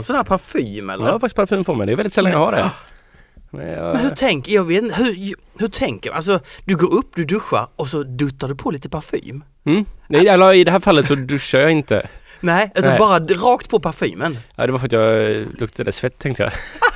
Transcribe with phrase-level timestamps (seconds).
[0.00, 1.04] någon sån här parfym eller?
[1.04, 1.86] Jag har faktiskt parfym på mig.
[1.86, 2.64] Det är väldigt sällan jag har det.
[2.64, 2.70] Ah.
[3.50, 7.24] Men jag, Men hur tänker, jag vet hur, hur tänker Alltså du går upp, du
[7.24, 9.44] duschar och så duttar du på lite parfym?
[9.66, 9.84] mm?
[10.08, 12.08] Nej, eller i det här fallet så duschar jag inte.
[12.40, 12.98] Nej, alltså Nej.
[12.98, 14.38] bara rakt på parfymen.
[14.56, 16.52] Ja, det var för att jag luktade svett tänkte jag.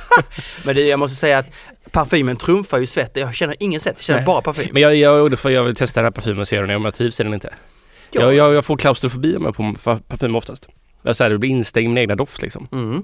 [0.63, 1.47] Men det, jag måste säga att
[1.91, 3.11] parfymen trumfar ju svett.
[3.13, 4.25] Jag känner ingen svett, jag känner Nej.
[4.25, 4.69] bara parfym.
[4.71, 7.19] Men jag, jag, jag, jag vill testa den här parfymen och se om jag trivs
[7.19, 7.53] i den inte.
[8.11, 8.21] Ja.
[8.21, 9.75] Jag, jag, jag får klaustrofobi har på
[10.07, 10.67] parfym oftast.
[11.05, 12.67] Jag säger det blir instängd i min egna doft liksom.
[12.71, 13.03] Mm.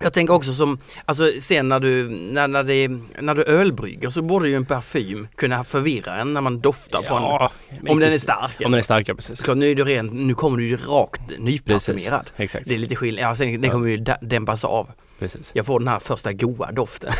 [0.00, 2.88] Jag tänker också som, alltså sen när du, när, när, det,
[3.20, 7.06] när du ölbrygger så borde ju en parfym kunna förvirra en när man doftar på
[7.08, 7.76] Ja, en.
[7.82, 8.84] men Om den är stark Om den är alltså.
[8.86, 9.38] stark, ja precis.
[9.38, 12.30] Såklart, nu är du rent, nu kommer du ju rakt nyparfymerad.
[12.36, 12.68] Exakt.
[12.68, 13.70] Det är lite skillnad, ja, sen, den Ja.
[13.70, 14.90] kommer ju dä- dämpas av.
[15.18, 15.50] precis.
[15.54, 17.10] Jag får den här första goa doften.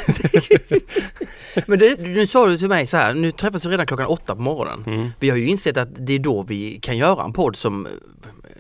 [1.67, 4.37] Men det, nu sa du till mig så här, nu träffas vi redan klockan åtta
[4.37, 4.85] på morgonen.
[4.87, 5.11] Mm.
[5.21, 7.89] Vi har ju insett att det är då vi kan göra en podd som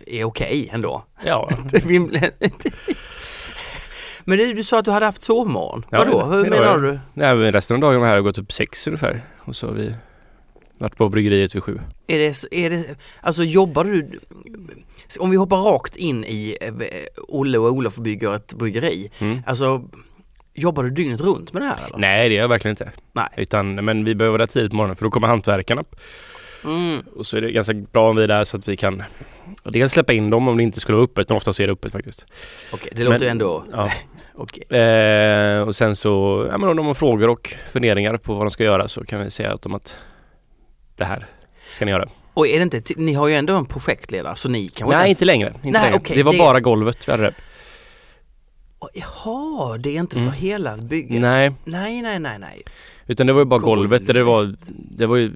[0.06, 1.04] är okej ändå.
[1.26, 1.48] Ja,
[4.24, 5.84] Men du, du sa att du hade haft sovmorgon.
[5.90, 6.18] Ja, Vadå?
[6.30, 6.98] det- Hur det menar har du?
[7.14, 9.22] Nej, men resten av dagen här har gått upp sex ungefär.
[9.38, 9.94] Och så har vi
[10.78, 11.80] varit på bryggeriet vid sju.
[12.06, 12.84] Är det, är det,
[13.20, 14.10] alltså jobbar du,
[15.20, 16.72] om vi hoppar rakt in i eh,
[17.28, 19.10] Olle och Olof bygger ett bryggeri.
[19.18, 19.38] Mm.
[19.46, 19.82] Alltså,
[20.54, 21.98] jobbar du dygnet runt med det här eller?
[21.98, 22.92] Nej, det gör jag verkligen inte.
[23.12, 23.28] Nej.
[23.36, 25.84] Utan, men vi behöver vara tidigt på morgonen för då kommer hantverkarna.
[26.64, 27.00] Mm.
[27.16, 29.02] Och så är det ganska bra om vi är där så att vi kan
[29.64, 31.92] dels släppa in dem om det inte skulle vara öppet, men oftast är det öppet
[31.92, 32.26] faktiskt.
[32.72, 33.90] Okej, det låter Men- ju ändå Ja.
[34.34, 34.78] okej.
[34.80, 38.50] Eh, och sen så, ja men om de har frågor och funderingar på vad de
[38.50, 39.96] ska göra så kan vi säga åt dem att
[40.96, 41.26] det här
[41.72, 42.08] ska ni göra.
[42.34, 45.18] Och är det inte, ni har ju ändå en projektledare så ni kanske Nej, ens-
[45.18, 45.48] inte längre.
[45.48, 45.96] Inte Nej, längre.
[45.96, 47.34] okej, det var det- bara golvet vi hade det.
[48.94, 50.34] Jaha, det är inte för Mm.
[50.34, 51.20] hela bygget?
[51.20, 52.62] Nej, Nej, nej, nej, nej.
[53.06, 54.58] utan det var ju bara golvet där det var, Golvet.
[54.90, 55.32] det var ju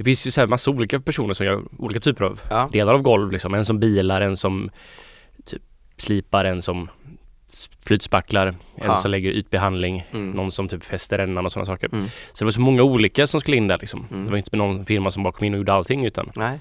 [0.00, 2.68] Det finns ju så här massa olika personer som gör olika typer av Ja.
[2.72, 3.54] delar av golv liksom.
[3.54, 4.70] En som bilar, en som
[5.44, 5.62] typ
[5.96, 6.88] slipar, en som
[7.86, 8.96] flytspacklar, en Ja.
[8.96, 10.30] som lägger ytbehandling, Mm.
[10.30, 11.88] någon som typ fäster rännan och sådana saker.
[11.92, 12.04] Mm.
[12.32, 14.06] Så det var så många olika som skulle in där liksom.
[14.10, 14.24] Mm.
[14.24, 16.58] Det var inte någon firma som bara kom in och gjorde allting utan Nej.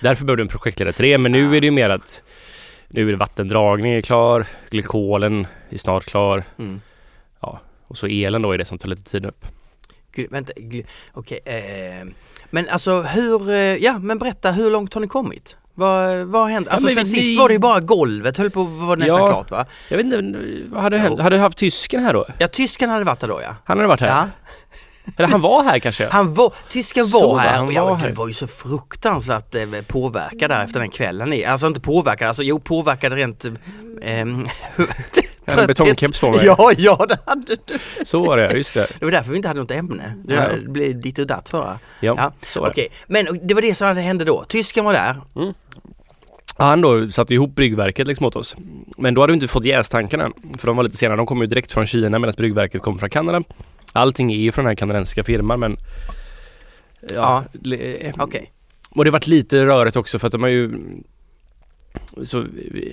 [0.00, 1.56] Därför behövde en projektledare till det, men nu Ja.
[1.56, 2.22] är det ju mer att
[2.88, 6.80] Nu är det vattendragning är klar, glykolen är snart klar Mm.
[7.86, 9.46] och så elen då är det som tar lite tid upp.
[10.12, 11.40] Gud, vänta, gl- okej.
[11.44, 12.06] eh,
[12.54, 15.56] men alltså hur, eh, ja men berätta hur långt har ni kommit?
[15.74, 16.68] Vad, vad har hänt?
[16.68, 19.18] Alltså men sen vi- sist var det ju bara golvet, höll på att vara nästan
[19.18, 19.28] Ja.
[19.28, 19.66] klart va?
[19.90, 20.34] Jag vet inte,
[20.72, 21.20] vad hade hänt?
[21.20, 22.26] Hade du haft tysken här då?
[22.38, 23.56] Ja, tysken hade varit där då ja.
[23.64, 24.08] Han hade varit här?
[24.08, 24.28] Ja,
[25.16, 26.08] Eller han var här kanske?
[26.10, 28.10] han var, tysken Så var va, här och ja, var här.
[28.12, 31.44] var ju så fruktansvärt eh, påverkad där efter den kvällen.
[31.46, 33.44] Alltså inte påverkad, alltså jo påverkad rent...
[34.02, 34.46] ehm,
[35.46, 36.40] Jag hade betongkeps på mig.
[36.44, 37.78] Ja, ja det hade du.
[38.04, 38.86] Så var det, just det.
[38.98, 40.14] Det var därför vi inte hade något ämne.
[40.24, 40.48] Det Ja.
[40.48, 41.78] det blev ditt och datt förra.
[42.00, 42.72] Ja, Ja, så var det.
[42.72, 44.44] Okej, men det var det som hände då.
[44.48, 45.16] Tysken var där.
[46.56, 48.56] Han då satte ihop bryggverket liksom åt oss.
[48.98, 50.30] Men då hade vi inte fått jästankarna.
[50.58, 51.16] För de var lite senare.
[51.16, 53.42] De kom ju direkt från Kina medan bryggverket kom från Kanada.
[53.94, 55.76] Allting är ju från den här kanadensiska firman men...
[57.14, 57.44] Ja.
[57.52, 58.52] le- Okej.
[58.90, 60.70] Och det varit lite rörigt också för att de har ju
[62.24, 62.44] så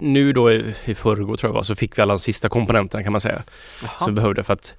[0.01, 3.03] nu då i, i förrgår tror jag var, så fick vi alla de sista komponenterna
[3.03, 3.43] kan man säga.
[3.81, 3.91] Jaha.
[3.99, 4.75] Som vi behövde för att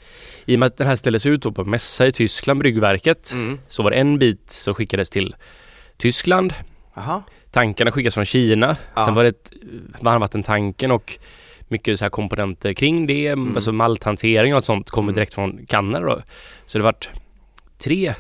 [0.47, 3.59] i och med att den här ställdes ut på mässa i Tyskland, bryggverket, Mm.
[3.69, 5.37] så var det en bit som skickades till
[5.97, 6.55] Tyskland.
[6.95, 7.23] Jaha.
[7.51, 8.77] Tankarna skickas från Kina.
[8.95, 9.05] Ja.
[9.05, 9.51] Sen var det
[10.01, 11.19] varmvattentanken och
[11.73, 13.27] mycket så här komponenter kring det.
[13.29, 13.55] Mm.
[13.57, 15.15] Alltså malthantering och sånt kommer Mm.
[15.15, 16.23] direkt från Kanada då.
[16.67, 17.11] Så det vart
[17.79, 18.15] tre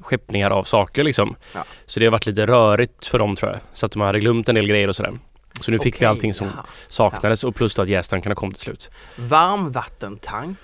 [0.00, 1.36] skeppningar av saker liksom.
[1.54, 1.64] Ja.
[1.86, 3.60] Så det har varit lite rörigt för dem tror jag.
[3.72, 5.18] Så att de hade glömt en del grejer och sådär.
[5.60, 6.64] Så nu fick vi Okej, allting som jaha.
[6.88, 8.90] saknades och plus då att jästankarna kom till slut.
[9.16, 10.58] Varmvattentank.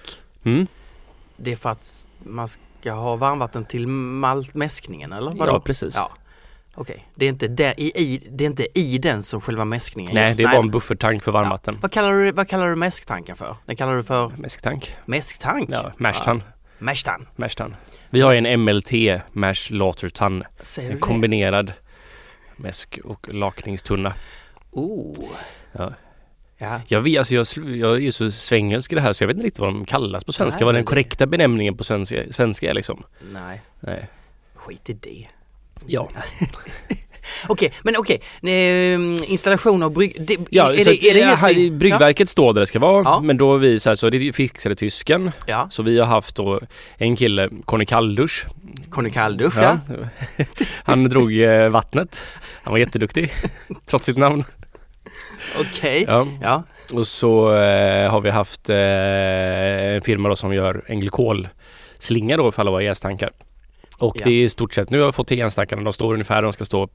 [0.44, 0.66] Mm.
[1.36, 5.52] Det är för att man ska ha varmvatten till maltmäskningen eller vadå?
[5.52, 5.96] Ja precis.
[5.96, 6.10] Ja.
[6.74, 10.14] Okej, det, är inte där, i, i, det är inte i den som själva mäskningen
[10.14, 10.36] Nej görs.
[10.36, 11.78] det är bara en bufferttank för varmvatten.
[11.80, 13.56] Vad kallar du, vad kallar du mäsktanken för?
[13.66, 14.94] Den kallar du för Mäsktank.
[15.06, 15.70] mäsktank?
[15.72, 16.42] Ja, mashtan.
[16.78, 17.26] Mästan.
[17.36, 17.76] Mashtan.
[18.10, 18.92] Vi har en MLT,
[19.32, 20.42] Mash Lauter.
[20.62, 21.72] Säger En kombinerad
[22.56, 24.14] mäsk och lakningstunna.
[24.70, 25.24] Oh.
[25.72, 25.92] Ja.
[26.58, 26.80] Ja.
[26.86, 29.36] Jag, vet, alltså jag, jag är ju så svängelsk i det här så jag vet
[29.36, 30.58] inte riktigt vad de kallas på svenska.
[30.60, 33.04] Nej, vad den korrekta benämningen på svenska, svenska är liksom.
[33.32, 34.08] Nej, Nej.
[34.54, 35.26] skit i det.
[35.86, 36.08] Ja.
[37.48, 38.20] Okej, men okej.
[38.42, 40.16] ehm, installation av brygg...
[40.26, 42.78] Det, Ja, är, så det, är det ja, helt ny- bryggverket står där det ska
[42.78, 43.02] vara.
[43.04, 43.20] Ja.
[43.20, 45.30] Men då är vi så här, så det fixade tysken.
[45.46, 46.60] Ja, Så vi har haft då
[46.96, 48.46] en kille, Conny Kalldusch.
[48.90, 49.78] Conny Kalldusch ja.
[50.84, 52.22] Han drog eh, vattnet.
[52.64, 53.32] Han var jätteduktig.
[53.86, 54.44] trots sitt namn.
[55.60, 56.04] Okej.
[56.08, 56.26] Ja.
[56.42, 56.62] Ja.
[56.92, 58.76] Och så eh, har vi haft eh,
[59.94, 63.30] en firma då som gör en glykolslinga då för alla våra jästankar.
[63.98, 64.24] Och Ja.
[64.24, 66.42] det är i stort sett, nu har jag fått till jästankarna, de står ungefär där
[66.42, 66.88] de ska stå.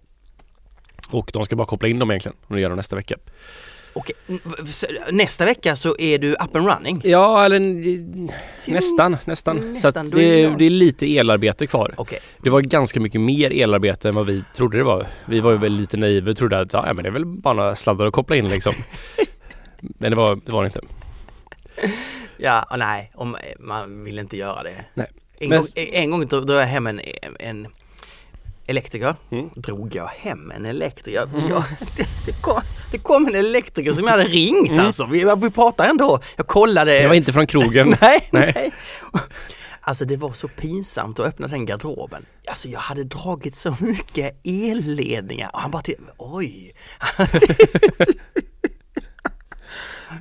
[1.09, 3.15] Och de ska bara koppla in dem egentligen och det gör de nästa vecka.
[3.93, 4.15] Okej,
[4.67, 7.01] så Nästa vecka så är du up and running.
[7.03, 7.59] Ja, eller
[8.71, 9.59] nästan, nästan.
[9.59, 11.93] Så Nästan, att då är det det, det är lite elarbete kvar.
[11.97, 15.07] Okej, Det var ganska mycket mer elarbete än vad vi trodde det var.
[15.25, 17.53] Vi var ju väl lite naiva och trodde att ja, men det är väl bara
[17.53, 18.73] några sladdar att koppla in liksom.
[19.81, 20.81] Men det var det var det inte.
[22.37, 24.85] ja, och nej, om, man vill inte göra det.
[24.93, 25.07] Nej.
[25.39, 27.01] En, Men- gång, en gång drog jag hem en,
[27.39, 27.67] en
[28.67, 29.15] elektriker.
[29.31, 29.49] Mm.
[29.55, 31.19] Drog jag hem en elektriker?
[31.19, 31.29] Jag,
[31.97, 34.85] det, det, kom, det kom en elektriker som jag hade ringt Mm.
[34.85, 35.05] alltså.
[35.05, 36.19] Vi, vi pratade ändå.
[36.37, 36.91] Jag kollade.
[37.01, 37.93] Det var inte från krogen.
[38.01, 38.51] Nej, Nej.
[38.55, 38.71] nej.
[39.81, 42.25] Alltså det var så pinsamt att öppna den garderoben.
[42.47, 46.73] Alltså jag hade dragit så mycket elledningar och han bara till, oj.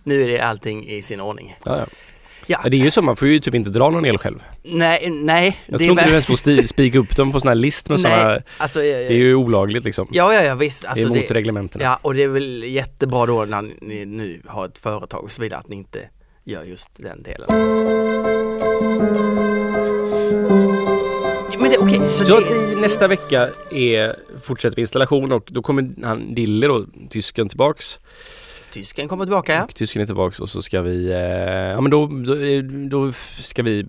[0.05, 1.57] nu är det allting i sin ordning.
[1.65, 1.87] Ja, ja.
[2.51, 4.43] Ja, Det är ju så, man får ju typ inte dra någon el själv.
[4.63, 5.57] nej, nej.
[5.67, 8.01] Jag det tror inte du ens får spika upp dem på sån här list med
[8.01, 10.09] såna, Nej, alltså, Det är ju olagligt liksom.
[10.13, 10.83] Ja, ja, ja visst.
[10.83, 11.85] det Alltså, är emot det, reglementena.
[11.85, 15.43] ja, och det är väl jättebra då när ni nu har ett företag och så
[15.43, 15.99] vidare att ni inte
[16.45, 17.49] gör just den delen.
[21.61, 26.05] Men det okej, så, Så det, nästa vecka är, fortsätter vi installation och då kommer
[26.05, 27.99] han Dille då, tysken tillbaks.
[28.71, 29.65] Tysken kommer tillbaka ja.
[29.65, 33.13] Och tysken är tillbaks och så ska vi, eh, ja men då, då, eh, då
[33.39, 33.87] ska vi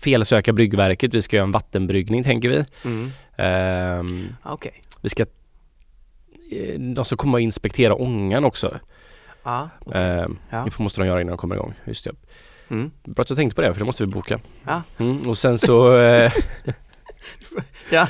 [0.00, 1.14] felsöka bryggverket.
[1.14, 2.64] Vi ska göra en vattenbryggning tänker vi.
[2.84, 3.10] Mm.
[3.36, 4.82] Ehm, Okej.
[5.00, 8.78] vi ska, eh, de ska komma och inspektera ångan också.
[9.44, 10.02] Ja, okej.
[10.02, 10.64] Ehm, Ja.
[10.64, 11.74] Det måste de göra innan de kommer igång.
[11.84, 12.10] Just det.
[12.70, 12.90] Mm.
[13.04, 14.40] Bra att jag tänkte på det för det måste vi boka.
[14.66, 14.82] Ja.
[14.98, 16.32] Mm, och sen så eh,
[17.90, 18.08] ja.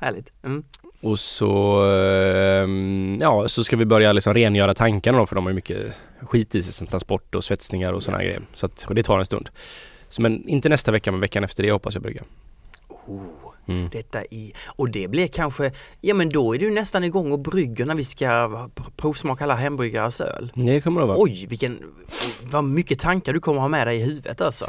[0.00, 0.32] Härligt.
[0.44, 0.64] Mm.
[1.02, 5.50] Och så, ehm, ja, så ska vi börja liksom rengöra tankarna då för de har
[5.50, 5.86] ju mycket
[6.20, 8.42] skit i sig sen transport och svetsningar och sådana grejer.
[8.54, 9.48] Så att, och det tar en stund.
[10.08, 12.22] Så men inte nästa vecka men veckan efter det hoppas jag brygga.
[13.06, 13.22] Oh,
[13.68, 13.88] Mm.
[13.92, 17.86] detta i, och det blir kanske, ja men då är du nästan igång och brygger
[17.86, 20.52] när vi ska pr- provsmaka alla hembryggares öl.
[20.54, 21.16] Det kommer det vara.
[21.20, 21.78] Oj, vilken,
[22.42, 24.64] vad mycket tankar du kommer ha med dig i huvudet alltså.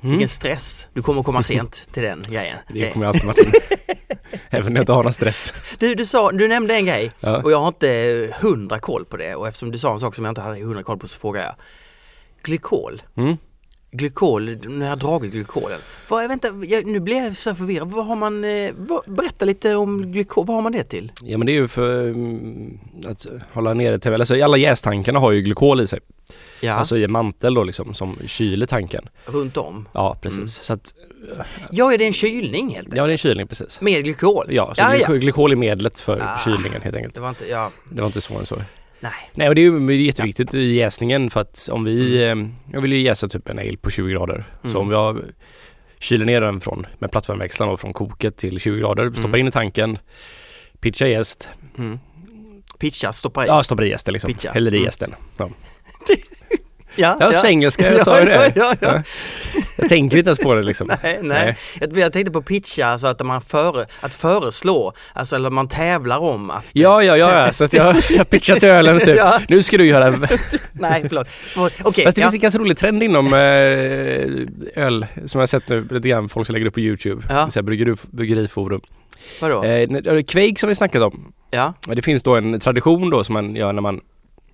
[0.00, 0.10] Mm.
[0.10, 0.88] Vilken stress.
[0.92, 2.56] Du kommer komma sent till den grejen.
[2.68, 3.52] Det kommer jag alltid Martin.
[4.50, 5.52] Även när jag inte har någon stress.
[5.78, 7.42] Du, du, sa, du nämnde en grej Ja.
[7.42, 10.24] och jag har inte hundra koll på det och eftersom du sa en sak som
[10.24, 11.54] jag inte hade hundra koll på så frågar jag.
[12.42, 13.02] Glykol.
[13.16, 13.36] Mm.
[13.96, 15.80] Glykol, när jag dragit glykolen.
[16.08, 17.90] Vad, vänta, jag, nu blir jag så förvirrad.
[17.90, 21.12] Vad har man, eh, vad, berätta lite om glykol, vad har man det till?
[21.22, 25.32] Ja men det är ju för mm, att hålla nere till, alltså alla jästankarna har
[25.32, 26.00] ju glykol i sig.
[26.60, 29.08] Ja, Alltså i en mantel då liksom som kyler tanken.
[29.26, 29.88] runt om.
[29.92, 30.38] Ja precis.
[30.38, 30.48] Mm.
[30.48, 30.94] Så att,
[31.70, 32.96] Ja, är det en kylning helt enkelt?
[32.96, 33.80] ja det är en kylning precis.
[33.80, 34.46] Med glykol?
[34.50, 35.18] Ja, så ja, glyko- ja.
[35.18, 36.38] glykol är medlet för Ah.
[36.44, 37.14] kylningen helt enkelt.
[37.14, 38.56] Det var inte, ja, Det var inte svårare än så.
[39.00, 39.12] Nej.
[39.34, 42.34] Nej och det är ju jätteviktigt i jäsningen för att om vi, eh,
[42.72, 44.44] jag vill ju jäsa typ en ale på 20 grader.
[44.62, 44.80] Så Mm.
[44.80, 45.20] om jag
[45.98, 49.40] kyler ner den från, med plattvärmeväxlaren då, från koket till 20 grader, stoppar Mm.
[49.40, 49.98] in i tanken,
[50.80, 51.48] pitchar jäst,
[51.78, 51.98] Mm.
[52.78, 53.48] Pitcha, stoppa i.
[53.48, 54.52] ja stoppar i jästen liksom, Pitcha.
[54.52, 54.84] häller i Mm.
[54.84, 55.14] jästen.
[55.38, 55.50] Ja,
[56.96, 58.52] ja, ja, svengelska, jag sa ju det.
[58.56, 59.02] Ja, ja, ja.
[59.78, 60.90] Jag tänker inte ens på det liksom.
[61.02, 61.56] Nej, nej.
[61.80, 66.18] Jag, jag tänkte på pitcha, alltså att man före, att föreslå, alltså eller man tävlar
[66.18, 66.64] om att...
[66.72, 69.18] Ja, ja, ja, så att jag, jag pitchar till ölen typ.
[69.48, 70.10] Nu ska du göra
[70.72, 71.28] Nej, förlåt.
[71.28, 75.46] För- Okej, Fast det finns en ganska rolig trend inom eh, öl som jag har
[75.46, 77.22] sett nu lite grann folk som lägger upp på Youtube.
[77.28, 77.50] Ja.
[77.50, 78.80] Så här, bryggeri, bryggeriforum.
[79.40, 79.64] vadå?
[79.64, 81.32] Eh, Quake som vi snackat om.
[81.50, 84.00] Ja, Det finns då en tradition då som man gör när man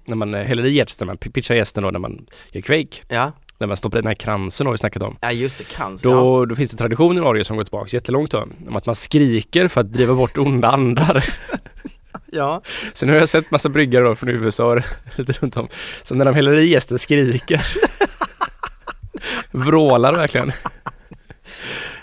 [0.05, 2.97] när man häller i jästen, man pitchar jästen då när man gör Quake.
[3.09, 5.17] ja, När man stoppar i den här kransen har vi snackat om.
[5.21, 6.09] ja just det, cancer.
[6.09, 6.15] Ja.
[6.15, 8.49] Då, då finns det tradition i Norge som går tillbaka jättelångt då.
[8.69, 11.25] Om att man skriker för att driva bort onda andar.
[12.33, 12.63] ja.
[12.93, 14.75] Så nu har jag sett massa bryggare då från USA
[15.17, 15.69] lite runt om.
[16.03, 17.67] Så när de häller i jästen skriker.
[19.51, 20.53] Vrålar verkligen.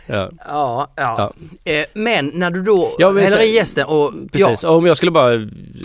[0.09, 1.33] Ja, Ja, ja.
[1.71, 4.13] Eh, men när du då Ja, häller i gästen och...
[4.31, 4.63] precis.
[4.63, 5.31] Och om jag skulle bara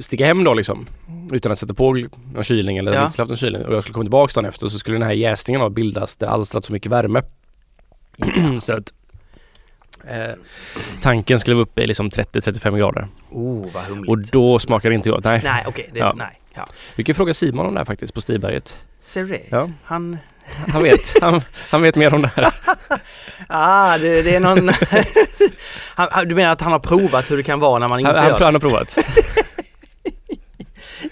[0.01, 0.87] sticka hem då liksom
[1.33, 1.93] utan att sätta på
[2.35, 3.05] någon kylning eller Ja.
[3.07, 5.13] inte haft någon kylning och jag skulle komma tillbaka dagen efter så skulle den här
[5.15, 7.23] jäsningen ha bildats, det alstrat så mycket värme.
[8.61, 8.93] så att
[10.09, 10.35] eh,
[11.03, 13.09] tanken skulle vara uppe i liksom 30-35 grader.
[13.31, 14.09] Oh, vad humligt.
[14.11, 15.25] Och då smakar det inte gott.
[15.25, 15.41] Nej.
[15.45, 16.13] Nej, okej, det, Ja.
[16.17, 16.41] nej.
[16.55, 16.67] Ja.
[16.97, 18.77] Vi kan fråga Simon om det här faktiskt på Stiberget.
[19.07, 19.43] Ser du det?
[19.51, 19.71] Ja.
[19.85, 20.19] Han...
[20.73, 22.47] Han vet, han, han vet mer om det här.
[23.49, 24.69] Ah, det, det är någon...
[26.11, 28.19] han, du menar att han har provat hur det kan vara när man inte Han,
[28.19, 28.99] han, gör han har provat.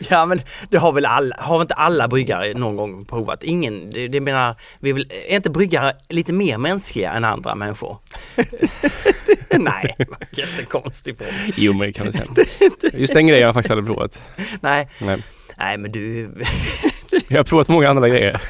[0.09, 3.43] Ja men det har väl alla, har inte alla bryggare någon gång provat?
[3.43, 7.99] Ingen, det, det menar, vi väl, är inte bryggare lite mer mänskliga än andra människor?
[9.59, 9.97] Nej,
[10.31, 11.33] jättekonstig fråga.
[11.57, 12.25] Jo men det kan vi säga.
[12.93, 14.23] Just den grejen har jag faktiskt aldrig provat.
[14.61, 15.23] Nej, Nej.
[15.57, 16.31] nej men du,
[17.29, 18.41] Jag har provat många andra grejer.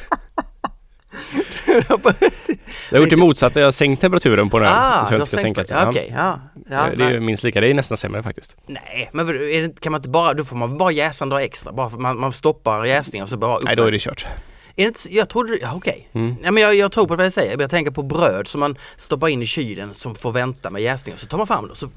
[2.91, 5.37] Jag har gjort det motsatta, jag har sänkt temperaturen på den ah, så jag ska
[5.37, 6.39] sänka ja, Okej, ja.
[6.69, 8.57] ja det är ju minst lika, det är nästan sämre faktiskt.
[8.67, 11.73] nej, men det, kan man inte bara, då får man bara jäsa några extra.
[11.73, 14.25] Bara för man, man stoppar jäsningen och så bara upp Nej, då är det kört.
[14.75, 16.09] Är det inte, jag trodde, ja, okej.
[16.13, 16.35] Mm.
[16.41, 17.59] Nej, men jag, jag tror på vad jag säger.
[17.59, 21.17] Jag tänker på bröd som man stoppar in i kylen som får vänta med jäsningen.
[21.17, 21.89] Så tar man fram det och så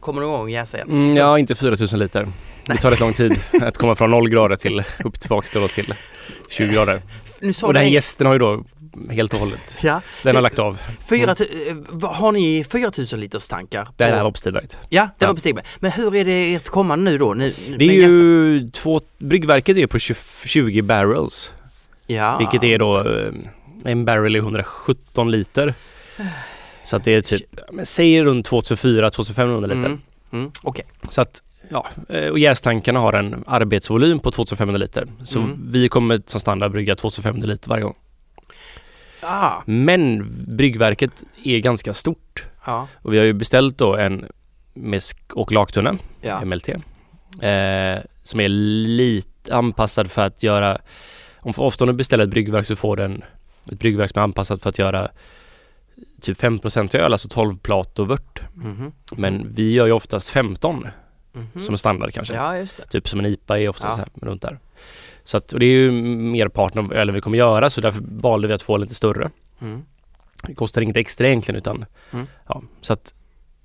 [0.00, 0.90] kommer det igång och jäsa igen.
[0.90, 2.28] Mm, ja, inte 4000 liter.
[2.66, 5.94] Det tar rätt lång tid att komma från 0 grader till upp tillbaks då till
[6.50, 7.02] 20 grader.
[7.62, 8.64] Och den här en- gästen har ju då
[9.10, 10.78] helt och hållet, Ja, den har lagt av.
[11.10, 11.68] fyra, tu-
[12.02, 13.88] eh, har ni 4000 liters tankar?
[13.96, 14.78] Det här på- Stiberget.
[14.88, 15.26] Ja, det Ja.
[15.26, 15.64] var på Stigberg.
[15.80, 17.34] Men hur är det ert kommande nu då?
[17.34, 18.12] Nu, Det är jäsa?
[18.12, 21.52] ju två, bryggverket är på 20, 20 barrels.
[22.06, 22.38] ja.
[22.38, 23.32] Vilket är då eh,
[23.84, 25.74] en barrel är 117 liter.
[26.84, 27.42] Så att det är typ,
[27.84, 29.76] säg runt 2400-2500 liter.
[29.86, 30.00] Mm.
[30.32, 30.50] Mm.
[30.62, 30.84] Okej.
[31.08, 35.06] Så att, ja, eh, och jästankarna har en arbetsvolym på 2500 liter.
[35.24, 35.58] Så Mm.
[35.70, 37.94] vi kommer som standard brygga 2500 liter varje gång.
[39.26, 42.46] Ah, Men bryggverket är ganska stort.
[42.66, 42.88] ja.
[42.94, 44.26] Och vi har ju beställt då en
[44.74, 46.44] mäsk och laktunna, Ja.
[46.44, 46.68] MLT.
[46.68, 50.78] Eh, som är lite anpassad för att göra,
[51.40, 53.24] om ofta om du beställer ett bryggverk så får den
[53.72, 55.10] ett bryggverk som är anpassat för att göra
[56.20, 58.40] typ 5% öl, alltså 12 plat och vört.
[58.54, 58.92] Mhm.
[59.16, 60.86] Men vi gör ju oftast 15
[61.32, 61.60] Mhm.
[61.60, 62.34] som standard kanske.
[62.34, 62.66] Ja.
[62.90, 64.04] Typ som en IPA är oftast Ja.
[64.04, 64.58] så här, runt där.
[65.24, 68.48] Så att, och det är ju merparten av ölen vi kommer göra så därför valde
[68.48, 69.30] vi att få lite större.
[69.60, 69.82] Mm.
[70.46, 72.26] Det kostar inget extra egentligen utan Mm.
[72.48, 73.14] ja, så att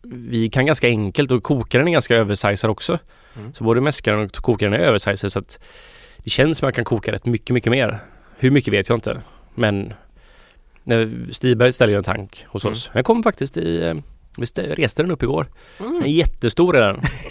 [0.04, 3.00] vi kan ganska enkelt och kokaren är ganska översizad också.
[3.36, 3.54] Mm.
[3.54, 5.60] Så både mäskaren och kokaren är översizad så att
[6.18, 8.00] det känns som att jag kan koka rätt mycket, mycket mer.
[8.38, 9.22] Hur mycket vet jag inte.
[9.56, 9.94] Men
[10.84, 12.72] när Stiberg ställer ju en tank hos Mm.
[12.72, 12.89] oss.
[12.94, 13.94] Den kom faktiskt i, eh,
[14.38, 15.48] vi reste den upp igår.
[15.80, 15.94] Mm.
[15.94, 17.01] Den är jättestor är den.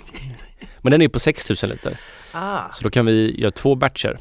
[0.82, 1.92] Men den är på 6000 liter.
[2.32, 4.18] Ah, Så då kan vi göra två batcher.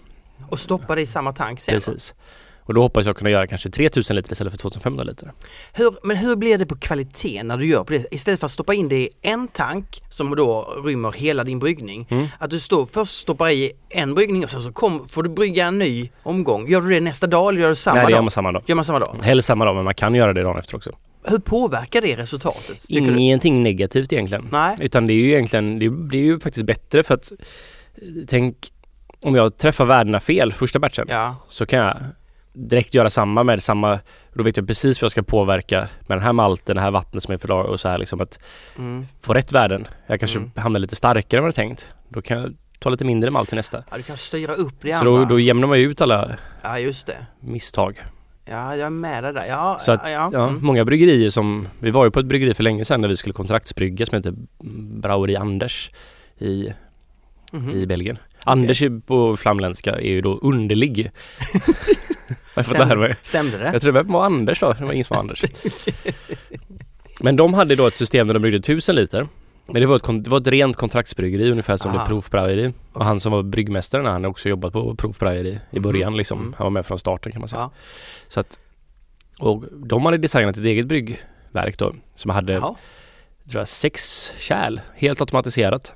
[0.49, 1.73] och stoppa det i samma tank sen?
[1.75, 2.13] Precis.
[2.59, 5.31] Och då hoppas jag kunna göra kanske 3000 liter istället för 2500 liter.
[5.73, 8.05] Hur, men hur blir det på kvaliteten när du gör på det?
[8.11, 12.07] Istället för att stoppa in det i en tank som då rymmer hela din bryggning.
[12.09, 12.27] Mm.
[12.39, 15.65] Att du står, först stoppar i en bryggning och sen så kom, får du brygga
[15.65, 16.67] en ny omgång.
[16.67, 18.23] Gör du det nästa dag eller gör du samma Nej, det gör dag?
[18.23, 18.63] man samma dag.
[18.65, 19.19] Gör man samma dag?
[19.21, 20.91] Helst samma dag men man kan göra det dagen efter också.
[21.29, 22.87] Hur påverkar det resultatet?
[22.87, 23.19] tycker du?
[23.19, 24.47] Ingenting negativt egentligen.
[24.51, 24.75] Nej.
[24.79, 27.31] Utan det är ju egentligen, det blir ju faktiskt bättre för att
[28.27, 28.55] tänk
[29.21, 31.35] om jag träffar värdena fel första batchen Ja.
[31.47, 31.97] så kan jag
[32.53, 33.99] direkt göra samma med samma,
[34.33, 37.23] då vet jag precis vad jag ska påverka med den här malten, det här vattnet
[37.23, 38.39] som är för och så här liksom att
[38.77, 39.07] Mm.
[39.21, 39.87] få rätt värden.
[40.07, 40.51] Jag kanske Mm.
[40.55, 41.87] hamnar lite starkare än vad jag tänkt.
[42.09, 43.83] Då kan jag ta lite mindre malt till nästa.
[43.91, 45.11] ja, du kan styra upp det Så andra.
[45.19, 47.17] då, då jämnar man ju ut alla Ja, just det.
[47.39, 47.99] misstag.
[48.49, 49.45] Ja, jag är med dig där.
[49.45, 50.59] Ja, Så att, ja, ja, Mm.
[50.61, 53.33] många bryggerier som, vi var ju på ett bryggeri för länge sedan när vi skulle
[53.33, 54.33] kontraktsbrygga som heter
[55.01, 55.91] Braueri Anders
[56.37, 56.73] i,
[57.53, 57.69] Mhm.
[57.71, 58.17] i Belgien.
[58.43, 61.11] Anders är på flamländska är ju då underlig.
[62.61, 63.15] Stämde- mig.
[63.21, 63.69] Stämde det?
[63.73, 65.43] Jag tror det var Anders då, det var ingen som var Anders.
[67.21, 69.27] Men de hade då ett system där de bryggde 1000 liter.
[69.67, 71.99] Men det var ett, det var ett rent kontraktsbryggeri ungefär som Aha.
[72.03, 72.73] det Proofbraueri.
[72.93, 76.17] Och han som var bryggmästaren han har också jobbat på Proofbraueri i början Mhm.
[76.17, 76.39] liksom.
[76.39, 76.53] Mm.
[76.57, 77.61] Han var med från starten kan man säga.
[77.61, 77.71] Ja.
[78.27, 78.59] Så att,
[79.39, 82.75] och de hade designat ett eget bryggverk då som hade, Jaha.
[83.51, 85.93] tror jag, sex kärl, helt automatiserat.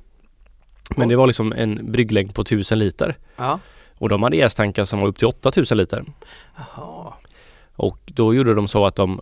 [0.95, 3.17] Men det var liksom en brygglängd på 1000 liter.
[3.37, 3.59] Ja.
[3.97, 6.05] Och de hade jästankar som var upp till 8000 liter.
[6.57, 7.13] Jaha.
[7.75, 9.21] Och då gjorde de så att de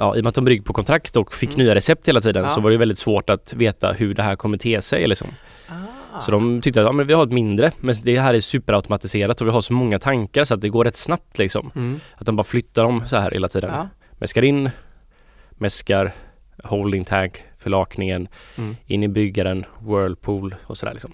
[0.00, 1.64] Ja, i och med att de brygger på kontrakt och fick Mm.
[1.64, 2.50] nya recept hela tiden Ja.
[2.50, 5.28] så var det väldigt svårt att veta hur det här kommer te sig liksom.
[5.68, 6.20] Ah.
[6.20, 9.40] Så de tyckte att ja, men vi har ett mindre men det här är superautomatiserat
[9.40, 11.70] och vi har så många tankar så att det går rätt snabbt liksom.
[11.76, 12.00] Mm.
[12.16, 13.70] Att de bara flyttar dem så här hela tiden.
[13.74, 13.88] Ja.
[14.18, 14.70] Mäskar in,
[15.50, 16.12] mäskar,
[16.64, 18.76] holding tank, förlakningen, Mm.
[18.86, 21.12] in i byggaren, whirlpool och sådär liksom.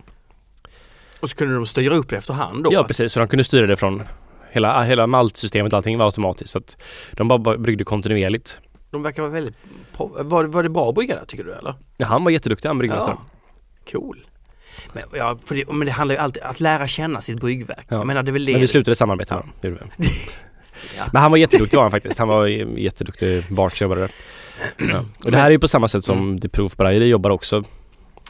[1.20, 2.72] Och så kunde de styra upp det efterhand då?
[2.72, 4.02] Ja precis, så de kunde styra det från
[4.50, 6.50] hela, hela maltsystemet, allting var automatiskt.
[6.50, 6.76] Så att
[7.12, 8.58] de bara, bara bryggde kontinuerligt.
[8.94, 9.56] De verkar vara väldigt...
[10.18, 11.74] Var, var det bra bryggare tycker du eller?
[11.96, 13.16] Ja, han var jätteduktig han bryggmästaren.
[13.92, 14.18] Cool.
[14.92, 17.86] Men, ja, för det, men det handlar ju alltid om att lära känna sitt bryggverk.
[17.88, 17.96] Ja.
[17.96, 18.52] Jag menar det är väl det...
[18.52, 20.08] Men vi slutade samarbeta med honom, gjorde vi.
[20.96, 21.04] Ja.
[21.12, 22.18] Men han var jätteduktig var han faktiskt.
[22.18, 24.10] Han var jätteduktig bartjobbare där.
[24.76, 25.04] Ja.
[25.24, 26.40] Och det här är ju på samma sätt som Mm.
[26.52, 27.64] Proof Braueri jobbar också.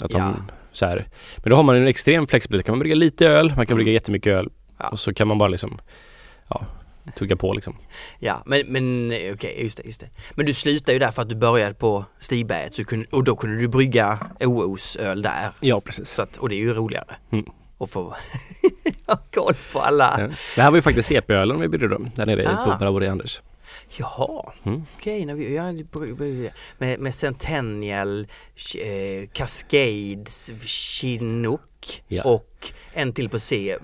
[0.00, 0.34] Att de, Ja.
[0.72, 1.08] så här.
[1.36, 2.66] Men då har man en extrem flexibilitet.
[2.66, 3.76] Kan man brygga lite öl, man kan Mm.
[3.76, 4.48] brygga jättemycket öl.
[4.78, 4.88] Ja.
[4.88, 5.78] Och så kan man bara liksom,
[6.48, 6.66] ja,
[7.16, 7.76] tugga på liksom.
[8.18, 10.08] Ja, men, men eh, okej, just det, just det.
[10.34, 13.24] Men du slutade ju där för att du började på Stigberget så du kunde, och
[13.24, 15.50] då kunde du brygga OOs öl där.
[15.60, 16.08] Ja, precis.
[16.10, 17.16] Så att, och det är ju roligare.
[17.32, 17.44] Mm.
[17.78, 18.14] att få
[19.06, 20.14] ha koll på alla.
[20.18, 20.26] Ja.
[20.56, 22.64] Det här var ju faktiskt CP-ölen vi bryggde då, där nere Ah.
[22.72, 23.40] på Braueri Anders.
[23.98, 24.82] Jaha, Mm.
[24.98, 25.34] okej.
[25.34, 25.72] vi, ja,
[26.78, 28.26] med, med Centennial,
[28.80, 32.22] eh, Cascades, Chinook Ja.
[32.22, 33.78] och en till på C, eh,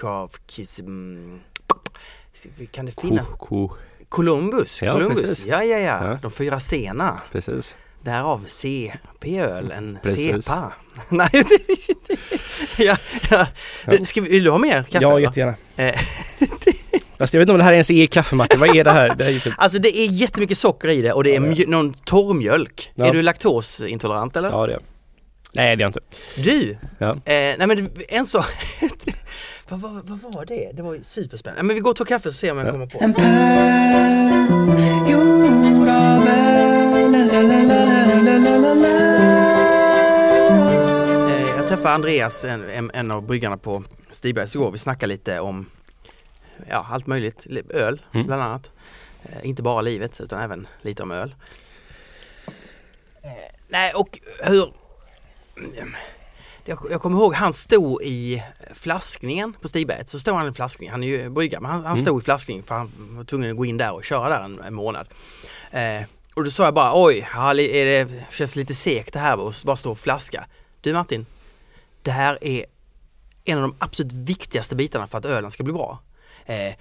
[0.00, 1.40] Kavkis, mm,
[2.70, 3.30] Kan det finnas?
[3.30, 3.36] Ko,
[3.68, 3.74] ko.
[4.08, 5.44] Columbus, Ja, Columbus.
[5.46, 6.18] Ja, ja, ja, Ja.
[6.22, 7.20] De fyra sena.
[7.32, 7.76] Precis.
[8.02, 9.98] Därav CP-öl, en.
[10.04, 10.72] CEPA.
[11.10, 11.58] Nej, det,
[12.84, 12.96] ja,
[13.30, 13.46] ja.
[13.86, 15.04] Du, Ska vi, vill du ha mer kaffe?
[15.04, 15.54] Ja, jättegärna.
[15.76, 15.94] Eh,
[17.18, 18.58] Fast jag vet inte om det här ens är kaffematte.
[18.58, 19.14] Vad är det här?
[19.14, 19.54] Det är typ...
[19.56, 22.92] Alltså det är jättemycket socker i det och det är det mjö- någon torrmjölk.
[22.94, 23.06] Ja.
[23.06, 24.50] Är du laktosintolerant eller?
[24.50, 24.80] Ja, det är
[25.52, 26.00] Nej, det är jag inte.
[26.36, 26.76] Du!
[26.98, 27.08] Ja.
[27.10, 28.46] Eh, nej men det- en sak.
[29.68, 30.70] vad, vad, vad var det?
[30.72, 31.62] Det var ju superspännande.
[31.62, 32.72] Men vi går och tar kaffe så ser jag om jag Ja.
[32.72, 32.98] kommer på.
[33.04, 38.88] En pärl gjord av öl la, la, la, la, la, la, la, la.
[41.30, 44.70] Eh, jag träffade Andreas, en, en, av bryggarna på Stigbergs igår.
[44.70, 45.66] Vi snackade lite om
[46.68, 47.46] ja, allt möjligt.
[47.46, 48.26] Li- Öl Mm.
[48.26, 48.70] bland annat.
[49.22, 51.34] Eh, inte bara livet utan även lite om öl.
[53.22, 53.30] Eh,
[53.68, 54.72] nej och hur...
[56.68, 58.42] Jag, jag kommer ihåg han stod i
[58.74, 60.08] flaskningen på Stigberget.
[60.08, 62.02] Så står han i flaskningen, han är ju bryggare, men han, han Mm.
[62.02, 64.60] stod i flaskningen för han var tvungen att gå in där och köra där en,
[64.60, 65.08] en månad.
[65.70, 66.02] Eh,
[66.36, 69.76] och då sa jag bara oj, är det känns lite segt det här att bara
[69.76, 70.46] stå och flaska.
[70.80, 71.26] Du Martin,
[72.02, 72.64] det här är
[73.44, 75.98] en av de absolut viktigaste bitarna för att ölen ska bli bra.
[76.46, 76.74] Eh,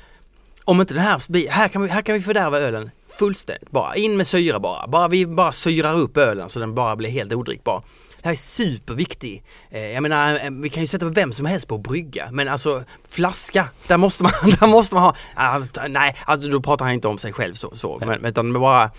[0.65, 3.95] om inte den här, här kan, vi, här kan vi fördärva ölen fullständigt bara.
[3.95, 4.87] In med syra bara.
[4.87, 5.07] bara.
[5.07, 7.83] Vi bara syrar upp ölen så den bara blir helt odrickbar.
[8.25, 9.45] Det här är superviktigt.
[9.69, 12.29] Eh, jag menar, eh, vi kan ju sätta vem som helst på brygga.
[12.31, 16.85] Men alltså flaska, där måste man, där måste man ha, ah, nej, alltså då pratar
[16.85, 18.91] han inte om sig själv så, så men, utan bara,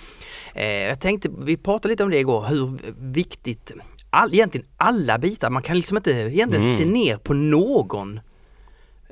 [0.54, 2.78] eh, jag tänkte, vi pratade lite om det igår, hur
[3.12, 3.72] viktigt,
[4.10, 6.76] all, egentligen alla bitar, man kan liksom inte egentligen Mm.
[6.76, 8.20] se ner på någon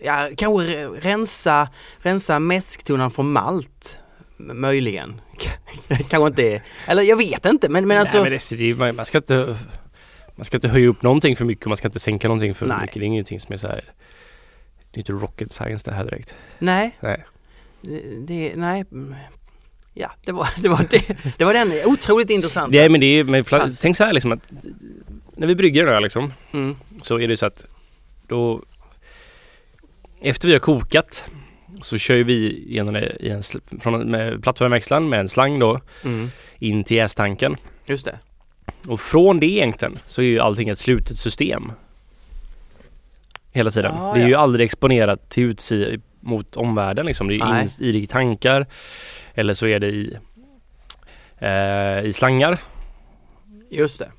[0.02, 3.98] Ja, kanske re- rensa, rensa mäsktunnan från malt.
[4.37, 5.20] Möjligen.
[6.09, 8.22] kanske inte, eller jag vet inte men, men alltså.
[8.22, 9.57] Nej, men det, man ska inte...
[10.37, 12.66] Man ska inte höja upp någonting för mycket och man ska inte sänka någonting för
[12.66, 12.81] Nej.
[12.81, 12.94] mycket.
[12.94, 13.85] Det är ingenting som är så här...
[14.90, 16.35] Det är inte rocket science det här direkt.
[16.59, 17.25] nej, Nej.
[17.81, 18.85] det, det, nej.
[19.94, 21.16] Ja, det var, det var det.
[21.38, 22.70] Det var den otroligt intressanta.
[22.70, 23.81] Det är, men det är, men, Pass.
[23.81, 24.40] tänk så här liksom att
[25.37, 27.66] när vi brygger en öl liksom Mm, så är det så att
[28.27, 28.62] då
[30.20, 31.25] efter vi har kokat
[31.83, 33.42] så kör vi igenom det i en,
[33.81, 37.57] från, med plattformväxlaren med en slang då mm, in till jästanken.
[37.87, 38.18] just det.
[38.88, 41.73] Och från det egentligen så är ju allting ett slutet system.
[43.53, 43.92] Hela tiden.
[43.94, 44.29] Ah, det är ja.
[44.29, 47.29] ju aldrig exponerat till utsidan mot omvärlden liksom.
[47.29, 48.66] Det är in, i tankar
[49.35, 50.16] eller så är det i,
[51.38, 52.59] eh, i slangar.
[53.70, 54.11] Just det.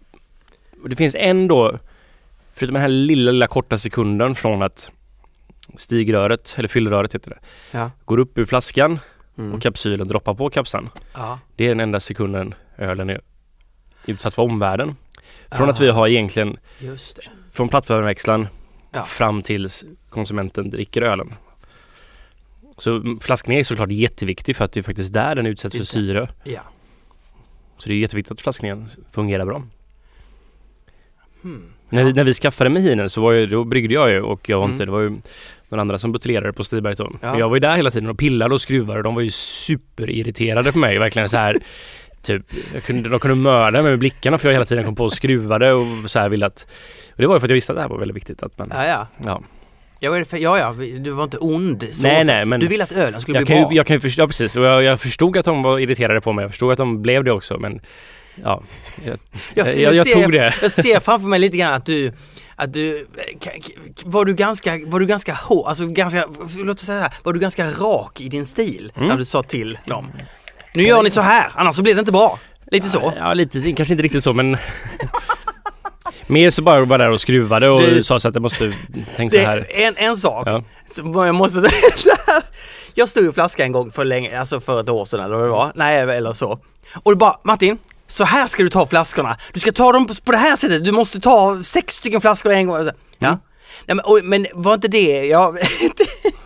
[0.83, 1.79] Och det finns en då,
[2.53, 4.91] förutom den här lilla, lilla korta sekunden från att
[5.75, 7.39] stigröret, eller fyllröret heter det,
[7.77, 7.91] Ja.
[8.05, 8.99] går upp ur flaskan
[9.37, 9.53] Mm.
[9.53, 10.89] och kapsylen droppar på kapsan.
[11.15, 11.39] ja.
[11.55, 13.21] Det är den enda sekunden ölen är
[14.07, 14.95] utsatt för omvärlden.
[15.51, 15.71] Från Ah.
[15.71, 16.57] att vi har egentligen
[17.51, 18.47] från plattformväxlaren
[18.93, 19.03] Ja.
[19.03, 21.33] fram tills konsumenten dricker ölen.
[22.77, 26.27] Så flaskningen är såklart jätteviktig för att det är faktiskt där den utsätts för syre.
[26.43, 26.61] Ja.
[27.77, 29.63] Så det är jätteviktigt att flaskningen fungerar bra.
[31.41, 31.63] Hmm.
[31.89, 32.15] När, vi, Ja.
[32.15, 34.73] när vi skaffade Mehinen så var ju, då bryggde jag ju och jag var Mm.
[34.73, 35.09] inte, det var ju
[35.69, 37.11] några andra som buteljerade på Stiberg då.
[37.21, 37.29] Ja.
[37.31, 39.31] Men jag var ju där hela tiden och pillade och skruvade och de var ju
[39.31, 40.99] superirriterade på mig.
[40.99, 41.57] Verkligen så här
[42.25, 45.03] Typ, jag kunde, de kunde mörda mig med blickarna för jag hela tiden kom på
[45.03, 46.67] och skruvade och så här ville att
[47.11, 48.57] Och det var ju för att jag visste att det här var väldigt viktigt att
[48.57, 49.07] man Ja, ja.
[49.25, 49.41] Ja,
[49.99, 52.27] Ja, för, ja, ja, du var inte ond så Nej, sätt.
[52.27, 53.71] nej, men- Du ville att ölen skulle bli kan, bra.
[53.71, 56.21] ju, jag kan ju förstå, ja, precis och jag, jag förstod att de var irriterade
[56.21, 56.43] på mig.
[56.43, 57.79] Jag förstod att de blev det också men
[58.43, 58.63] Ja,
[59.05, 59.17] jag,
[59.55, 60.53] Jag, jag, jag, tog det.
[60.61, 62.11] Jag ser framför mig lite grann att du
[62.55, 63.07] att du,
[64.05, 66.25] var du ganska, var du ganska hård, alltså ganska,
[66.63, 69.07] låt oss säga här, var du ganska rak i din stil Mm.
[69.09, 70.11] när du sa till dem?
[70.75, 72.39] Nu gör ni så här, annars så blir det inte bra.
[72.71, 73.13] Lite så.
[73.17, 74.57] Ja, lite, kanske inte riktigt så men
[76.27, 78.71] Mer så bara var där och skruvade och Du- sa så att jag måste
[79.15, 79.57] tänka så Det här.
[79.71, 80.63] är en, en sak Ja.
[81.25, 81.63] jag måste
[82.93, 85.45] Jag stod i flaska en gång för länge, alltså för ett år sedan eller vad
[85.45, 85.71] det var.
[85.75, 86.59] Nej, eller så.
[87.03, 89.37] Och det bara, Martin, så här ska du ta flaskorna.
[89.53, 90.85] Du ska ta dem på, på det här sättet.
[90.85, 92.75] Du måste ta sex stycken flaskor en gång.
[93.19, 93.27] Ja.
[93.27, 93.39] Mm.
[93.85, 95.57] Nej, men, och, men var inte det, jag...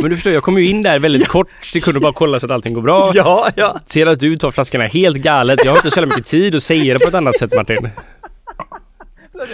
[0.00, 2.46] Men du förstår, jag kom ju in där väldigt kort sekund och bara kolla så
[2.46, 3.10] att allting går bra.
[3.14, 3.80] ja, ja.
[3.86, 5.64] Ser att du tar flaskorna helt galet.
[5.64, 7.88] Jag har inte så jävla mycket tid att säga det på ett annat sätt Martin.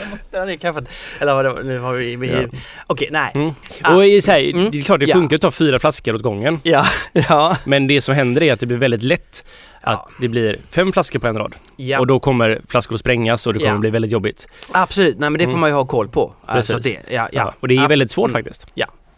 [0.00, 0.88] Jag måste ställa ner kaffet.
[1.20, 2.16] Eller vad det var, nu har vi...
[2.16, 2.58] vi Ja.
[2.86, 3.32] Okej, nej.
[3.34, 3.50] Mm.
[3.82, 3.94] Ah.
[3.94, 4.70] Och så här, Mm.
[4.70, 5.14] det är klart det Ja.
[5.14, 6.60] funkar att ta fyra flaskor åt gången.
[6.62, 7.56] Ja, ja.
[7.66, 9.44] Men det som händer är att det blir väldigt lätt
[9.80, 10.08] att Ja.
[10.20, 11.54] det blir fem flaskor på en rad.
[11.76, 11.98] ja.
[12.00, 13.74] Och då kommer flaskor att sprängas och det kommer Ja.
[13.74, 14.48] att bli väldigt jobbigt.
[14.72, 15.60] Absolut, nej men det får Mm.
[15.60, 16.34] man ju ha koll på.
[16.46, 16.98] Alltså Precis.
[17.08, 17.54] det, ja, ja.
[17.60, 18.38] Och det är Abs- väldigt svårt mm.
[18.44, 18.66] faktiskt.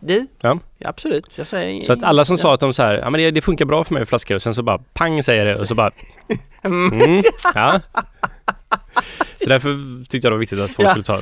[0.01, 0.27] Du?
[0.41, 0.59] Ja.
[0.85, 1.83] Absolut, jag säger...
[1.83, 2.37] Så att alla som ja.
[2.39, 4.35] sa att de så här, ja men det, det funkar bra för mig med flaskor
[4.35, 5.91] och sen så bara pang säger det och så bara
[6.65, 7.01] Mm.
[7.03, 7.23] mm,
[7.55, 7.81] ja.
[9.43, 10.91] Så därför tyckte jag det var viktigt att folk Ja.
[10.93, 11.21] skulle ta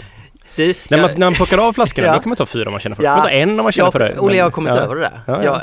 [0.57, 2.15] Du, När man, jag- när man plockar av flaskorna Ja.
[2.15, 3.09] då kan man ta fyra om man känner för det.
[3.09, 3.13] Ja.
[3.17, 4.19] Man kan ta en om man känner jag, för det.
[4.19, 4.81] Olle, jag har kommit ja.
[4.81, 5.21] över det där.
[5.27, 5.63] Ja, ja.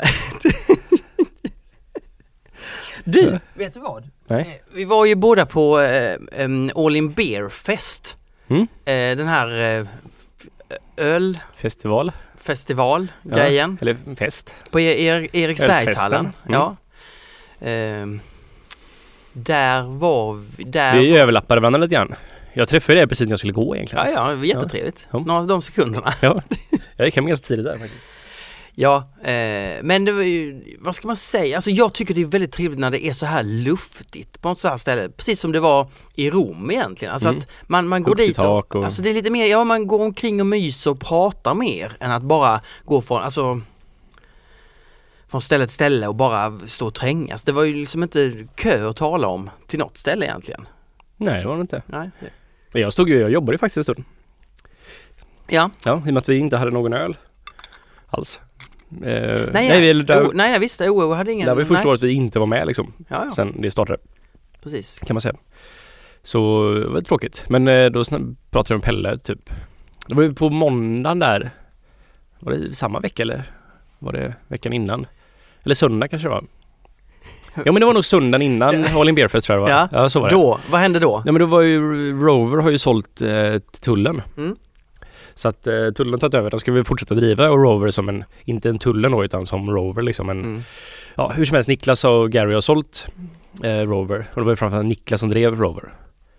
[3.04, 4.08] du, vet du vad?
[4.26, 4.40] Nej.
[4.40, 8.16] Eh, Vi var ju båda på eh, em, All In Beer Fest.
[8.48, 8.62] Mm.
[8.62, 12.12] Eh, den här eh, Festival.
[12.44, 13.36] Ölfestival Ja.
[13.80, 14.54] Eller fest.
[14.70, 16.20] på er, er, Eriksbergshallen.
[16.20, 16.32] Mm.
[16.52, 16.76] Ja.
[17.60, 18.20] Ehm,
[19.32, 22.14] där var vi, där Vi överlappade varandra lite grann.
[22.52, 24.06] Jag träffade dig precis när jag skulle gå egentligen.
[24.06, 25.08] Ja, ja, det var jättetrevligt.
[25.10, 25.18] Ja.
[25.18, 26.12] Några av de sekunderna.
[26.22, 26.42] Ja.
[26.96, 28.02] Jag gick hem ganska tidigt där faktiskt.
[28.76, 32.24] Ja, eh, men det var ju, vad ska man säga, alltså jag tycker det är
[32.24, 35.52] väldigt trevligt när det är så här luftigt på ett så här ställe, precis som
[35.52, 37.14] det var i Rom egentligen.
[37.14, 37.38] Alltså Mm.
[37.38, 40.02] att man, man går dit och, och- alltså det är lite mer, ja man går
[40.04, 43.60] omkring och myser och pratar mer än att bara gå från, alltså
[45.28, 47.44] från ställe till ställe och bara stå och trängas.
[47.44, 50.66] Det var ju liksom inte kö att tala om till något ställe egentligen.
[51.16, 51.82] Nej det var det inte.
[51.86, 52.10] Nej.
[52.72, 54.04] Men Jag stod ju, jag jobbade faktiskt en stund.
[55.46, 57.16] Ja, Ja, i och med att vi inte hade någon öl
[58.06, 58.40] alls.
[59.02, 61.46] Eh, nej, nej, vi, där, oh, nej jag visste, OO hade ingen.
[61.46, 62.92] det var ju första året vi inte var med liksom.
[63.08, 63.98] Ja, ja, Sen det startade
[64.62, 65.00] precis.
[65.06, 65.34] kan man säga.
[66.22, 67.44] Så det var tråkigt.
[67.48, 68.04] Men eh, då
[68.50, 69.50] pratade vi om Pelle typ.
[70.08, 71.50] Det var ju på måndagen där.
[72.40, 73.42] Var det samma vecka eller?
[73.98, 75.06] Var det veckan innan?
[75.64, 76.44] Eller söndag kanske det var?
[77.56, 79.80] Ja men det var nog söndagen innan All In Beer Fest tror jag det var.
[79.92, 80.34] Ja, ja så var det.
[80.34, 81.22] Då, vad hände då?
[81.26, 81.80] Ja men då var ju
[82.20, 84.22] Rover har ju sålt eh, till tullen.
[84.36, 84.56] Mm.
[85.34, 86.50] Så att eh, tullen har tagit över.
[86.50, 89.70] De ska vi fortsätta driva och Rover som en, inte en tullen då utan som
[89.70, 90.62] Rover liksom en, Mm.
[91.14, 93.08] ja hur som helst Niklas och Gary har sålt
[93.64, 94.18] eh, Rover.
[94.34, 95.92] Och det var ju framförallt Niklas som drev Rover.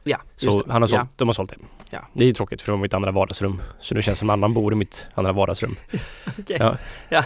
[0.03, 0.71] Ja, just Så det.
[0.73, 1.07] han har sålt, Ja.
[1.15, 1.55] de har sålt det.
[1.91, 1.99] Ja.
[2.13, 3.61] Det är tråkigt för de har mitt andra vardagsrum.
[3.79, 5.75] Så nu känns det som annan bor i mitt andra vardagsrum.
[6.39, 6.57] Okej.
[6.59, 6.77] Ja.
[7.09, 7.23] Ja.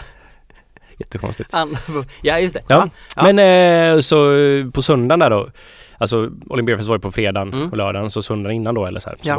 [0.98, 1.52] Jättekonstigt.
[2.22, 2.62] Ja, just det.
[2.68, 2.88] Ja.
[3.16, 3.32] Ja.
[3.32, 3.38] Men
[3.96, 5.48] eh, så eh, på söndagen där då.
[5.98, 7.70] Alltså All In Beer Fest var ju på fredagen Mm.
[7.70, 9.16] och lördagen så söndagen innan då eller så här.
[9.22, 9.36] Så Ja.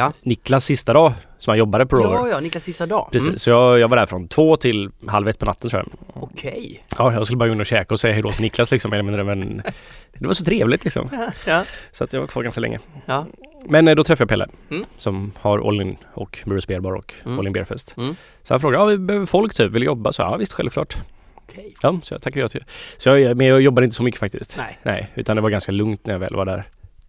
[0.00, 2.16] var Niklas sista dag som han jobbade på Rover.
[2.16, 3.08] ja, ja Niklas sista dag.
[3.12, 3.38] Precis, Mm.
[3.38, 6.22] så jag, jag var där från två till halv ett på natten tror jag.
[6.24, 6.84] Okej.
[6.98, 8.98] Ja, jag skulle bara gå in och käka och säga hejdå till Niklas liksom mer
[8.98, 9.62] eller mindre men
[10.18, 11.08] det var så trevligt liksom.
[11.46, 11.64] Ja.
[11.92, 12.80] Så att jag var kvar ganska länge.
[13.06, 13.26] Ja.
[13.68, 14.84] Men eh, då träffade jag Pelle Mm.
[14.96, 17.38] som har All In och Brewers Beer Bar och Mm.
[17.38, 17.94] All In Beer Fest.
[17.96, 18.16] Mm.
[18.42, 20.12] Så han frågade, ja vi behöver folk typ, vill jobba?
[20.12, 20.96] Så ja visst självklart.
[21.34, 21.74] Okej.
[21.82, 22.64] Ja, så jag tackade ja till.
[22.96, 24.54] Så jag, men jag jobbade inte så mycket faktiskt.
[24.56, 24.78] Nej.
[24.82, 26.64] Nej, utan det var ganska lugnt när jag väl var där.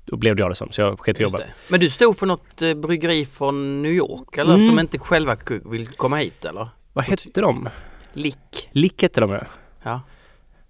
[0.07, 1.37] Upplevde jag det som, så jag sket jobba.
[1.37, 1.53] det.
[1.67, 4.67] Men du stod för något eh, bryggeri från New York eller Mm.
[4.67, 6.69] som inte själva vill komma hit eller?
[6.93, 7.69] Vad hette de?
[8.13, 8.69] Lick.
[8.71, 9.43] Lick hette de ja.
[9.83, 10.01] Ja.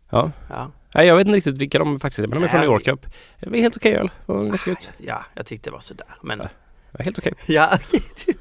[0.10, 0.32] Ja.
[0.50, 0.72] Ja.
[0.96, 2.60] Nej, jag vet inte riktigt vilka de faktiskt är, men de är från.
[2.62, 3.06] New York upp.
[3.39, 4.12] Det var helt okej öl.
[4.26, 4.89] Det var ganska gott.
[5.00, 6.08] Ja, jag tyckte det var sådär.
[6.22, 6.46] Men Ja.
[6.91, 7.34] Det var helt okej.
[7.48, 7.70] Ja,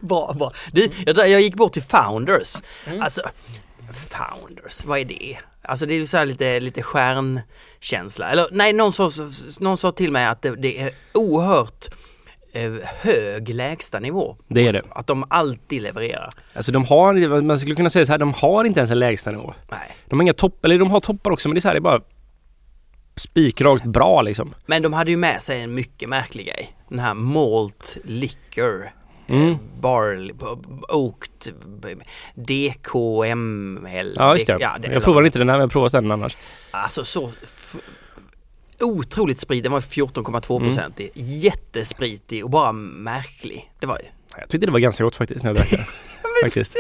[0.01, 0.53] bra, bra.
[0.73, 2.55] Du, jag, jag gick bort till Founders.
[2.87, 3.03] Mm.
[3.03, 3.23] Alltså,
[3.93, 5.39] Founders, vad är det?
[5.63, 6.83] Alltså det är så här lite, lite
[7.81, 8.31] stjärnkänsla.
[8.31, 9.11] Eller nej, någon sa,
[9.61, 11.87] någon sa till mig att det, det är oerhört
[12.53, 14.37] eh, hög lägstanivå.
[14.49, 14.83] Det är det.
[14.91, 16.31] Att de alltid levererar.
[16.55, 19.31] Alltså de har, man skulle kunna säga så här, de har inte ens en lägsta
[19.31, 19.55] nivå.
[19.71, 19.97] Nej.
[20.09, 21.79] De har inga topp, eller de har toppar också men det är så här, det
[21.79, 22.01] är bara
[23.17, 24.55] spikrakt bra liksom.
[24.67, 26.77] Men de hade ju med sig en mycket märklig grej.
[26.89, 28.91] Den här Malt Liquor.
[29.31, 29.49] Mm.
[29.51, 30.33] eh, Barley,
[30.89, 31.55] Oaked,
[32.35, 34.15] DKML.
[34.17, 34.57] Ja just det.
[34.61, 36.37] Ja, det jag provade inte den här men jag provat den annars.
[36.71, 37.31] Alltså så
[38.81, 41.11] otroligt sprit, den var 14,2 procent Mm.
[41.15, 43.71] Jättespritig och bara märklig.
[43.81, 44.05] Det var ju...
[44.39, 45.87] Jag tyckte det var ganska gott faktiskt när jag drack det.
[46.45, 46.77] faktiskt.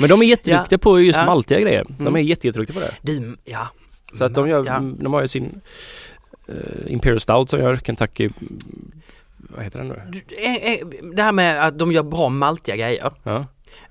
[0.00, 1.26] Men de är jätteduktiga på just Ja.
[1.26, 1.84] maltiga grejer.
[1.88, 2.16] De Mm.
[2.16, 2.94] är jätte, jätteduktiga på det.
[3.02, 3.68] Du, ja.
[4.18, 4.80] Så att de, gör, Ja.
[4.98, 5.60] de har ju sin
[6.48, 6.54] uh,
[6.92, 8.58] Imperial Stout som gör Kentucky, mm,
[9.54, 10.02] vad heter den nu?
[10.44, 10.86] Eh, eh,
[11.16, 13.10] Det här med att de gör bra maltiga grejer.
[13.22, 13.36] Ja.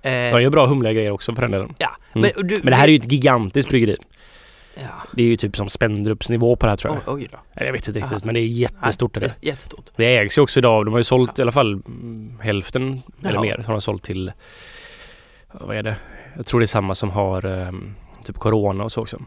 [0.01, 1.73] Eh, De gör bra humliga grejer också för den delen.
[1.77, 1.89] ja.
[2.15, 2.31] Mm.
[2.35, 3.97] Men, du, Men det här är ju ett gigantiskt bryggeri.
[4.75, 4.81] Ja.
[5.15, 7.13] Det är ju typ som Spendrups nivå på det här tror Oj, jag.
[7.15, 7.37] oj då.
[7.53, 8.21] Nej, Jag vet inte riktigt Aha.
[8.25, 9.45] men det är jättestort Nej, det.
[9.47, 9.85] är Jättestort.
[9.95, 10.85] Det ägs ju också idag.
[10.85, 13.41] De har ju sålt i alla fall mm, hälften eller Jaha.
[13.41, 14.31] mer har de sålt till
[15.51, 15.95] vad är det?
[16.35, 19.21] Jag tror det är samma som har ehm, typ Corona och så också.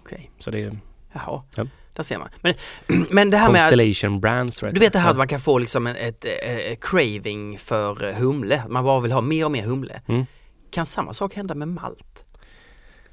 [0.00, 0.30] Okej.
[0.38, 0.78] Så det är
[1.12, 1.42] Jaha.
[1.56, 1.66] Ja.
[1.96, 2.28] Där ser man.
[2.40, 2.54] Men,
[3.10, 3.60] men det här med...
[3.60, 5.18] Constellation Brands tror jag Du vet det här att Ja.
[5.18, 8.62] man kan få liksom en, ett, eh, craving för eh, humle.
[8.68, 10.00] Man bara vill ha mer och mer humle.
[10.08, 10.26] Mm.
[10.70, 12.24] Kan samma sak hända med malt?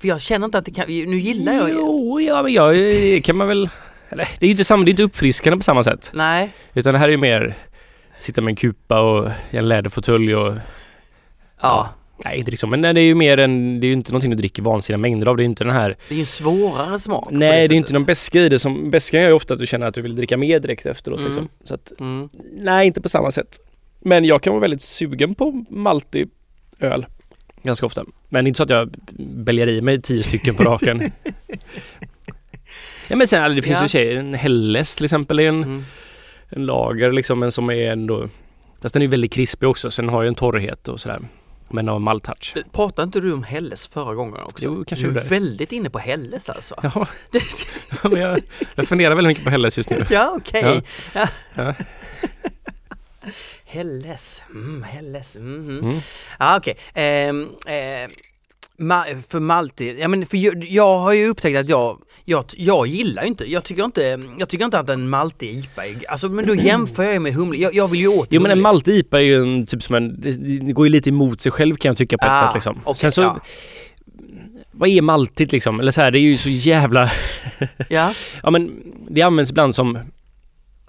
[0.01, 2.77] För jag känner inte att det kan, nu gillar jag Jo, ja men jag
[3.15, 3.69] eh, kan man väl
[4.09, 6.11] eller, det är ju inte samma, det är inte uppfriskande på samma sätt.
[6.13, 6.53] Nej.
[6.73, 7.55] Utan det här är ju mer
[8.17, 10.55] sitta med en kupa och en läderfåtölj och
[11.61, 11.89] Ja.
[12.25, 14.37] Nej inte liksom, men det är ju mer en, det är ju inte någonting du
[14.37, 15.37] dricker vansinniga mängder av.
[15.37, 17.27] Det är ju inte den här Det är ju svårare smak.
[17.31, 17.75] Nej det är sättet.
[17.75, 20.01] inte någon beska i det som, beskan gör ju ofta att du känner att du
[20.01, 21.29] vill dricka mer direkt efteråt Mm.
[21.31, 21.49] liksom.
[21.63, 22.29] Så att, Mm.
[22.57, 23.59] nej inte på samma sätt.
[23.99, 26.29] Men jag kan vara väldigt sugen på maltig
[26.79, 27.05] öl.
[27.63, 28.05] Ganska ofta.
[28.29, 28.89] Men inte så att jag
[29.35, 31.01] väljer i mig tio stycken på raken.
[33.07, 33.81] ja men sen, det finns Ja.
[33.83, 35.83] ju tjejer, en Helles till exempel är en, Mm.
[36.49, 38.29] en lager liksom, men som är ändå
[38.81, 41.19] Fast den är ju väldigt krispig också så den har ju en torrhet och sådär.
[41.69, 42.55] Men av malttouch.
[42.71, 44.65] Pratade inte du om Helles förra gången också?
[44.65, 46.75] Jo, kanske du är väldigt inne på Helles alltså.
[46.83, 47.07] Ja,
[48.03, 48.39] Ja, men jag,
[48.75, 50.05] jag funderar väldigt mycket på Helles just nu.
[50.09, 50.81] Ja, okej.
[51.13, 51.27] Ja.
[51.55, 51.73] Ja.
[53.65, 55.99] Helles, mm, Helles, mm, mm.
[56.39, 56.77] Ja, okej.
[56.93, 58.09] Ehm, eh,
[58.79, 62.87] ma- för Malte, ja men för jag, jag har ju upptäckt att jag, jag, jag
[62.87, 66.29] gillar ju inte, jag tycker inte, jag tycker inte att en Malte IPA är, alltså
[66.29, 68.61] men då jämför jag med humle, jag, jag vill ju åt Jo men en.
[68.61, 71.75] Malte IPA är ju en typ som en, det, går ju lite emot sig själv
[71.75, 72.79] kan jag tycka på ett Ah, sätt liksom.
[72.83, 73.39] okej, Sen så, ja.
[74.71, 75.79] vad är maltigt liksom?
[75.79, 77.11] Eller så här, det är ju så jävla,
[77.89, 78.71] Ja, ja men
[79.09, 79.99] det används ibland som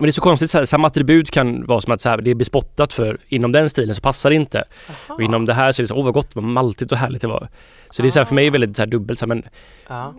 [0.05, 2.19] men det är så konstigt så här, samma attribut kan vara som att så här,
[2.19, 4.65] det är bespottat för inom den stilen så passar det inte.
[5.09, 7.23] Och inom det här så är det så, åh vad gott, vad maltigt och härligt
[7.23, 7.49] det var.
[7.91, 9.43] Så det är så här, för mig väldigt så här dubbelt så här, men.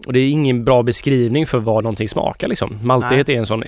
[0.06, 2.80] Och det är ingen bra beskrivning för vad någonting smakar liksom.
[2.82, 3.64] Maltighet är en sån...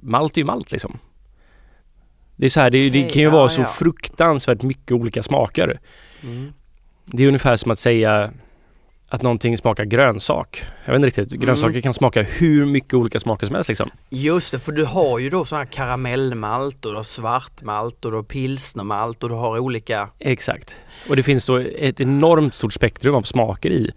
[0.00, 0.98] Malt är ju malt liksom.
[2.36, 3.66] Det är så här, det, det Okej, kan ju ja, vara så ja.
[3.66, 5.80] fruktansvärt mycket olika smaker.
[6.22, 6.52] Mm.
[7.06, 8.30] Det är ungefär som att säga
[9.12, 10.64] att någonting smakar grönsak.
[10.84, 11.46] Jag vet inte riktigt, Mm.
[11.46, 13.90] grönsaker kan smaka hur mycket olika smaker som helst liksom.
[14.10, 18.10] Just det, för du har ju då sån här karamellmalt och du har svartmalt och
[18.10, 20.76] du har pilsnermalt och du har olika Exakt.
[21.08, 23.90] Och det finns då ett enormt stort spektrum av smaker i.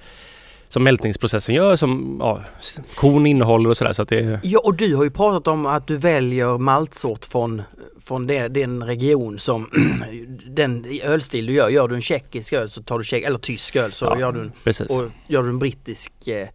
[0.69, 2.41] Som mältningsprocessen gör, som ja,
[2.95, 3.93] korn innehåller och sådär.
[3.93, 4.39] Så att det.
[4.43, 7.62] Ja, och du har ju pratat om att du väljer maltsort från,
[8.05, 9.69] från det, den region som
[10.47, 11.69] den ölstil du gör.
[11.69, 14.31] Gör du en tjeckisk öl så tar du tjeck, eller tysk öl så Ja, gör
[14.31, 14.89] du en, Precis.
[14.89, 16.47] och gör du en brittisk eh,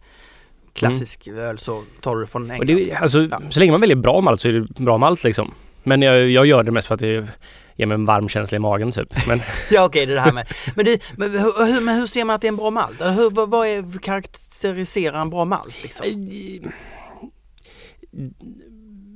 [0.73, 2.67] klassisk öl så tar du från Och England.
[2.85, 3.41] det, alltså, Ja.
[3.49, 5.53] Så länge man väljer bra malt så är det bra malt liksom.
[5.83, 7.27] Men jag, jag gör det mest för att det
[7.75, 9.27] ger mig en varm känsla i magen typ.
[9.27, 9.39] Men
[9.71, 10.47] Ja okej, det är det här med.
[10.75, 13.01] Men, du, men, hur, men hur ser man att det är en bra malt?
[13.01, 16.05] Hur, vad, vad är, karaktäriserar en bra malt liksom?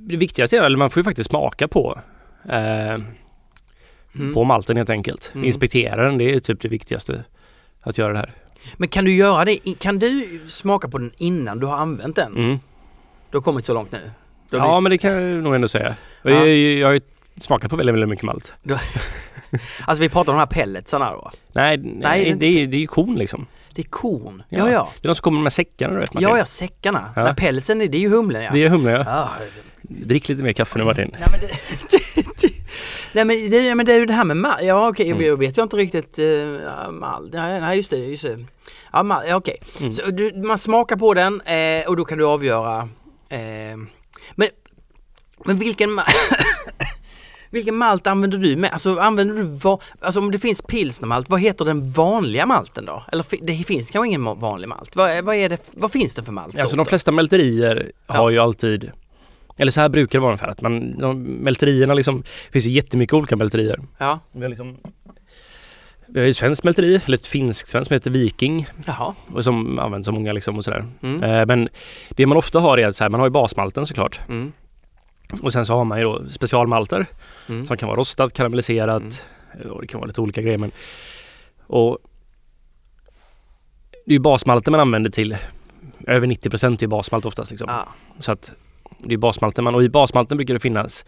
[0.08, 2.00] det viktigaste är, eller man får ju faktiskt smaka på
[2.48, 2.96] eh,
[4.18, 4.34] Mm.
[4.34, 5.30] på malten helt enkelt.
[5.34, 5.44] Mm.
[5.44, 7.24] Inspektera den, det är typ det viktigaste.
[7.80, 8.32] Att göra det här.
[8.76, 12.36] Men kan du göra det, kan du smaka på den innan du har använt den?
[12.36, 12.58] Mm.
[13.30, 14.10] Du har kommit så långt nu?
[14.50, 15.94] Ja men det kan jag nog ändå säga.
[16.22, 16.30] Ja.
[16.30, 17.00] Jag, jag har ju
[17.40, 18.54] smakat på väldigt, väldigt mycket malt.
[19.86, 21.30] Alltså vi pratar om de här pelletsarna då?
[21.52, 23.46] Nej, Nej, nej det- det, är, det är ju korn liksom.
[23.74, 24.42] Det är korn?
[24.48, 24.58] Ja.
[24.58, 24.88] Ja, ja.
[25.00, 26.28] Det är de som kommer med säckarna du vet Martin.
[26.28, 27.12] Ja, ja, säckarna.
[27.16, 27.24] Ja.
[27.24, 28.50] Men pelletsen, det är ju humlen ja.
[28.52, 29.02] Det är humle ja.
[29.06, 29.30] Ja.
[29.88, 31.10] Drick lite mer kaffe nu Martin.
[31.20, 31.48] Nej men det,
[33.12, 35.26] Nej men det, men det är ju det här med malt, ja okej, Mm.
[35.28, 38.44] då vet jag inte riktigt, uh, malt, nej, nej just det, just det.
[38.92, 39.56] Ja, mal, ja okej.
[39.80, 39.92] Mm.
[39.92, 42.78] Så du, man smakar på den eh, och då kan du avgöra.
[43.28, 43.38] Eh,
[44.34, 44.48] men,
[45.44, 46.02] men vilken ma-
[47.50, 48.72] Vilken malt använder du med?
[48.72, 53.04] Alltså använder du, va- alltså om det finns pilsnermalt, vad heter den vanliga malten då?
[53.12, 54.96] Eller det finns kanske ingen vanlig malt?
[54.96, 56.60] Vad, vad, är det, vad finns det för malt?
[56.60, 58.90] Alltså de flesta mälterier har ju alltid
[59.58, 62.70] eller så här brukar det vara ungefär att man, de, mälterierna liksom, det finns ju
[62.70, 63.80] jättemycket olika mälterier.
[63.98, 64.76] Ja, Vi har liksom
[66.08, 69.14] vi har ju svenskt mälteri, eller ett finskt svenskt som heter Viking jaha.
[69.32, 70.84] och som används av många liksom och sådär.
[71.02, 71.22] Mm.
[71.22, 71.68] Eh, men
[72.10, 74.52] det man ofta har är att så här, man har ju basmalten såklart Mm.
[75.42, 77.06] och sen så har man ju då specialmalter
[77.48, 77.64] Mm.
[77.66, 79.26] som kan vara rostat, karamelliserat
[79.70, 80.70] och det kan vara lite olika grejer men
[81.66, 81.98] och
[84.06, 85.36] det är ju basmalten man använder till
[86.06, 87.66] över 90% är ju basmalt oftast liksom.
[87.70, 87.88] Ja.
[88.18, 88.52] Så att
[88.98, 91.04] det är basmalten man och i basmalten brukar det finnas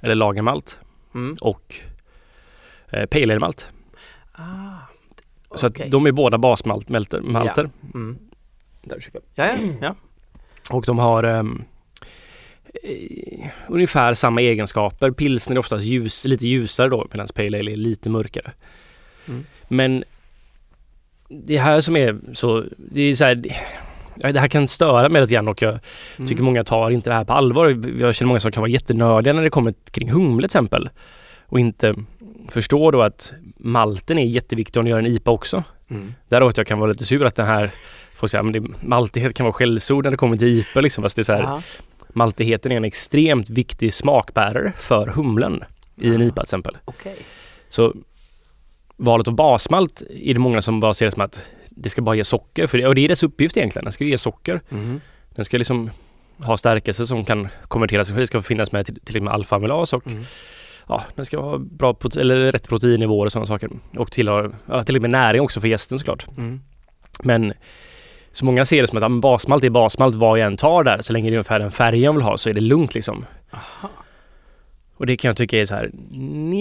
[0.00, 0.78] eller lagermalt
[1.14, 1.36] Mm.
[1.40, 1.74] och
[2.90, 3.68] eh, pale ale malt.
[4.32, 4.78] Ah,
[5.54, 5.84] Så okej.
[5.84, 7.20] att de är båda basmalter.
[7.20, 7.70] Malter.
[7.94, 8.18] Mm.
[8.82, 9.04] Där.
[9.34, 9.94] Ja, ja, ja.
[10.70, 11.64] Och de har ehm,
[12.82, 15.10] eh, ungefär samma egenskaper.
[15.10, 18.52] Pilsner är oftast ljus, lite ljusare då medan pale ale är lite mörkare.
[19.28, 19.44] Mm.
[19.68, 20.04] Men
[21.46, 23.34] det här som är så, det är så här,
[24.32, 25.78] det här kan störa mig lite grann och jag
[26.16, 26.28] Mm.
[26.28, 27.68] tycker många tar inte det här på allvar.
[28.00, 30.90] Jag känner många som kan vara jättenördiga när det kommer kring humle till exempel.
[31.46, 31.94] Och inte
[32.48, 35.64] förstår då att malten är jätteviktig om du gör en IPA också.
[35.90, 36.14] Mm.
[36.28, 37.70] Däråt jag kan vara lite sur att den här
[38.14, 41.02] Folk säger att maltighet kan vara skällsord när det kommer till IPA liksom.
[41.02, 41.62] Fast det är så här,
[42.12, 45.64] maltigheten är en extremt viktig smakbärare för humlen
[46.00, 46.24] i en Ah.
[46.24, 46.76] IPA till exempel.
[46.84, 47.16] Okej.
[47.68, 47.94] Så
[49.04, 52.14] valet av basmalt är det många som bara ser det som att det ska bara
[52.14, 52.66] ge socker.
[52.66, 53.84] För det, och det är dess uppgift egentligen.
[53.84, 54.60] Den ska ge socker.
[54.70, 55.00] Mm.
[55.34, 55.90] Den ska liksom
[56.38, 58.08] ha stärkelse som kan konverteras.
[58.08, 60.24] Det ska finnas med till, till och med alfa-amylas och Mm.
[60.88, 63.70] ja, den ska ha bra eller rätt proteinnivåer och sådana saker.
[63.96, 66.26] Och tillhör, ja, till och med näring också för gästen såklart.
[66.36, 66.60] Mm.
[67.22, 67.52] Men
[68.32, 70.98] så många ser det som att ja, basmalt är basmalt vad jag än tar där.
[71.02, 73.24] Så länge det är ungefär den färgen jag vill ha så är det lugnt liksom.
[73.50, 73.90] Aha.
[74.96, 75.90] Och det kan jag tycka är så här,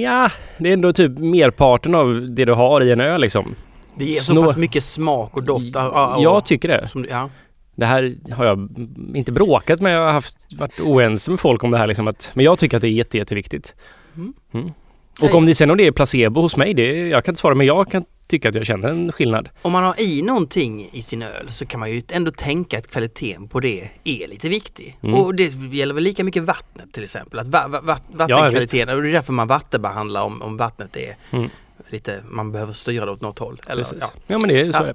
[0.03, 3.55] ja, det är ändå typ merparten av det du har i en öl liksom.
[3.97, 5.75] Det ger så Snå- pass mycket smak och doft.
[5.75, 6.87] ah, ah, och- Jag tycker det.
[6.87, 7.29] Som, ja.
[7.75, 8.69] det här har jag
[9.15, 12.31] inte bråkat med, jag har haft, varit oense med folk om det här liksom att,
[12.33, 13.75] men jag tycker att det är jätte, jätteviktigt.
[14.15, 14.33] Mm.
[14.53, 14.71] Mm.
[15.19, 17.55] Och om det sen om det är placebo hos mig, det, jag kan inte svara
[17.55, 19.49] men jag kan tycka att jag känner en skillnad.
[19.61, 22.91] Om man har i någonting i sin öl så kan man ju ändå tänka att
[22.91, 24.97] kvaliteten på det är lite viktig.
[25.03, 25.15] Mm.
[25.15, 27.39] Och det gäller väl lika mycket vattnet till exempel.
[27.39, 31.15] Att va, va, va, vattenkvaliteten, och det är därför man vattenbehandlar om, om vattnet är
[31.31, 31.49] Mm.
[31.89, 33.61] lite, man behöver styra det åt något håll.
[33.67, 33.97] Eller, Precis.
[34.01, 34.07] ja.
[34.27, 34.37] Ja.
[34.39, 34.77] men det är så.
[34.77, 34.83] Ja.
[34.83, 34.93] det.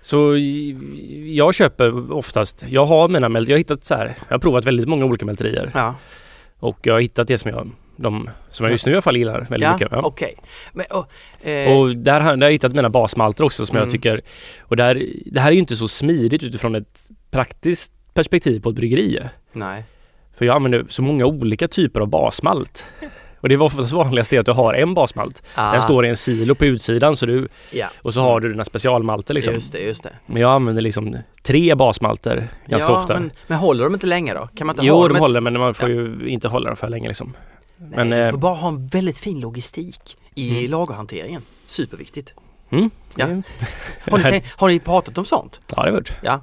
[0.00, 0.36] Så
[1.26, 4.64] jag köper oftast, jag har mina mälterier, jag har hittat så här, jag har provat
[4.64, 5.94] väldigt många olika mälterier Ja,
[6.58, 9.16] och jag har hittat det som jag, de, som jag just nu i alla fall
[9.16, 9.88] gillar väldigt ja mycket.
[9.92, 10.00] Ja.
[10.04, 10.34] okej.
[10.72, 13.86] Men, och, eh, Och där har, där har jag hittat mina basmalter också som Mm.
[13.86, 14.20] jag tycker,
[14.60, 18.76] och där, det här är ju inte så smidigt utifrån ett praktiskt perspektiv på ett
[18.76, 19.20] bryggeri.
[19.52, 19.84] nej.
[20.38, 22.84] För jag använder så många olika typer av basmalt.
[23.40, 25.42] Och det var oftast vanligast är att du har en basmalt.
[25.54, 27.86] Ah, Den står i en silo på utsidan så du, ja.
[28.02, 29.54] och så har du dina specialmalter liksom.
[29.54, 30.10] Just det, just det.
[30.26, 33.14] Men jag använder liksom tre basmalter ganska ja, ofta.
[33.14, 34.48] Men, men håller de inte länge då?
[34.54, 36.76] Kan man inte ha jo, dem de håller men man får ju inte hålla dem
[36.76, 37.34] för länge liksom.
[37.78, 40.70] Nej, men, du eh, får bara ha en väldigt fin logistik i Mm.
[40.70, 41.42] lagerhanteringen.
[41.66, 42.34] Superviktigt.
[42.70, 42.90] Mm.
[43.16, 43.26] Ja.
[43.26, 43.42] Det-
[44.10, 45.60] Har ni, har ni pratat om sånt?
[45.66, 46.12] Ja, det har vi gjort.
[46.22, 46.40] Ja.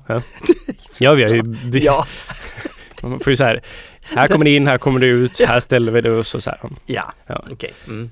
[0.99, 1.43] Ja, vi har ju...
[1.79, 2.05] Ja.
[3.03, 3.63] Man får ju så här,
[4.15, 6.49] här kommer det in, här kommer det ut, här ställer vi det och så, så
[6.49, 6.59] här.
[6.85, 7.43] Ja, Ja.
[7.51, 7.73] okej.
[7.87, 8.09] Mm.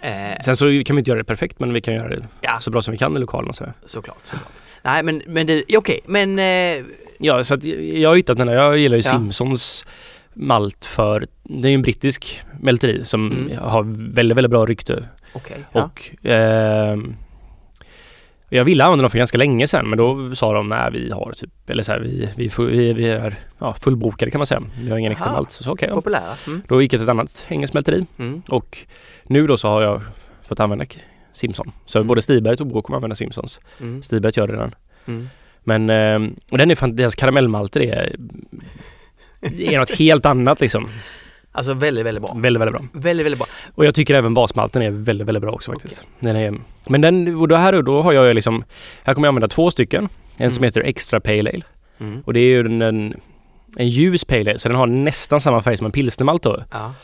[0.00, 2.58] Eh, Sen så kan vi inte göra det perfekt men vi kan göra det ja,
[2.60, 3.64] så bra som vi kan i lokalen och så.
[3.64, 3.72] här.
[3.86, 4.18] såklart.
[4.26, 4.52] såklart.
[4.82, 6.84] Nej, men, men det, okej, men eh,
[7.18, 8.54] Ja, så att jag har hittat den här.
[8.54, 9.10] Jag gillar ju Ja.
[9.10, 9.86] Simpsons
[10.36, 13.58] malt för, det är ju en brittisk mälteri som Mm.
[13.58, 13.82] har
[14.14, 15.08] väldigt, väldigt bra rykte.
[15.32, 15.64] okej.
[15.72, 15.84] ja.
[15.84, 17.14] Och ehm,
[18.48, 21.32] jag ville använda dem för ganska länge sedan men då sa de nej vi har
[21.36, 24.62] typ, eller så här, vi, vi, vi, vi är ja, fullbokade kan man säga.
[24.82, 25.36] Vi har ingen extra Aha.
[25.38, 25.50] malt.
[25.50, 25.94] Så okej, ja.
[25.94, 26.32] Populära.
[26.46, 26.62] Mm.
[26.68, 28.42] då gick jag till ett annat engelskt mälteri Mm.
[28.48, 28.78] och
[29.24, 30.02] nu då så har jag
[30.48, 30.84] fått använda
[31.32, 31.72] Simson.
[31.86, 32.06] Så Mm.
[32.08, 33.60] både Stiberget och Bo kommer använda Simpsons.
[33.80, 34.02] Mm.
[34.02, 34.74] Stiberget gör det redan.
[35.06, 35.28] Mm.
[35.64, 38.12] Men, ehm, och den är fan, deras karamellmalter är,
[39.58, 40.88] är något helt annat liksom.
[41.52, 42.34] Alltså väldigt, väldigt bra.
[42.36, 42.88] Väldigt, väldigt bra.
[43.00, 43.46] Väldigt, väldigt bra.
[43.74, 46.02] Och jag tycker även basmalten är väldigt, väldigt bra också faktiskt.
[46.20, 46.54] Den är,
[46.88, 48.64] men den, och då här då har jag liksom,
[49.04, 50.08] här kommer jag använda två stycken.
[50.36, 50.68] En som Mm.
[50.68, 51.62] heter Extra Pale Ale
[52.00, 52.22] Mm.
[52.24, 53.14] och det är ju en, en,
[53.78, 56.62] en ljus Pale Ale så den har nästan samma färg som en pilsnermalt då.
[56.72, 56.94] Ja.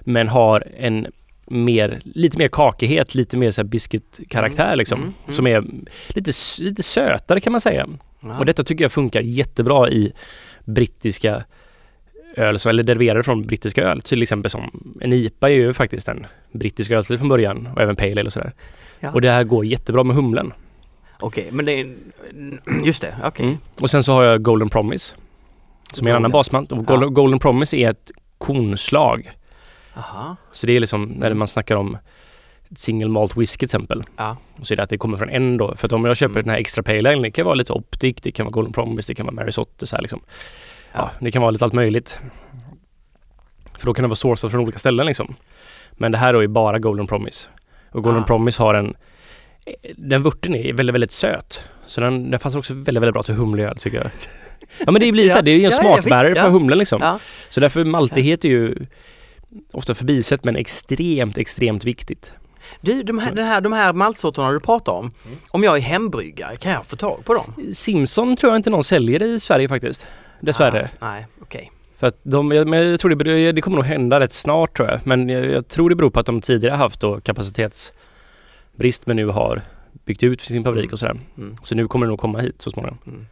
[0.00, 1.06] Men har en
[1.46, 5.00] mer, lite mer kakighet, lite mer så här biscuitkaraktär Mm, liksom.
[5.00, 5.34] mm, mm.
[5.36, 5.64] Som är
[6.08, 7.86] lite, lite sötare kan man säga.
[8.20, 8.38] Ja.
[8.38, 10.12] Och detta tycker jag funkar jättebra i
[10.64, 11.44] brittiska
[12.36, 14.02] öl, så- eller deriverade från brittiska öl.
[14.02, 17.96] Till exempel som en IPA är ju faktiskt en brittisk ölstil från början och även
[17.96, 18.52] Pale Ale och sådär.
[19.00, 19.12] Ja.
[19.12, 20.52] Och det här går jättebra med humlen.
[21.20, 21.94] Okej, men det är...
[22.84, 23.46] Just det, okej.
[23.46, 23.58] Mm.
[23.80, 25.14] Och sen så har jag Golden Promise.
[25.92, 26.72] Som är en annan basmalt.
[26.72, 29.30] Och Golden, Golden Promise är ett kornslag.
[29.96, 30.36] Aha.
[30.52, 31.98] Så det är liksom när man snackar om
[32.76, 34.04] single malt whisky till exempel.
[34.16, 34.36] Ja.
[34.62, 35.74] Så är det att det kommer från en då.
[35.76, 36.44] För att om jag köper Mm.
[36.44, 39.10] den här extra pale ale, det kan vara lite optik, det kan vara Golden Promise,
[39.12, 40.20] det kan vara Mary Sotte så här liksom.
[40.92, 41.10] Ja.
[41.20, 42.20] Det kan vara lite allt möjligt.
[43.78, 45.34] För då kan det vara sourcat från olika ställen liksom.
[45.92, 47.48] Men det här då är bara Golden Promise.
[47.90, 48.26] Och Golden Ah.
[48.26, 48.94] Promise har en
[49.96, 51.60] den vörten är väldigt, väldigt söt.
[51.86, 54.06] Så den, den fanns också väldigt, väldigt bra till humle öl tycker jag.
[54.78, 57.18] Ja men det blir så här, det är ju en smakbärare för humlen liksom.
[57.50, 58.86] Så därför maltighet är ju
[59.72, 62.32] ofta förbisett men extremt, extremt viktigt.
[62.80, 65.10] Du, de här, den här, de här maltsorterna du pratar om.
[65.24, 65.38] Mm.
[65.50, 67.74] Om jag är hembryggare, kan jag få tag på dem?
[67.74, 70.06] Simson tror jag inte någon säljer i Sverige faktiskt.
[70.42, 70.90] Dessvärre.
[70.98, 71.72] Ah, nej, okej.
[71.96, 75.00] För att de, men jag tror det, det kommer nog hända rätt snart tror jag.
[75.06, 79.26] Men jag, jag tror det beror på att de tidigare haft då kapacitetsbrist men nu
[79.26, 79.62] har
[80.04, 81.20] byggt ut sin fabrik och sådär.
[81.38, 81.56] Mm.
[81.62, 82.98] Så nu kommer det nog komma hit så småningom.
[83.06, 83.26] Mm.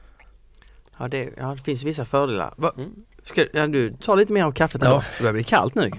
[0.98, 2.54] Ja, det, ja, det finns vissa fördelar.
[2.56, 2.90] Va, Mm.
[3.24, 4.88] ska ja, du ta lite mer av kaffet Ja.
[4.88, 5.02] ändå?
[5.16, 5.90] Det börjar bli kallt nu.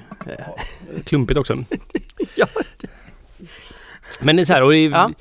[1.05, 1.63] Klumpigt också.
[2.35, 2.47] Ja.
[4.21, 5.11] Men det är så här, och det, Ja.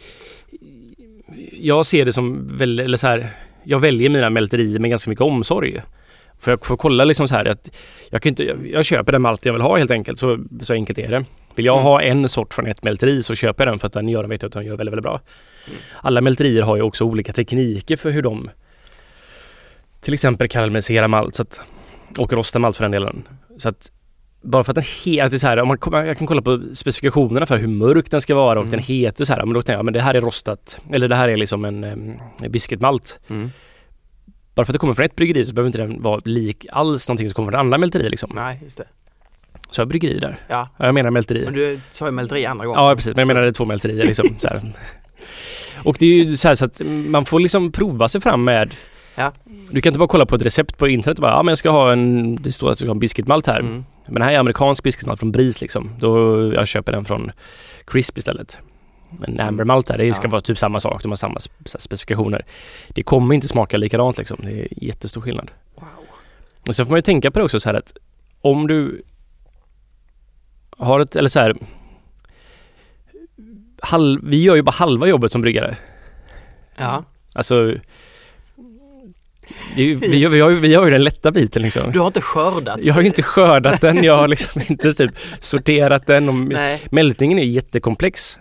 [1.52, 3.30] jag ser det som väl, eller så här,
[3.64, 5.80] jag väljer mina mälterier med ganska mycket omsorg.
[6.38, 7.70] För jag får kolla liksom så här att
[8.10, 10.72] jag kan inte, jag, jag köper den malt jag vill ha helt enkelt, så, så
[10.72, 11.24] enkelt är det.
[11.54, 11.84] Vill jag Mm.
[11.84, 14.42] ha en sort från ett mälteri så köper jag den för att den gör, vet
[14.42, 15.20] jag att den gör väldigt, väldigt bra.
[16.00, 18.50] Alla mälterier har ju också olika tekniker för hur de
[20.00, 21.62] till exempel karamelliserar malt så att,
[22.18, 23.28] och rostar malt för den delen.
[23.58, 23.92] Så att
[24.42, 27.56] bara för att den heter så här, om man, jag kan kolla på specifikationerna för
[27.56, 28.70] hur mörk den ska vara och Mm.
[28.70, 31.16] den heter så här, men då tänker jag, men det här är rostat, eller det
[31.16, 33.18] här är liksom en um, biscuitmalt.
[33.28, 33.50] Mm.
[34.54, 37.08] Bara för att det kommer från ett bryggeri så behöver inte den vara lik alls
[37.08, 38.30] någonting som kommer från andra mälterier liksom.
[38.34, 38.84] Nej, just det.
[39.70, 40.38] Så jag bryggeri där.
[40.48, 41.44] Ja, Ja, jag menar mälteri.
[41.44, 42.82] men du sa ju mälteri andra gången.
[42.84, 44.26] Ja precis, men jag Så- menar det är två mälterier liksom.
[44.38, 44.72] så här.
[45.84, 48.74] Och det är ju så här så att man får liksom prova sig fram med
[49.14, 49.32] Ja.
[49.70, 51.58] Du kan inte bara kolla på ett recept på internet och bara ja men jag
[51.58, 53.60] ska ha en, det står att jag ska ha en biscuitmalt här.
[53.60, 53.84] Mm.
[54.08, 55.90] Men det här är amerikansk biscuitmalt från Bris liksom.
[55.98, 57.30] Då jag köper den från
[57.84, 58.58] Crisp istället.
[59.26, 60.30] en ambermalt där, det ska Ja.
[60.30, 62.44] vara typ samma sak, de har samma spe- specifikationer.
[62.88, 65.50] Det kommer inte smaka likadant liksom, det är jättestor skillnad.
[65.74, 65.84] Wow.
[66.68, 67.92] Och sen får man ju tänka på det också så här att
[68.40, 69.02] om du
[70.78, 71.54] har ett, eller så här
[73.82, 75.76] halv, vi gör ju bara halva jobbet som bryggare.
[76.76, 77.04] Ja.
[77.32, 77.74] Alltså
[79.76, 81.92] ju, vi, vi, har ju, vi har ju den lätta biten liksom.
[81.92, 82.78] Du har inte skördat?
[82.82, 86.80] Jag har ju inte skördat den, jag har liksom inte typ sorterat den och Nej.
[86.90, 88.38] mältningen är jättekomplex.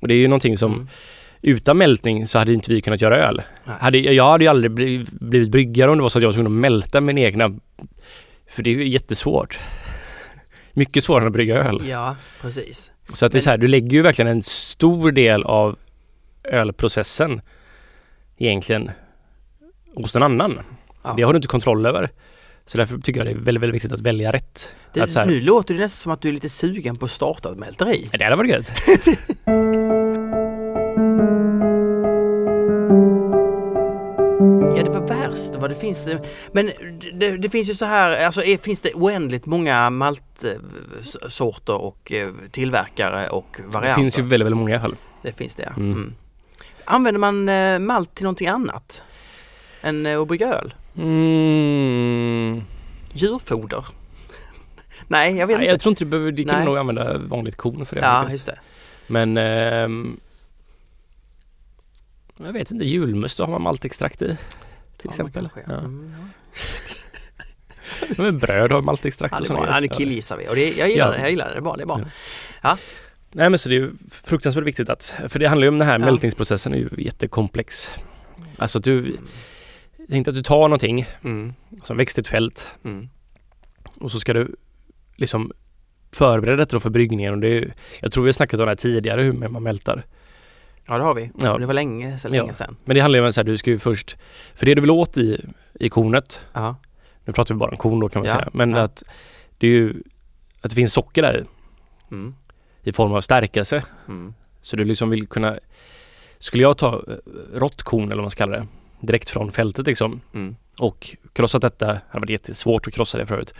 [0.00, 0.72] Och det är ju någonting som
[1.44, 1.56] Mm.
[1.56, 3.42] utan mältning så hade inte vi kunnat göra öl.
[3.64, 6.32] Hade, jag hade ju aldrig bli- blivit bryggare om det var så att jag var
[6.34, 7.50] tvungen att mälta min egna.
[8.50, 9.58] För det är ju jättesvårt.
[10.72, 11.80] Mycket svårare än att brygga öl.
[11.88, 12.90] Ja, precis.
[13.12, 15.78] Så att det är Men- så här, du lägger ju verkligen en stor del av
[16.44, 17.40] ölprocessen
[18.38, 18.90] egentligen
[19.94, 20.60] hos någon annan.
[21.04, 21.14] Ja.
[21.16, 22.10] Det har du inte kontroll över.
[22.66, 24.74] Så därför tycker jag det är väldigt, väldigt viktigt att välja rätt.
[24.92, 27.10] Det, att här, Nu låter det nästan som att du är lite sugen på att
[27.10, 28.08] starta ett mälteri.
[28.12, 28.72] Det hade varit gött.
[34.76, 36.06] Ja, det var värst vad det finns.
[36.08, 36.20] eh,
[36.52, 36.70] Men
[37.14, 42.30] det, det finns ju så här, alltså är, finns det oändligt många maltsorter och eh,
[42.50, 44.02] tillverkare och Det varianter?
[44.02, 44.94] finns ju väldigt, väldigt många öl.
[45.22, 45.72] Det finns det.
[45.76, 45.92] Mm.
[45.92, 46.14] Mm.
[46.84, 49.02] Använder man eh, malt till någonting annat
[49.82, 50.74] än eh, att brygga öl?
[50.96, 52.62] Mm.
[53.12, 53.84] Djurfoder?
[55.08, 55.72] Nej, jag vet Nej, inte.
[55.72, 56.60] jag tror inte du behöver, det kan Nej.
[56.64, 58.32] du nog använda vanligt korn för det ja, faktiskt.
[58.34, 58.58] just det.
[59.06, 60.20] Men ehm,
[62.36, 64.26] jag vet inte, julmust då har man maltextrakt i.
[64.26, 64.36] Till
[65.04, 65.48] Ja, exempel.
[65.68, 65.72] ja.
[65.78, 66.28] Mm, ja.
[68.22, 69.60] Men bröd har maltextrakt Ja, och sånt.
[69.66, 71.76] Ja, nu killgissar vi och det, jag gillar det, jag gillar det, det är bra,
[71.76, 72.00] det är bra.
[72.62, 72.78] Ja.
[73.32, 75.88] Nej men så det är ju fruktansvärt viktigt att, för det handlar ju om den
[75.88, 76.04] här Ja.
[76.04, 77.90] mältningsprocessen är ju jättekomplex.
[78.58, 79.16] Alltså att du,
[80.08, 83.08] tänk att du tar någonting Mm, som växt ett fält mm.
[84.00, 84.56] och så ska du
[85.16, 85.52] liksom
[86.12, 88.76] förbereda detta för bryggningen och det är, jag tror vi har snackat om det här
[88.76, 90.02] tidigare hur man mältar.
[90.88, 91.30] Ja, det har vi.
[91.40, 91.58] Ja.
[91.58, 92.32] Det var länge, så Ja.
[92.32, 92.76] länge sedan.
[92.84, 94.16] Men det handlar ju om här, du ska ju först,
[94.54, 95.44] för det du vill åt i,
[95.74, 96.76] i kornet, Ja.
[97.24, 98.80] nu pratar vi bara om korn då kan man Ja, säga, men ja.
[98.82, 99.02] att
[99.58, 100.02] det är ju
[100.60, 101.44] att det finns socker där i,
[102.14, 102.32] Mm,
[102.82, 103.84] i form av stärkelse.
[104.08, 104.34] mm.
[104.60, 105.58] Så du liksom vill kunna
[106.38, 107.14] Skulle jag ta eh,
[107.58, 108.66] rått korn eller vad man ska kalla det
[109.02, 110.20] Direkt från fältet liksom.
[110.34, 110.56] Mm.
[110.78, 113.54] Och krossat detta, det hade varit jättesvårt att krossa det förut.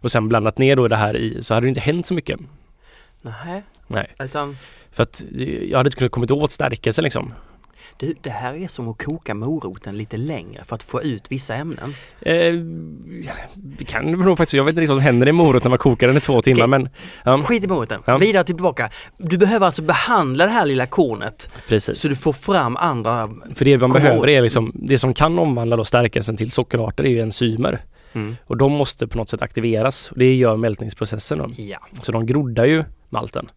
[0.00, 2.40] Och sen blandat ner då det här i så hade det inte hänt så mycket.
[3.22, 4.14] Nej, Nej.
[4.18, 4.56] Utan
[4.90, 7.34] För att eh, jag hade inte kunnat kommit åt stärkelse liksom
[7.96, 11.54] du, det här är som att koka moroten lite längre för att få ut vissa
[11.54, 11.94] ämnen.
[12.20, 12.52] eh,
[13.54, 15.68] Det kan det nog faktiskt, jag vet inte riktigt vad som händer i morot när
[15.70, 16.88] man kokar den i två timmar men
[17.24, 18.02] ja, Skit i moroten.
[18.06, 18.18] Ja.
[18.18, 18.90] Vidare tillbaka.
[19.18, 23.30] Du behöver alltså behandla det här lilla kornet precis så du får fram andra...
[23.54, 27.08] För det man behöver är liksom Det som kan omvandla då stärkelsen till sockerarter är
[27.10, 27.82] ju enzymer
[28.12, 28.36] Mm.
[28.46, 31.50] Och de måste på något sätt aktiveras och det gör mältningsprocessen då.
[31.56, 33.50] Ja, Så de groddar ju malten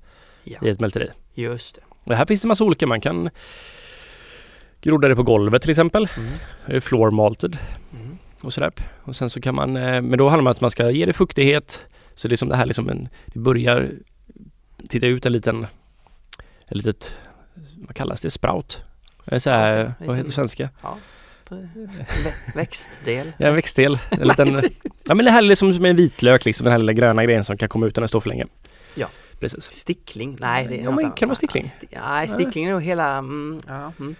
[0.43, 1.09] ja, i ett mälteri.
[1.35, 1.81] just det.
[2.03, 3.29] Och här finns det massa olika, man kan
[4.81, 6.09] grodda det på golvet till exempel.
[6.17, 6.31] Mm.
[6.67, 7.57] Det är floor malted
[7.93, 8.17] Mm.
[8.43, 8.71] och sådär.
[9.03, 11.05] Och sen så kan man, eh, men då handlar det om att man ska ge
[11.05, 11.85] det fuktighet.
[12.15, 13.89] Så det är som det här liksom en, det börjar
[14.89, 15.63] titta ut en liten,
[16.67, 17.17] ett litet,
[17.77, 18.81] vad kallas det, sprout?
[19.27, 20.69] Eller så här, vad heter det svenska?
[20.81, 20.97] Ja.
[21.49, 23.31] Vä- Växtdel.
[23.37, 23.99] Ja, en växtdel.
[24.11, 24.59] En liten,
[25.07, 27.43] ja men det här är liksom som en vitlök liksom, den här lilla gröna grejen
[27.43, 28.45] som kan komma ut när den står för länge.
[28.95, 29.07] Ja.
[29.39, 29.63] Precis.
[29.71, 30.37] Stickling?
[30.39, 31.63] Nej, det är Ja, men kan det vara stickling?
[31.63, 33.17] Sti- Nej, stickling är nog hela...
[33.17, 34.15] Mm, ja, mm.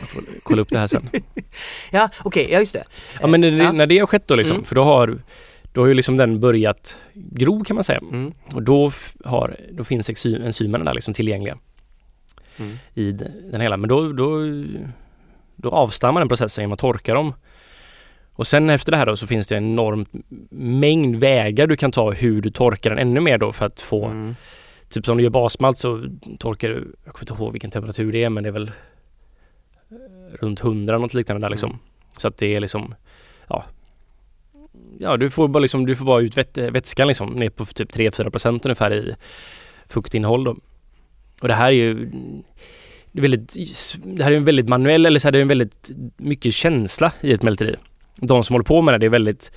[0.00, 1.08] Jag får kolla upp det här sen.
[1.92, 2.84] ja okej, ja just det.
[3.20, 3.72] Ja men när det, Ja.
[3.72, 4.64] när det har skett då liksom, Mm.
[4.64, 5.18] för då har
[5.72, 7.98] då har ju liksom den börjat gro kan man säga.
[7.98, 8.32] Mm.
[8.54, 8.90] Och då,
[9.24, 11.58] har, då finns exy- enzymerna där liksom tillgängliga
[12.56, 12.76] Mm.
[12.94, 13.12] i
[13.52, 13.76] den hela.
[13.76, 14.38] Men då, då,
[15.56, 17.34] då avstammar den processen genom att torka dem.
[18.32, 20.06] Och sen efter det här då så finns det en enorm
[20.50, 24.06] mängd vägar du kan ta hur du torkar den ännu mer då för att få
[24.06, 24.36] Mm.
[24.88, 26.04] Typ som du gör basmalt så
[26.38, 28.70] torkar du, jag kommer inte ihåg vilken temperatur det är men det är väl
[30.40, 31.70] runt 100 något liknande där liksom.
[31.70, 31.80] Mm.
[32.16, 32.94] Så att det är liksom,
[33.48, 33.64] ja.
[34.98, 37.92] Ja du får bara liksom, du får bara ut vät, vätskan liksom ner på typ
[37.92, 39.14] 3-4 procent ungefär i
[39.86, 40.56] fuktinnehåll då.
[41.42, 42.10] Och det här är ju
[43.12, 43.54] det är väldigt,
[44.04, 47.12] det här är en väldigt manuell, eller så här, det är en väldigt mycket känsla
[47.20, 47.76] i ett mälteri.
[48.16, 49.52] De som håller på med det, det är väldigt,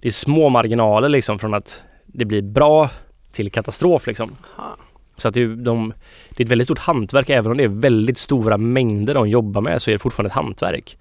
[0.00, 2.90] det är små marginaler liksom från att det blir bra
[3.32, 4.30] till katastrof liksom.
[4.56, 4.76] Ha.
[5.16, 5.92] Så att det, de,
[6.30, 9.60] det är ett väldigt stort hantverk även om det är väldigt stora mängder de jobbar
[9.60, 10.98] med så är det fortfarande ett hantverk.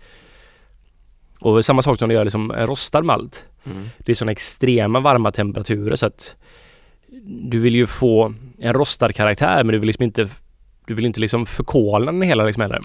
[1.40, 3.46] Och samma sak som de gör liksom rostad malt.
[3.64, 3.90] Mm.
[3.98, 6.36] Det är sådana extrema varma temperaturer så att
[7.26, 10.30] du vill ju få en rostad karaktär men du vill liksom inte
[10.88, 12.82] du vill inte liksom förkolna den hela liksom heller.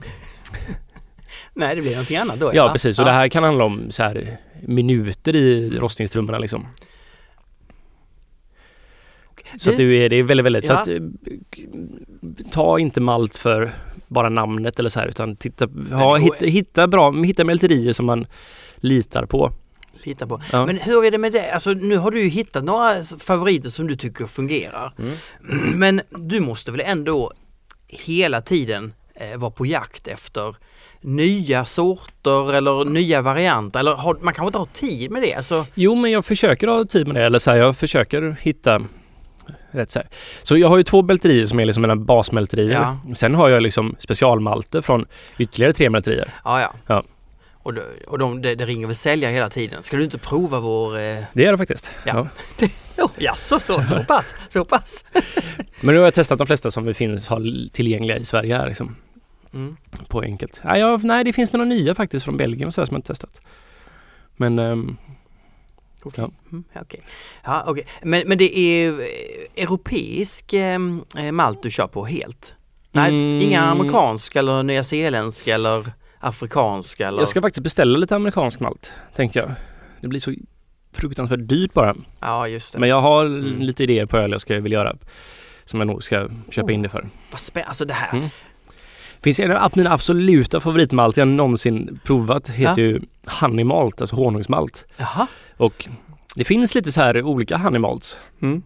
[1.54, 2.50] Nej, det blir någonting annat då.
[2.54, 6.66] Ja precis och det här kan handla om så här minuter i rostningstrummorna liksom.
[9.58, 10.78] Så att du är, det är väldigt, väldigt, så Ja.
[10.80, 11.00] att eh,
[12.50, 13.72] ta inte malt för
[14.08, 18.26] bara namnet eller så här utan titta, ha, hitta, hitta bra, hitta mälterier som man
[18.76, 19.52] litar på.
[20.04, 20.40] Lita på.
[20.52, 20.66] Ja.
[20.66, 21.50] Men hur är det med det?
[21.50, 24.94] Alltså nu har du ju hittat några favoriter som du tycker fungerar.
[24.98, 25.12] Mm.
[25.78, 27.32] Men du måste väl ändå
[27.88, 30.56] hela tiden eh, vara på jakt efter
[31.00, 35.34] nya sorter eller nya varianter eller har, man kanske inte har tid med det.
[35.34, 38.82] Alltså, Jo men jag försöker ha tid med det eller så här, jag försöker hitta
[39.70, 40.08] rätt så här.
[40.42, 42.72] Så jag har ju två mälterier som är liksom mina basmälterier.
[42.72, 43.14] Ja.
[43.14, 45.06] Sen har jag liksom specialmalter från
[45.38, 46.28] ytterligare tre mälterier.
[46.44, 46.72] ja ja.
[46.86, 47.04] Ja.
[47.66, 49.82] Och, de, och de, det, det ringer väl säljare hela tiden.
[49.82, 50.98] Ska du inte prova vår...
[50.98, 51.18] Eh...
[51.32, 51.90] Det är det faktiskt.
[52.04, 52.28] Ja.
[52.98, 55.04] Oh, jaså, så, så pass, så pass.
[55.80, 58.66] Men nu har jag testat de flesta som vi finns har tillgängliga i Sverige här
[58.66, 58.96] liksom.
[59.54, 59.76] Mm.
[60.08, 60.60] På enkelt.
[60.64, 63.08] Nej, jag, nej det finns några nya faktiskt från Belgien och så som jag inte
[63.08, 63.40] testat.
[64.36, 64.96] Men ehm,
[66.04, 66.24] Okej.
[66.24, 66.30] Ja.
[66.52, 67.00] Mm, okej.
[67.44, 67.86] Ja, okej.
[68.02, 70.78] Men, men det är eh, europeisk eh,
[71.32, 72.56] malt du kör på helt?
[72.92, 73.40] Nej, Mm.
[73.48, 75.86] inga amerikansk eller nyzeeländsk eller
[76.20, 77.18] afrikansk eller?
[77.18, 79.50] jag ska faktiskt beställa lite amerikansk malt, tänkte jag.
[80.00, 80.34] Det blir så
[80.92, 81.94] fruktansvärt dyrt bara.
[82.20, 82.78] Ja, just det.
[82.78, 83.60] Men jag har Mm.
[83.60, 84.96] lite idéer på öl jag ska vilja göra.
[85.64, 87.08] Som jag nog ska köpa in det för.
[87.30, 88.12] Vad spännande, alltså det här.
[88.18, 88.28] Mm.
[89.22, 92.88] Finns en av mina absoluta favoritmalt jag någonsin provat heter Ja.
[92.88, 93.00] ju
[93.40, 94.86] honey malt, alltså honungsmalt.
[94.96, 95.26] Jaha.
[95.56, 95.88] Och
[96.34, 98.16] det finns lite så här olika honey malts.
[98.42, 98.62] Mm.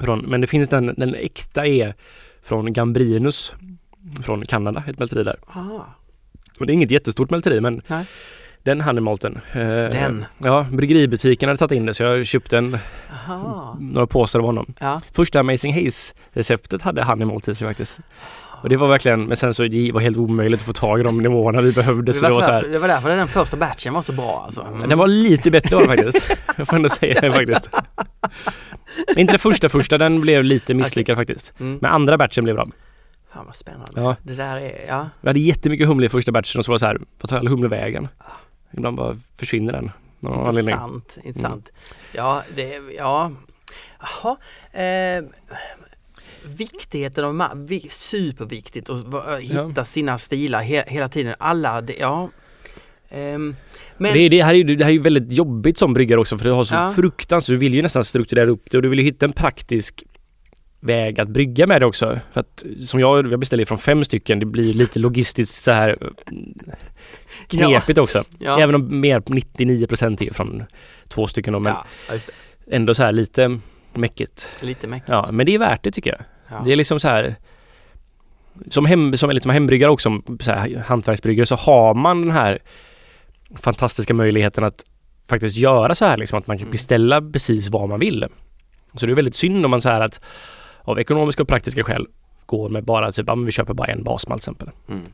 [0.00, 1.94] Från, men det finns den, den äkta är
[2.42, 3.52] från Gambrinus
[4.22, 5.36] från Kanada, ett mälteri där.
[5.46, 5.80] Ah.
[6.60, 8.04] Och det är inget jättestort mälteri men Nej.
[8.62, 9.40] den honeymalten.
[9.52, 10.24] Eh, Den.
[10.38, 12.78] Ja, bryggeributiken hade tagit in det så jag köpte en,
[13.12, 13.76] Aha.
[13.80, 14.74] några påsar av honom.
[14.80, 15.00] Ja.
[15.12, 18.00] Första Amazing Haze receptet hade honeymalt i sig faktiskt.
[18.64, 21.02] Och det var verkligen, men sen så det var helt omöjligt att få tag i
[21.02, 22.62] de nivåerna vi behövde Det så det var, var så här.
[22.62, 24.62] det var därför den första batchen var så bra alltså.
[24.62, 24.88] Mm.
[24.88, 26.36] Den var lite bättre var faktiskt.
[26.56, 27.68] Jag får ändå säga det faktiskt.
[29.16, 31.52] Inte den första första, den blev lite misslyckad faktiskt.
[31.60, 31.78] Mm.
[31.82, 32.66] Men andra batchen blev bra.
[33.34, 33.92] Fan vad spännande.
[33.94, 34.16] Ja.
[34.22, 35.08] Det där är, ja.
[35.20, 37.38] Vi hade jättemycket humle i första batchen och så var det så här, vad tar
[37.38, 38.08] alla humle vägen?
[38.72, 39.90] Ibland bara försvinner den.
[40.26, 40.58] anledning.
[40.58, 41.72] Intressant, intressant.
[42.12, 43.32] Ja, det, ja.
[44.00, 44.36] Jaha.
[44.82, 45.24] Eh,
[46.56, 49.84] viktigheten av ma- vi, superviktigt att va- hitta Ja.
[49.84, 51.34] sina stilar he, hela tiden.
[51.38, 52.30] Alla, det, ja.
[53.08, 53.56] Ehm,
[53.98, 56.38] men, det, det, här är, ju- det här är ju väldigt jobbigt som bryggare också
[56.38, 56.92] för du har så Ja.
[56.96, 60.02] fruktansvärt, du vill ju nästan strukturera upp det och du vill ju hitta en praktisk
[60.80, 62.20] väg att brygga med det också.
[62.32, 65.96] För att som jag, jag beställer från fem stycken, det blir lite logistiskt så här
[66.30, 66.54] mm,
[67.48, 68.24] knepigt också.
[68.38, 70.64] ja, Även om mer 99% är från
[71.08, 71.72] två stycken då, men
[72.08, 72.18] ja,
[72.70, 73.58] ändå så här lite
[73.94, 74.48] mäckigt.
[74.60, 75.08] Lite mäckigt.
[75.08, 76.20] Ja, men det är värt det tycker jag.
[76.54, 76.62] Ja.
[76.64, 77.34] Det är liksom så här
[78.70, 82.58] som, hem, som, liksom hembryggare också, som så här, hantverksbryggare så har man den här
[83.56, 84.84] fantastiska möjligheten att
[85.28, 86.70] faktiskt göra så här liksom att man kan Mm.
[86.72, 88.26] beställa precis vad man vill.
[88.94, 90.20] Så det är väldigt synd om man så här att
[90.82, 92.06] av ekonomiska och praktiska skäl
[92.46, 94.70] går med bara typ, ja men vi köper bara en basmalt till exempel.
[94.88, 95.04] Mm.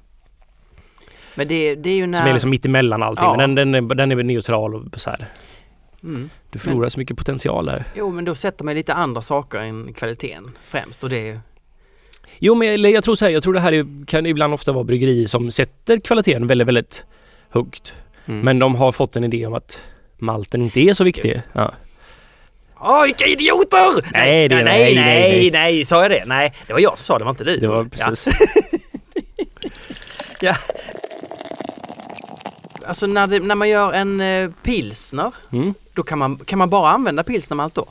[1.35, 2.19] Men det, det är ju när...
[2.19, 3.25] Som är liksom mitt emellan allting.
[3.25, 3.37] Ja.
[3.37, 5.27] Men den, den, är, den är väl neutral och så här.
[6.03, 6.31] Mm.
[6.51, 7.85] Du förlorar så mycket potential där.
[7.97, 11.41] Jo men då sätter man lite andra saker än kvaliteten främst och det är
[12.39, 14.85] Jo men jag, tror så här, jag tror det här är, kan ibland ofta vara
[14.85, 17.05] bryggerier som sätter kvaliteten väldigt, väldigt
[17.51, 17.95] högt.
[18.27, 18.41] mm.
[18.41, 19.81] Men de har fått en idé om att
[20.19, 21.43] malten inte är så viktig.
[21.53, 21.73] Ja.
[22.83, 24.11] Åh vilka idioter!
[24.13, 25.85] Nej, det- nej, nej, nej, nej, nej, nej.
[25.85, 26.25] sa jag det?
[26.27, 27.57] Nej, det var jag som sa det, var inte du.
[27.57, 28.07] Det var Ja.
[28.07, 28.35] precis.
[32.87, 35.75] Alltså när, det, när man gör en eh, pilsner, Mm.
[35.95, 37.89] då kan man, kan man bara använda pilsnermalt då?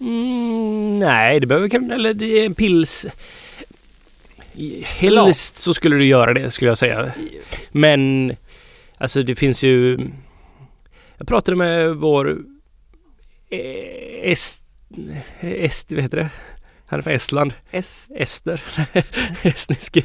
[0.00, 3.06] Mm, nej, det behöver eller det är en pils.
[4.84, 7.12] Helst så skulle du göra det skulle jag säga.
[7.70, 8.32] Men
[8.98, 9.98] alltså det finns ju
[11.16, 12.38] Jag pratade med vår
[13.50, 14.64] eh, est,
[15.40, 16.30] est, vad heter det?
[16.88, 17.54] Han är från Estland.
[17.70, 18.60] Est, Ester.
[19.42, 20.00] Estniska.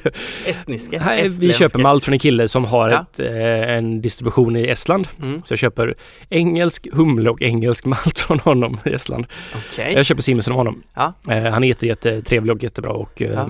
[0.45, 1.01] estniska?
[1.05, 1.65] Nej, vi estländska.
[1.65, 3.01] köper malt från en kille som har Ja.
[3.11, 5.07] ett, eh, en distribution i Estland.
[5.21, 5.95] Mm, Så jag köper
[6.29, 9.25] engelsk humle och engelsk malt från honom i Estland.
[9.55, 9.93] Okej.
[9.95, 10.83] Jag köper Simonsson av honom.
[10.95, 11.13] Ja.
[11.29, 13.49] Eh, han är jätte, jättetrevlig och jättebra och eh, Ja.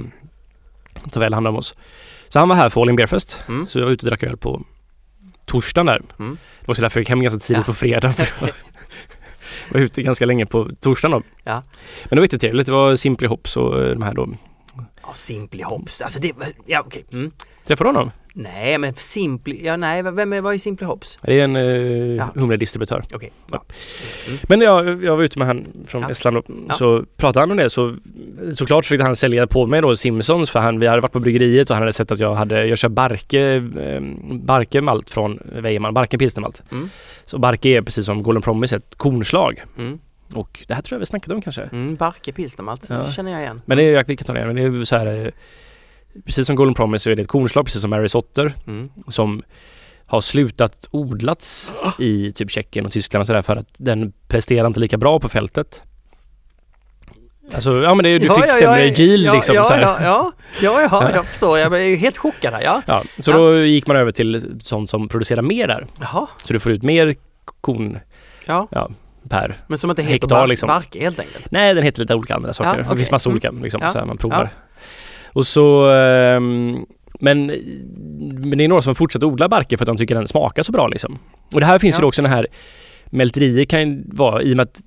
[1.12, 1.76] tar väl hand om oss.
[2.30, 3.44] Så han var här för All In Beer Fest.
[3.48, 3.68] Mm.
[3.68, 4.62] Så jag var ute och drack öl på
[5.46, 6.02] torsdagen där.
[6.20, 6.38] Mm.
[6.62, 7.64] Det var så därför jag gick hem ganska tidigt Ja.
[7.66, 8.14] på fredag.
[9.72, 11.28] Var ute ganska länge på torsdagen då.
[11.44, 11.64] Ja.
[12.04, 12.66] Men det var jättetrevligt.
[12.66, 14.30] Det var Simply Hops och eh, de här då.
[15.04, 16.34] Ja, Simply Hops, alltså det,
[16.66, 17.06] ja okej.
[17.12, 17.32] Mm.
[17.64, 18.12] Träffade du honom?
[18.34, 21.18] Nej men Simply, ja nej, vem är, vad är Simply Hops?
[21.22, 21.56] Det är en
[22.20, 23.04] eh, humledistributör.
[23.14, 23.32] Okej.
[23.52, 23.64] Ja.
[24.28, 24.40] Mm.
[24.44, 26.10] Men jag, jag var ute med han från Ja.
[26.10, 26.74] Estland och Ja.
[26.76, 27.96] så pratade han om det så
[28.56, 31.70] såklart försökte han sälja på mig då Simpsons för han, vi hade varit på bryggeriet
[31.70, 34.02] och han hade sett att jag hade, jag kör Barke, eh,
[34.32, 36.64] Barke malt från Weimann, Barke pilsnermalt.
[36.72, 36.90] Mm.
[37.26, 39.64] Så Barke är precis som Golden Promise ett kornslag.
[39.78, 40.00] Mm.
[40.34, 41.62] Och det här tror jag vi snackat om kanske.
[41.62, 42.96] Mm, Barke pilsnermalt, Ja.
[42.96, 43.62] det känner jag igen.
[43.66, 45.32] Men det är, vi kan ta det, men det är så här eh,
[46.26, 48.90] Precis som Golden Promise så är det ett kornslag precis som Mary's Otter Mm.
[49.08, 49.44] som
[50.06, 54.80] har slutat odlats i typ Tjeckien och Tyskland och sådär för att den presterar inte
[54.80, 55.84] lika bra på fältet.
[57.54, 59.56] Alltså ja men det är, du fick sämre yield ja, liksom.
[59.56, 59.82] Ja, så här.
[59.82, 60.32] ja, ja,
[60.62, 61.58] ja, ja, jag förstår.
[61.60, 62.82] Jag ju helt chockad här, ja.
[62.88, 63.38] Ja, så Ja.
[63.38, 65.88] då gick man över till sånt som producerar mer där.
[66.02, 67.16] Jaha, Så du får ut mer
[67.62, 68.00] korn
[68.46, 68.68] ja.
[68.72, 68.90] ja,
[69.30, 69.56] per.
[69.68, 70.68] Men som inte heter Hektar, bar- liksom.
[70.68, 71.52] Barke helt enkelt.
[71.52, 72.70] Nej, den heter lite olika andra saker.
[72.70, 72.98] Ja, Det okej.
[72.98, 73.34] finns massa Mm.
[73.36, 73.90] olika liksom, Ja.
[73.90, 74.50] så här, man provar.
[75.34, 76.86] Och så ehm,
[77.20, 77.46] men,
[78.38, 80.72] men det är några som fortsätter odla barke för att de tycker den smakar så
[80.72, 81.20] bra liksom.
[81.54, 82.02] Och det här finns Ja.
[82.02, 82.48] ju också den här
[83.06, 84.82] Mälterier kan ju vara i och med att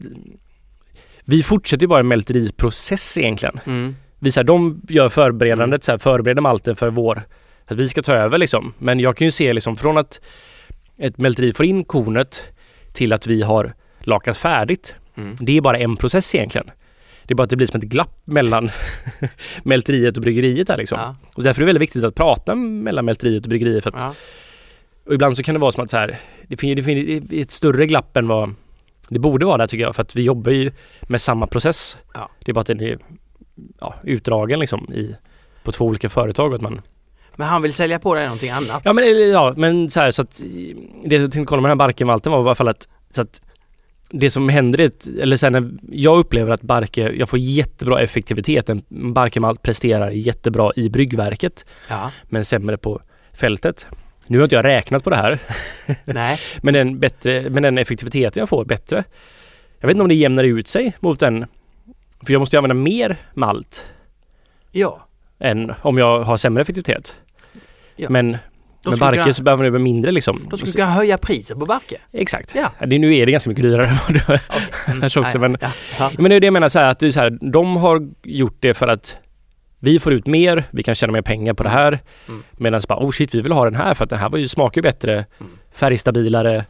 [1.25, 3.61] vi fortsätter ju bara en mälteriprocess egentligen.
[3.67, 3.97] Mm.
[4.19, 7.23] Vi så här, de gör förberedandet, så här, förbereder malten för vår,
[7.67, 8.75] att vi ska ta över liksom.
[8.79, 10.21] Men jag kan ju se liksom från att
[10.99, 12.45] ett mälteri får in kornet
[12.93, 14.95] till att vi har lakat färdigt.
[15.17, 15.37] Mm.
[15.41, 16.71] Det är bara en process egentligen.
[17.27, 18.71] Det är bara att det blir som ett glapp mellan
[19.63, 20.99] mälteriet och bryggeriet där liksom.
[20.99, 24.03] Ja, Och därför är det väldigt viktigt att prata mellan mälteriet och bryggeriet för att
[24.03, 24.15] ja.
[25.07, 26.19] och ibland så kan det vara som att så här,
[26.49, 28.55] det finns, det finns ett större glapp än vad
[29.09, 30.71] det borde vara där tycker jag för att vi jobbar ju
[31.03, 31.99] med samma process.
[32.15, 32.31] Ja.
[32.45, 32.99] Det är bara att den är
[33.81, 35.17] ja, utdragen liksom i,
[35.65, 36.81] på två olika företag och att man
[37.37, 38.83] Men han vill sälja på dig någonting annat.
[38.85, 40.43] Ja men, ja, men så här så att
[41.05, 43.43] det jag tänkte kolla med den här Barkenmalten var i alla fall att, så att
[44.21, 44.91] det som händer är
[45.21, 48.71] eller sen när jag upplever att Barke, jag får jättebra effektivitet.
[48.89, 53.01] Barkemalt presterar jättebra i bryggverket Ja, men sämre på
[53.33, 53.87] fältet.
[54.27, 55.39] Nu har inte jag räknat på det här
[56.05, 56.39] nej.
[56.63, 59.05] men den, bättre, men den effektiviteten jag får bättre.
[59.81, 61.47] Jag vet inte om det jämnar ut sig mot den
[62.27, 63.85] för jag måste ju använda mer malt
[64.73, 65.07] Ja.
[65.39, 67.17] än om jag har sämre effektivitet.
[67.97, 68.11] Ja.
[68.11, 68.37] Men
[68.85, 70.47] De med Barke kunna- så behöver man vara mindre liksom.
[70.51, 71.97] De skulle kunna höja priset på Barke.
[72.13, 72.55] Exakt.
[72.55, 72.87] Ja.
[72.87, 74.41] Det, nu är det ganska mycket dyrare än vad det
[74.89, 75.01] Mm.
[75.01, 76.11] Kanske också, Nej, men- Ja, ja.
[76.19, 78.09] Men det är det jag menar så här att det är så här, de har
[78.23, 79.17] gjort det för att
[79.79, 81.99] vi får ut mer, vi kan tjäna mer pengar på det här.
[82.29, 82.43] Mm.
[82.53, 84.49] Medan bara, oh shit, vi vill ha den här för att den här var ju,
[84.49, 85.53] smakar ju bättre, Mm.
[85.73, 86.65] färgstabilare,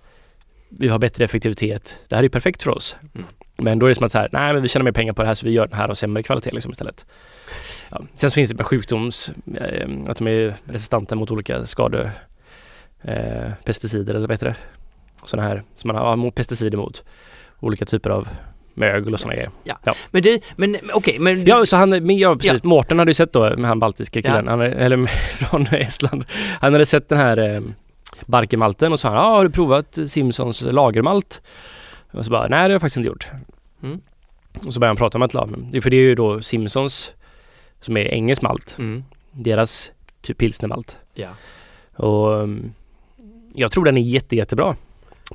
[0.68, 1.96] vi har bättre effektivitet.
[2.08, 2.96] Det här är ju perfekt för oss.
[3.14, 3.26] Mm.
[3.56, 5.22] Men då är det som att så här, nej men vi tjänar mer pengar på
[5.22, 7.06] det här så vi gör den här och sämre kvalitet liksom istället.
[7.90, 8.02] Ja.
[8.14, 12.10] Sen så finns det sjukdoms, eh, att de är resistenta mot olika skador,
[13.02, 14.56] eh, pesticider eller vad heter det?
[15.24, 17.04] Sådana här som man har ja, mot pesticider mot.
[17.60, 18.28] Olika typer av
[18.74, 19.50] mögel och sådana grejer.
[20.10, 21.44] Men du, men okej, men...
[21.44, 22.58] Ja, så han, men ja precis, Ja.
[22.62, 25.06] Mårten hade ju sett då med han baltiska killen, han, eller
[25.46, 26.24] från Estland.
[26.60, 27.60] Han hade sett den här eh,
[28.26, 31.42] Barkemalten och sa han, ah, har du provat Simpsons lagermalt?
[32.14, 33.28] Och så bara, nej det har jag faktiskt inte gjort.
[33.82, 34.00] Mm.
[34.66, 35.22] Och så började han prata om
[35.78, 37.12] är för det är ju då Simpsons
[37.80, 39.04] som är engelsk malt, Mm.
[39.32, 40.98] deras typ pilsnermalt.
[41.14, 41.28] Ja.
[41.96, 42.72] Och um,
[43.54, 44.76] jag tror den är jätte, jättebra.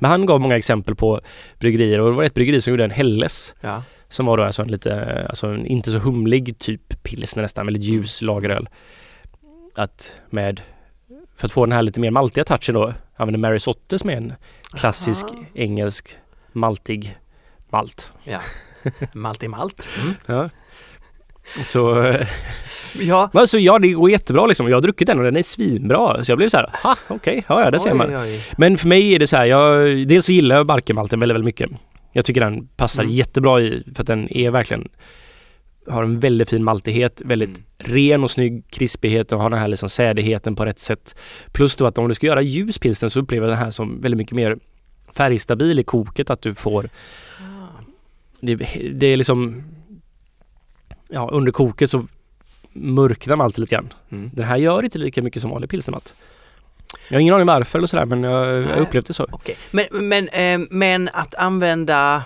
[0.00, 1.20] Men han gav många exempel på
[1.58, 3.82] bryggerier och det var ett bryggeri som gjorde en Helles Ja.
[4.08, 7.82] som var då alltså en lite, alltså en inte så humlig typ pilsner nästan, väldigt
[7.84, 8.68] ljus lageröl.
[9.74, 10.60] Att med,
[11.34, 14.16] för att få den här lite mer maltiga touchen då, använde Mary Sotter som är
[14.16, 14.32] en
[14.74, 15.44] klassisk Aha.
[15.54, 16.10] engelsk
[16.52, 17.18] maltig
[17.72, 18.12] malt.
[19.12, 19.88] Malt i malt.
[20.02, 20.14] Mm.
[20.26, 20.48] Ja.
[21.64, 22.14] Så,
[22.94, 23.30] Ja.
[23.34, 24.68] alltså, ja det går jättebra liksom.
[24.68, 26.24] Jag har druckit den och den är svinbra.
[26.24, 28.16] Så jag blev så här, ha okej, ja, ja det ser man.
[28.16, 28.44] Oj.
[28.56, 31.44] Men för mig är det så här, jag, dels så gillar jag Barkemalten väldigt, väldigt
[31.46, 31.70] mycket.
[32.12, 33.14] Jag tycker den passar Mm.
[33.14, 34.88] jättebra i, för att den är verkligen
[35.88, 37.94] har en väldigt fin maltighet, väldigt Mm.
[37.94, 41.14] ren och snygg krispighet och har den här liksom sädigheten på rätt sätt.
[41.52, 44.00] Plus då att om du ska göra ljus pilsner så upplever jag den här som
[44.00, 44.56] väldigt mycket mer
[45.14, 46.88] färgstabil i koket, att du får
[48.40, 48.54] det,
[48.92, 49.64] det är liksom
[51.12, 52.06] Ja, under koket så
[52.72, 53.92] mörknar malten lite grann.
[54.10, 54.30] Mm.
[54.34, 56.14] Den här gör inte lika mycket som vanlig pilsnermalt.
[57.08, 58.80] Jag har ingen aning varför eller sådär men jag, jag Nej.
[58.80, 59.26] upplevt det så.
[59.30, 62.24] Okej, men, men, eh, men att använda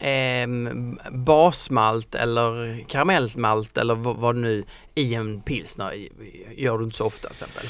[0.00, 4.64] ehm, basmalt eller karamellmalt eller vad, vad nu
[4.94, 6.08] i en pilsner
[6.56, 7.66] gör du inte så ofta till exempel?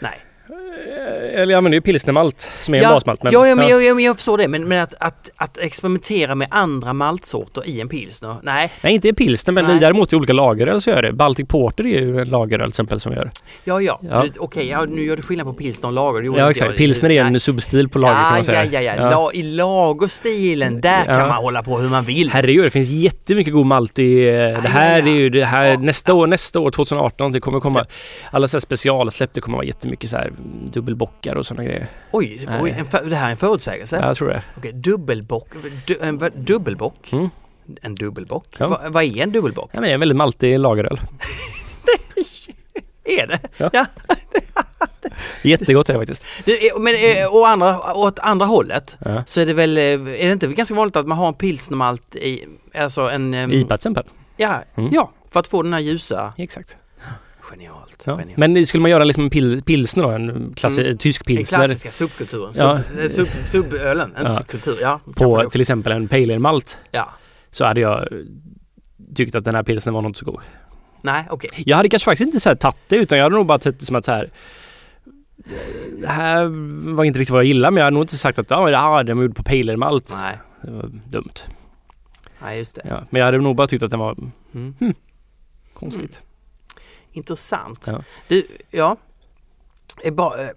[0.00, 0.24] Nej.
[0.50, 3.20] Eh, Eller jag använder ju pilsnermalt som är en ja, basmalt.
[3.22, 6.48] ja, ja, men jag, jag, jag förstår det men, men att, att, att experimentera med
[6.50, 8.72] andra maltsorter i en pilsner, nej.
[8.82, 9.78] Nej inte i pilsner men Nej.
[9.80, 11.12] däremot i olika lageröl så gör jag det.
[11.12, 13.30] Baltic Porter är ju en lageröl till exempel som gör.
[13.64, 14.26] Ja, ja, Ja.
[14.38, 16.22] Okej, ja, nu gör du skillnad på pilsner och lager.
[16.22, 17.34] det Ja exakt, pilsner är Nej.
[17.34, 18.64] en substil på lager kan ja, man säga.
[18.64, 19.10] Ja, ja, ja.
[19.10, 21.14] La, I lagerstilen, där Ja.
[21.14, 22.30] kan man hålla på hur man vill.
[22.30, 24.90] Herregud, det finns jättemycket god malt i eh, det här.
[24.92, 25.04] ja, ja.
[25.04, 27.32] Det är ju det här Ja, nästa år, nästa år 2018.
[27.32, 27.86] Det kommer komma
[28.30, 29.30] alla så här specialsläpp.
[29.32, 30.32] Det kommer vara jättemycket så här
[30.64, 31.88] dubbelbockar och sådana grejer.
[32.12, 33.98] Oj, oj en, för- det här är en förutsägelse.
[34.02, 34.42] Ja, jag tror det.
[34.56, 35.48] Okej, dubbelbock.
[35.86, 37.12] Du, en, dubbelbock?
[37.12, 37.28] Mm.
[37.82, 38.46] En dubbelbock?
[38.58, 38.68] Ja.
[38.68, 39.70] Va, vad är en dubbelbock?
[39.72, 41.00] Ja, men det är en väldigt maltig lageröl.
[43.04, 43.38] Är det?
[43.56, 43.70] Ja.
[43.72, 43.86] Ja.
[45.42, 46.24] Jättegott är det faktiskt.
[46.44, 49.22] Det är, men eh, å andra, åt andra hållet Ja.
[49.26, 52.14] så är det väl, eh, är det inte ganska vanligt att man har en pilsnermalt
[52.14, 53.34] i, alltså en...
[53.34, 54.04] IPA till exempel.
[54.36, 54.90] Ja, Mm.
[54.92, 56.32] ja, för att få den här ljusa.
[56.36, 56.76] Exakt.
[57.50, 58.02] Genialt.
[58.06, 58.16] Ja.
[58.18, 58.38] genialt.
[58.38, 60.98] Men skulle man göra liksom en pil, pilsner då, en klassi- Mm.
[60.98, 62.78] tysk Den pilsner klassiska subkulturen, sub, Ja.
[63.02, 64.38] eh, sub, subölen, en Ja.
[64.48, 65.00] kultur, ja.
[65.16, 67.08] på till exempel en pale ale malt Ja.
[67.50, 68.08] så hade jag
[69.14, 70.40] tyckt att den här pilsnern var inte så god.
[71.02, 71.50] Nej, okej.
[71.56, 73.80] Jag hade kanske faktiskt inte så här tagit det utan jag hade nog bara sett
[73.80, 74.30] det som att så här
[76.00, 76.44] det här
[76.94, 78.76] var inte riktigt vad jag gillar men jag hade nog inte sagt att ja, det
[78.76, 80.14] här den var gjord på pale ale malt.
[80.18, 81.32] Nej, Det var dumt.
[82.42, 82.82] nej just det.
[82.88, 83.04] Ja.
[83.10, 84.16] Men jag hade nog bara tyckt att den var
[84.54, 84.74] Mm.
[85.74, 86.20] konstigt.
[87.18, 87.84] Intressant.
[87.86, 88.02] Ja.
[88.28, 88.96] Du, ja.
[90.02, 90.48] Är bara, eh,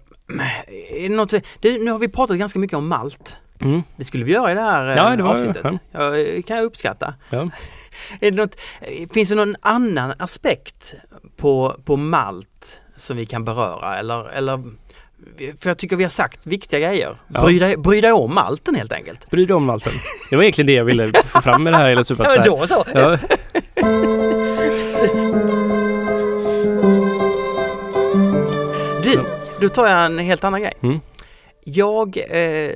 [1.04, 3.36] är det något, du, nu har vi pratat ganska mycket om malt.
[3.60, 3.82] Mm.
[3.96, 5.64] Det skulle vi göra i det här eh, Ja, det var- avsnittet.
[5.92, 6.00] Ja.
[6.10, 7.14] det kan jag uppskatta.
[7.30, 7.38] Ja.
[8.20, 10.94] Är det något, eh, finns det någon annan aspekt
[11.36, 14.62] på, på malt som vi kan beröra eller, eller
[15.60, 17.16] för jag tycker vi har sagt viktiga grejer.
[17.28, 17.44] Ja.
[17.44, 19.30] Bry, dig, bry dig om malten helt enkelt.
[19.30, 19.92] Bry dig om malten.
[20.30, 22.24] Det var egentligen det jag ville få fram med det här hela super.
[22.36, 22.84] Ja, då så.
[22.94, 23.18] Ja,
[29.62, 30.72] då tar jag en helt annan grej.
[30.82, 31.00] Mm.
[31.64, 32.70] Jag eh,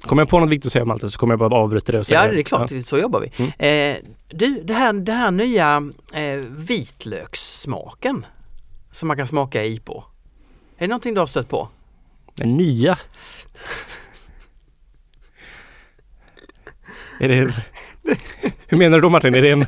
[0.00, 1.98] kommer jag på något viktigt att säga om malten så kommer jag bara avbryta det
[1.98, 3.32] och säga Ja, det är klart, så jobbar vi.
[3.36, 3.50] Mm.
[3.58, 3.96] Eh,
[4.28, 8.26] du, det här, det här nya eh, vitlökssmaken
[8.90, 10.04] som man kan smaka i på.
[10.76, 11.68] Är det någonting du har stött på?
[12.34, 12.98] Den nya.
[17.20, 17.36] är det...
[18.66, 19.34] Hur menar du då Martin?
[19.34, 19.66] Är det en,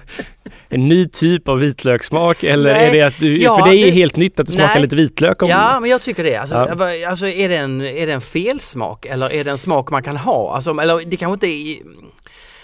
[0.75, 2.89] en ny typ av vitlökssmak eller Nej.
[2.89, 4.72] är det att du, Ja, för dig är det- det helt nytt att det smakar
[4.75, 4.83] Nej.
[4.83, 5.43] lite vitlök?
[5.43, 6.37] Om, Ja, men jag tycker det.
[6.37, 7.09] Alltså, Ja.
[7.09, 10.16] alltså är, det en, är det en felsmak eller är det en smak man kan
[10.16, 10.55] ha?
[10.55, 11.77] Alltså, eller det kanske inte är...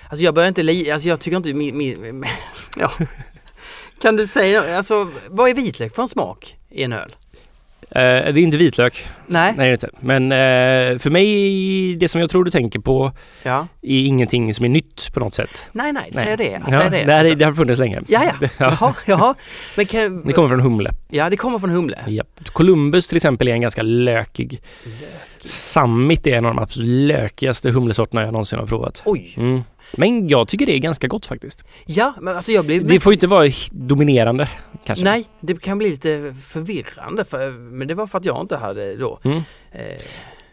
[0.09, 0.91] Alltså jag börjar inte li...
[0.91, 1.55] Alltså jag tycker inte...
[1.55, 2.25] Min, min,
[2.77, 2.91] ja.
[4.03, 7.17] Kan du säga, alltså vad är vitlök för en smak i en öl?
[7.95, 9.55] Eh, det är inte vitlök, Nej?
[9.57, 9.88] nej inte.
[10.01, 13.12] Men eh, för mig, det som jag tror du tänker på
[13.43, 13.66] Ja.
[13.82, 15.64] är ingenting som är nytt på något sätt.
[15.72, 16.24] Nej, nej, Nej.
[16.24, 16.61] säg det.
[16.70, 17.05] Ja, Säg det.
[17.07, 18.01] det, här, är- det har funnits länge.
[18.09, 18.49] Ja, ja.
[18.59, 18.76] ja.
[18.80, 19.34] Jaha, jaha.
[19.76, 20.91] Men kan, Det kommer från humle.
[21.11, 21.97] Ja, det kommer från humle.
[22.07, 22.41] Japp.
[22.53, 24.61] Columbus till exempel är en ganska lökig.
[25.41, 29.03] Summit är en av de absolut lökigaste humlesorterna jag någonsin har provat.
[29.05, 29.34] Oj!
[29.36, 29.62] Mm.
[29.97, 31.64] Men jag tycker det är ganska gott faktiskt.
[31.86, 32.86] Ja, men alltså jag blev...
[32.86, 34.49] Det får ju inte vara dominerande
[34.84, 35.05] kanske.
[35.05, 38.97] Nej, det kan bli lite förvirrande för, men det var för att jag inte hade
[38.97, 39.20] då...
[39.24, 39.36] Mm.
[39.72, 39.82] Eh,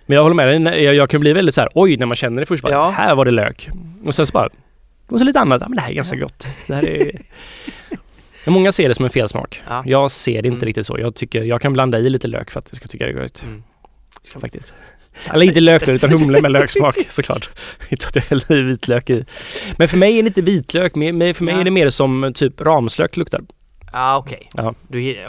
[0.06, 2.16] Men jag håller med dig, jag, jag kan bli väldigt så här, oj när man
[2.16, 2.90] känner det först bara, Ja.
[2.90, 3.70] här var det lök.
[4.06, 4.50] Och sen så bara,
[5.08, 6.48] och så lite annat, ja men det här är ganska gott.
[6.68, 7.12] Det här är...
[8.52, 9.62] Många ser det som en felsmak.
[9.70, 9.84] ja.
[9.86, 10.66] Jag ser det inte Mm.
[10.66, 11.00] riktigt så.
[11.00, 13.22] Jag tycker, jag kan blanda i lite lök för att jag ska tycka det är
[13.22, 13.44] gott.
[13.44, 13.64] Mm.
[14.34, 14.74] Faktiskt.
[15.34, 17.50] Eller inte lök då, utan humle med löksmak såklart.
[17.90, 19.26] Inte att jag häller vitlök i.
[19.78, 23.18] Men för mig är det inte vitlök, för mig är det mer som typ ramslök
[23.18, 23.42] luktar.
[23.94, 24.48] Ja, okej.
[24.54, 24.74] Ja.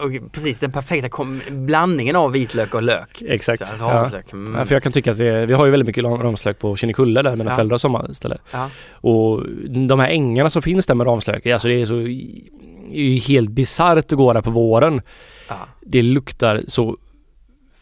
[0.01, 3.22] Okej, precis, den perfekta blandningen av vitlök och lök.
[3.22, 3.66] Exakt.
[3.66, 4.32] Så ramslök.
[4.32, 4.55] Mm.
[4.55, 6.76] Ja, för jag kan tycka att det, vi har ju väldigt mycket ram- ramslök på
[6.76, 7.55] Kinnekulle där mina Ja.
[7.55, 8.38] föräldrar sommarställe.
[8.51, 8.70] Ja.
[8.90, 9.42] Och
[9.88, 13.18] de här ängarna som finns där med ramslök, alltså det är så det är ju
[13.18, 15.03] helt bisarrt att gå där på våren.
[15.49, 15.55] Ja.
[15.80, 16.96] Det luktar så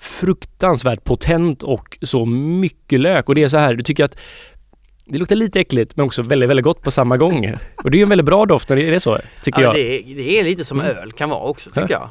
[0.07, 4.19] fruktansvärt potent och så mycket lök och det är så här, du tycker att
[5.09, 7.55] det luktar lite äckligt men också väldigt, väldigt gott på samma gång.
[7.85, 9.75] Och det är ju en väldigt bra doft är det så, tycker Ja, jag.
[9.75, 10.97] det, är, det är lite som Mm.
[10.97, 12.09] öl kan vara också, tycker jag.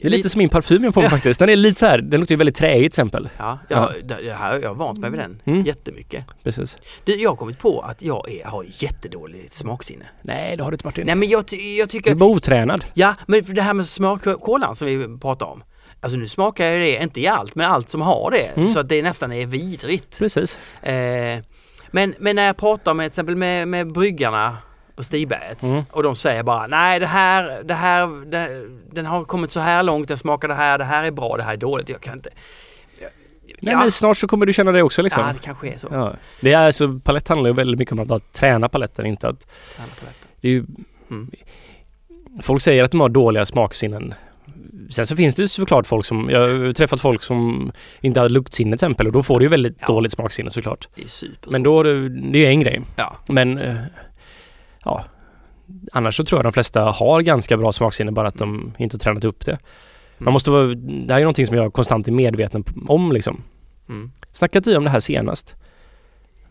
[0.00, 1.40] Det är lite som min parfym jag på mig faktiskt.
[1.40, 3.28] Den är lite så här, den luktar ju väldigt träigt till exempel.
[3.38, 3.90] Ja, ja.
[4.04, 5.62] Det, här, jag har vant mig vid den Mm.
[5.62, 6.26] jättemycket.
[6.44, 6.78] Precis.
[7.04, 10.04] Du, jag har kommit på att jag är, har jättedåligt smaksinne.
[10.22, 11.06] Nej, det har du inte Martin.
[11.06, 12.14] Nej men jag, jag Du är tycker...
[12.14, 12.84] bara otränad.
[12.94, 15.62] Ja, men för det här med smörkolan som vi pratar om.
[16.02, 18.46] Alltså nu smakar jag det, inte i allt, men allt som har det.
[18.56, 18.68] Mm.
[18.68, 20.18] Så att det nästan är vidrigt.
[20.18, 20.58] Precis.
[20.82, 21.38] Eh,
[21.90, 24.56] men, men när jag pratar med till exempel med, med bryggarna
[24.96, 25.84] på Stigbergets Mm.
[25.90, 29.82] och de säger bara nej det här, det här, det, den har kommit så här
[29.82, 31.88] långt, den smakar det här, det här är bra, det här är dåligt.
[31.88, 32.30] Jag kan inte...
[33.60, 35.22] Nej ja, men snart så kommer du känna det också liksom.
[35.26, 35.88] ja, det kanske är så.
[35.90, 36.14] Ja.
[36.40, 39.46] Det är så, palett handlar ju väldigt mycket om att bara träna paletten, inte att
[39.76, 40.26] Träna på detta.
[40.40, 40.64] det är ju,
[41.10, 41.30] Mm.
[42.42, 44.14] Folk säger att de har dåliga smaksinnen.
[44.90, 48.28] Sen så finns det ju såklart folk som, jag har träffat folk som inte har
[48.28, 49.86] luktsinne till exempel och då får du ju väldigt Ja.
[49.86, 50.88] dåligt smaksinne såklart.
[51.52, 52.80] Men då, är det det är ju en grej.
[52.96, 53.16] Ja.
[53.28, 53.76] Men eh,
[54.84, 55.04] ja,
[55.92, 59.24] annars så tror jag de flesta har ganska bra smaksinne bara att de inte tränat
[59.24, 59.52] upp det.
[60.18, 60.32] Man Mm.
[60.32, 63.42] måste vara, det här är någonting som jag konstant är medveten om liksom.
[63.88, 64.10] Mm.
[64.32, 65.56] Snackade vi om det här senast?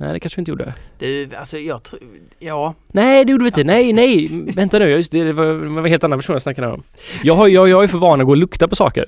[0.02, 0.74] Nej, det kanske vi inte gjorde.
[1.00, 2.00] Du, alltså jag tror,
[2.40, 2.74] ja.
[2.94, 3.64] Nej, det gjorde vi inte.
[3.64, 4.90] Nej, nej, vänta nu.
[4.90, 6.84] Just det, det var, det var en helt annan person jag snackade om.
[7.24, 9.06] Jag, har, jag, jag är för van att gå och lukta på saker.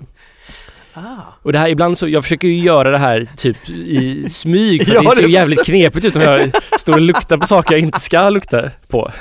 [0.94, 1.02] Ah.
[1.42, 4.86] Och det här ibland så, jag försöker ju göra det här typ i smyg.
[4.86, 7.48] För Ja, det ser det ju jävligt knepigt ut om jag står och luktar på
[7.48, 9.12] saker jag inte ska lukta på.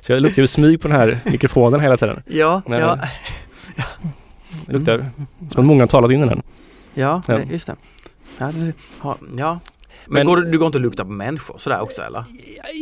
[0.00, 2.22] Så jag luktar ju smyg på den här mikrofonen hela tiden.
[2.26, 2.80] Ja, Nej.
[2.80, 2.98] ja.
[4.66, 5.10] Det luktar
[5.50, 6.42] som att många har talat in den här.
[6.94, 7.40] Ja, Ja.
[7.50, 7.76] just det.
[8.38, 8.50] Ja,
[9.36, 9.60] ja.
[10.06, 12.24] Men, Men- går du, går inte att lukta på människor sådär också eller?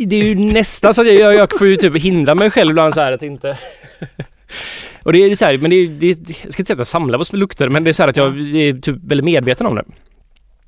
[0.06, 2.94] Det är ju nästan så att jag, jag, får ju typ hindra mig själv ibland
[2.94, 3.58] så här att inte...
[5.02, 6.78] Och det är så här, men det är, det är, jag ska inte säga att
[6.78, 9.66] jag samlar på lukter men det är så här att jag är typ väldigt medveten
[9.66, 9.84] om det.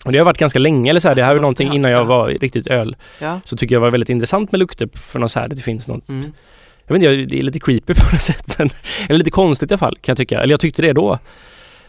[0.05, 1.91] Och det har varit ganska länge eller så här, det här är Alltså, någonting innan
[1.91, 2.97] jag var riktigt öl.
[3.18, 3.41] Ja.
[3.45, 6.09] Så tycker jag var väldigt intressant med lukter för något så här, det finns något
[6.09, 6.32] Mm.
[6.87, 8.70] Jag vet inte, det är lite creepy på något sätt men
[9.09, 10.41] Eller lite konstigt i alla fall kan jag tycka.
[10.41, 11.18] Eller jag tyckte det då.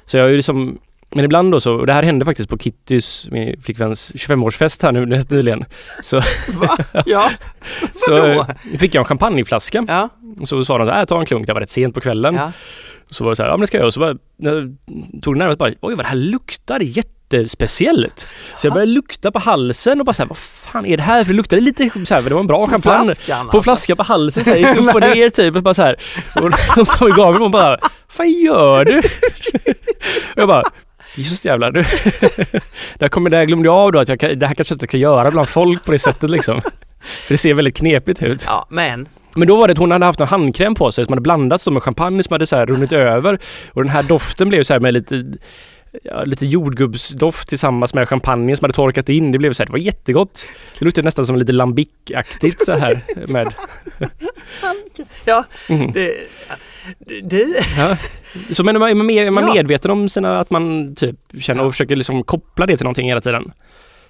[0.05, 0.77] Så jag är ju liksom
[1.11, 4.91] Men ibland då så, och det här hände faktiskt på Kittys, min flickväns 25-årsfest här
[4.91, 5.65] nu nyligen.
[6.01, 6.21] Så,
[6.53, 6.77] Va?
[7.05, 7.29] Ja.
[7.95, 8.45] så
[8.79, 9.85] fick jag en champagneflaska.
[9.87, 10.09] Ja.
[10.41, 12.01] Och så sa de så här, "Äh, ta en klunk, det var rätt sent på
[12.01, 12.35] kvällen.
[12.35, 12.51] ja.
[13.09, 13.87] Så var det så här, ja men det ska jag göra.
[13.87, 14.75] Och så bara, jag
[15.21, 18.27] tog det närmare bara, oj vad det här luktar jättespeciellt.
[18.59, 21.23] Så jag började lukta på halsen och bara så här, vad fan är det här?
[21.23, 23.05] För det luktade lite så här, för det var en bra champagne.
[23.05, 25.55] Flaskan På flaska på halsen, så här, gick upp och ner typ.
[25.55, 25.95] Och bara så här.
[26.35, 27.77] Och de sa i gaven och bara,
[28.17, 28.97] vad gör du?
[30.35, 30.63] Och jag bara,
[31.15, 31.71] Jesus jävlar.
[31.71, 31.83] Du.
[32.99, 34.97] Där, kommer, där glömde jag av då att jag, det här kanske jag inte ska
[34.97, 36.61] göra bland folk på det sättet liksom.
[37.01, 38.43] För det ser väldigt knepigt ut.
[38.47, 41.11] Ja, men Men då var det att hon hade haft en handkräm på sig som
[41.11, 43.39] hade blandats med champagne som hade så här runnit över.
[43.73, 45.23] Och den här doften blev så här med lite
[46.03, 49.31] Ja, lite jordgubbsdoft tillsammans med champagne som hade torkat in.
[49.31, 50.45] Det blev så här, det var jättegott.
[50.79, 53.53] Det luktade nästan som lite lambic-aktigt så här med.
[55.25, 55.91] ja, Mhm.
[55.91, 56.11] det,
[57.23, 57.97] du, Ja.
[58.51, 59.53] Så men är man, man, är man Ja.
[59.53, 61.71] medveten om sina, att man typ känner och Ja.
[61.71, 63.51] försöker liksom koppla det till någonting hela tiden?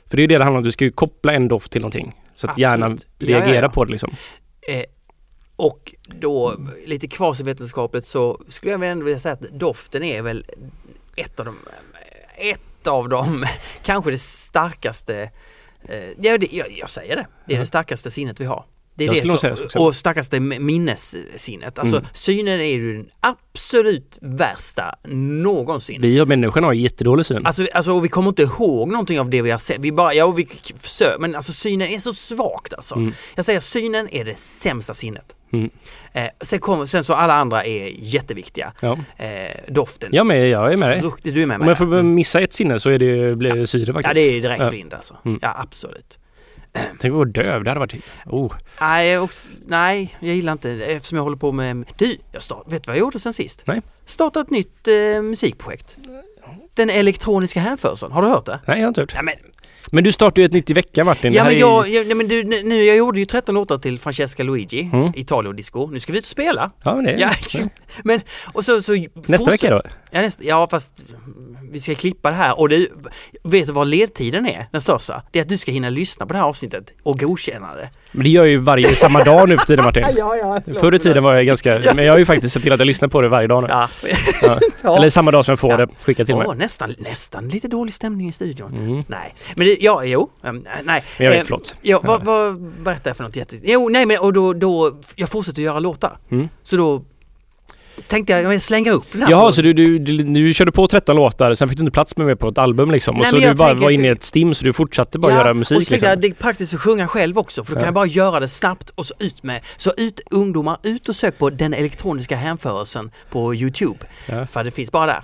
[0.10, 1.82] För det är ju det det handlar om, du ska ju koppla en doft till
[1.82, 2.14] någonting.
[2.36, 2.62] Så att Absolut.
[2.62, 4.10] hjärnan reagerar på det liksom.
[4.68, 4.84] eh,
[5.56, 6.56] och då
[6.86, 10.46] lite kvasivetenskapligt så skulle jag ändå vilja säga att doften är väl
[11.16, 11.56] ett av de,
[12.38, 13.46] ett av de,
[13.84, 15.22] kanske det starkaste,
[15.90, 17.60] eh, ja, det, jag, jag säger det, det är Ja.
[17.60, 18.64] det starkaste sinnet vi har.
[18.98, 21.80] Det är Jag det som, säga och starkaste minnessinnet.
[21.80, 22.08] Alltså Mm.
[22.14, 26.02] synen är ju den absolut värsta någonsin.
[26.02, 27.46] Vi och människorna har jättedålig syn.
[27.46, 29.78] Alltså, alltså och vi kommer inte ihåg någonting av det vi har sett.
[29.80, 32.96] Vi bara, ja vi försöker, men alltså synen är så svagt alltså.
[32.96, 33.14] Mm.
[33.36, 35.36] Jag säger synen är det sämsta sinnet.
[35.54, 35.70] Mm.
[36.14, 38.74] Eh, sen, kommer, sen så alla andra är jätteviktiga.
[38.82, 38.98] Ja.
[39.18, 39.28] Eh,
[39.68, 40.10] doften.
[40.12, 41.12] Ja, men jag är med dig.
[41.34, 41.98] Du är med Om mig jag där.
[41.98, 44.08] får missa ett sinne så är det, blir det syre faktiskt.
[44.08, 44.70] Ja det är direkt Ja.
[44.70, 45.16] blind alltså.
[45.26, 45.40] Mm.
[45.42, 46.20] Ja absolut.
[47.00, 47.96] Tänk att vara döv, det hade varit...
[48.26, 48.54] Oh.
[48.82, 49.32] Nej, och,
[49.66, 51.86] nej, jag gillar inte det eftersom jag håller på med...
[51.98, 53.64] Du, jag start, vet du vad jag gjorde sen sist?
[53.66, 53.82] Nej.
[54.06, 55.98] Starta ett nytt eh, musikprojekt.
[56.74, 58.60] Den elektroniska hänförseln, har du hört det?
[58.66, 59.14] Nej, jag har inte hört.
[59.16, 59.36] Ja, men
[59.92, 61.32] Men du startar ju ett nytt i veckan Martin.
[61.32, 61.94] Det Ja men är jag, ju...
[61.96, 65.12] jag, nej, men du, nu, jag gjorde ju 13 låtar till Francesca Luigi, Mm.
[65.16, 65.88] Italio Disco.
[65.92, 66.72] Nu ska vi ut och spela.
[66.84, 67.12] Ja, men det...
[67.12, 67.32] Ja,
[68.04, 68.22] men
[68.54, 69.82] och så, så Nästa vecka då?
[70.12, 71.04] Ja, nästa, ja fast
[71.72, 72.90] vi ska klippa det här och du,
[73.44, 74.66] vet du vad ledtiden är?
[74.72, 75.24] Den största?
[75.32, 77.90] Det är att du ska hinna lyssna på det här avsnittet och godkänna det.
[78.12, 80.06] Men det gör jag ju varje, samma dag nu för tiden Martin.
[80.18, 80.62] Ja, ja.
[80.80, 81.82] Förr i tiden var jag ganska...
[81.96, 83.70] Men jag har ju faktiskt sett till att jag lyssnar på det varje dag nu.
[83.70, 83.90] Ja.
[84.42, 84.60] Ja.
[84.84, 84.98] Ja.
[84.98, 85.78] Eller samma dag som jag får Ja.
[85.78, 86.46] det skickat till mig.
[86.48, 88.74] Åh, nästan, nästan lite dålig stämning i studion.
[88.74, 89.04] Mm.
[89.08, 91.04] Nej, men det, ja, jo, um, nej.
[91.18, 91.76] Men jag vet, Eh, förlåt.
[91.82, 93.56] Ja, vad, vad berättar jag för något jätte...
[93.64, 96.18] Jo, nej men och då, då, jag fortsätter göra låtar.
[96.32, 96.50] Mm.
[96.64, 97.04] Så då
[98.08, 99.32] tänkte jag, jag slänga upp den här.
[99.32, 102.18] Jaha, så du, du, du, du körde på 13 låtar, sen fick du inte plats
[102.18, 103.16] med mig på ett album liksom.
[103.16, 105.32] Och Nej, så men du bara var inne i ett stim så du fortsatte bara
[105.32, 106.10] Ja, göra musik och så liksom.
[106.10, 107.88] jag, det är praktiskt att sjunga själv också för då kan Ja.
[107.88, 109.62] jag bara göra det snabbt och så ut med.
[109.78, 114.00] Så ut ungdomar, ut och sök på den elektroniska hänförelsen på Youtube.
[114.26, 114.46] Ja.
[114.46, 115.24] För det finns bara där.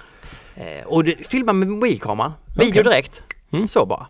[0.55, 2.83] Eh, och filma med mobilkamera, video Okej.
[2.83, 3.23] direkt.
[3.53, 3.67] Mm.
[3.67, 4.07] Så bara.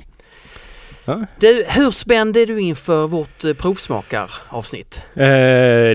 [1.06, 1.26] Ja.
[1.40, 5.04] Du, hur spänd är du inför vårt eh, provsmakaravsnitt?
[5.16, 5.22] Eh,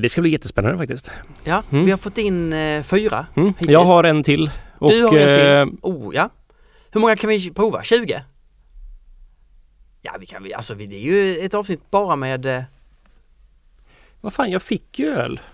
[0.02, 1.10] det ska bli jättespännande faktiskt.
[1.44, 1.84] Ja, Mm.
[1.84, 3.26] vi har fått in eh, fyra.
[3.36, 3.54] Mm.
[3.60, 4.50] Jag har en till.
[4.78, 5.78] Och, du har en eh, till.
[5.82, 6.30] Oh, ja.
[6.92, 7.82] Hur många kan vi prova?
[7.82, 8.22] 20?
[10.02, 12.62] Ja, vi kan, alltså det är ju ett avsnitt bara med eh,
[14.20, 15.40] vad fan, jag fick ju öl.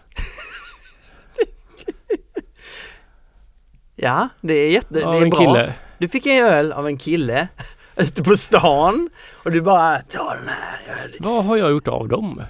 [3.97, 5.39] Ja, det är jätte, av det är en bra.
[5.41, 5.75] kille.
[5.99, 7.49] Du fick en öl av en kille
[7.97, 9.11] ute på stan
[9.45, 11.11] och du bara ta den här.
[11.21, 12.43] Vad har jag gjort av dem?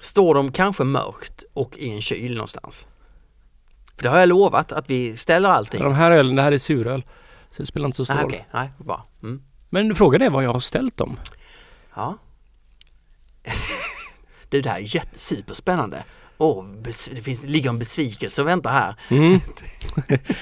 [0.00, 2.86] Står de kanske mörkt och i en kyl någonstans?
[3.96, 5.82] För det har jag lovat att vi ställer allting.
[5.82, 7.04] De här ölen, det här är suröl.
[7.50, 8.26] Så det spelar inte så stor Ah, roll.
[8.26, 9.06] Okej, nej, bra.
[9.22, 9.42] Mm.
[9.70, 11.18] Men frågan är vad jag har ställt dem.
[11.94, 12.18] Ja.
[14.48, 16.04] du, det här är jätte, superspännande.
[16.42, 16.64] Åh,
[17.14, 18.94] det finns, ligger en besvikelse och väntar här.
[19.10, 19.38] Mm.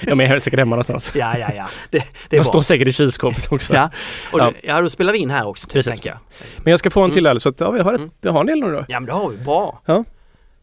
[0.07, 1.11] De är säkert hemma någonstans.
[1.15, 1.69] Ja, ja, ja.
[1.89, 3.73] Det, det är står säkert i kylskåpet också.
[3.73, 3.89] Ja,
[4.31, 4.51] och Ja.
[4.55, 4.59] ja.
[4.63, 5.93] ja, då spelar vi in här också, Precis.
[5.93, 6.17] tänker jag.
[6.57, 8.11] Men jag ska få en till öl så att, ja, vi, har ett, Mm.
[8.21, 8.85] vi har en del nu då.
[8.87, 9.37] Ja, men det har vi.
[9.37, 9.81] Bra.
[9.85, 10.03] Ja.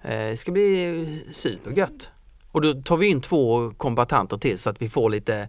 [0.05, 2.11] Eh, Det ska bli supergött.
[2.53, 5.49] Och då tar vi in två kombatanter till så att vi får lite eh,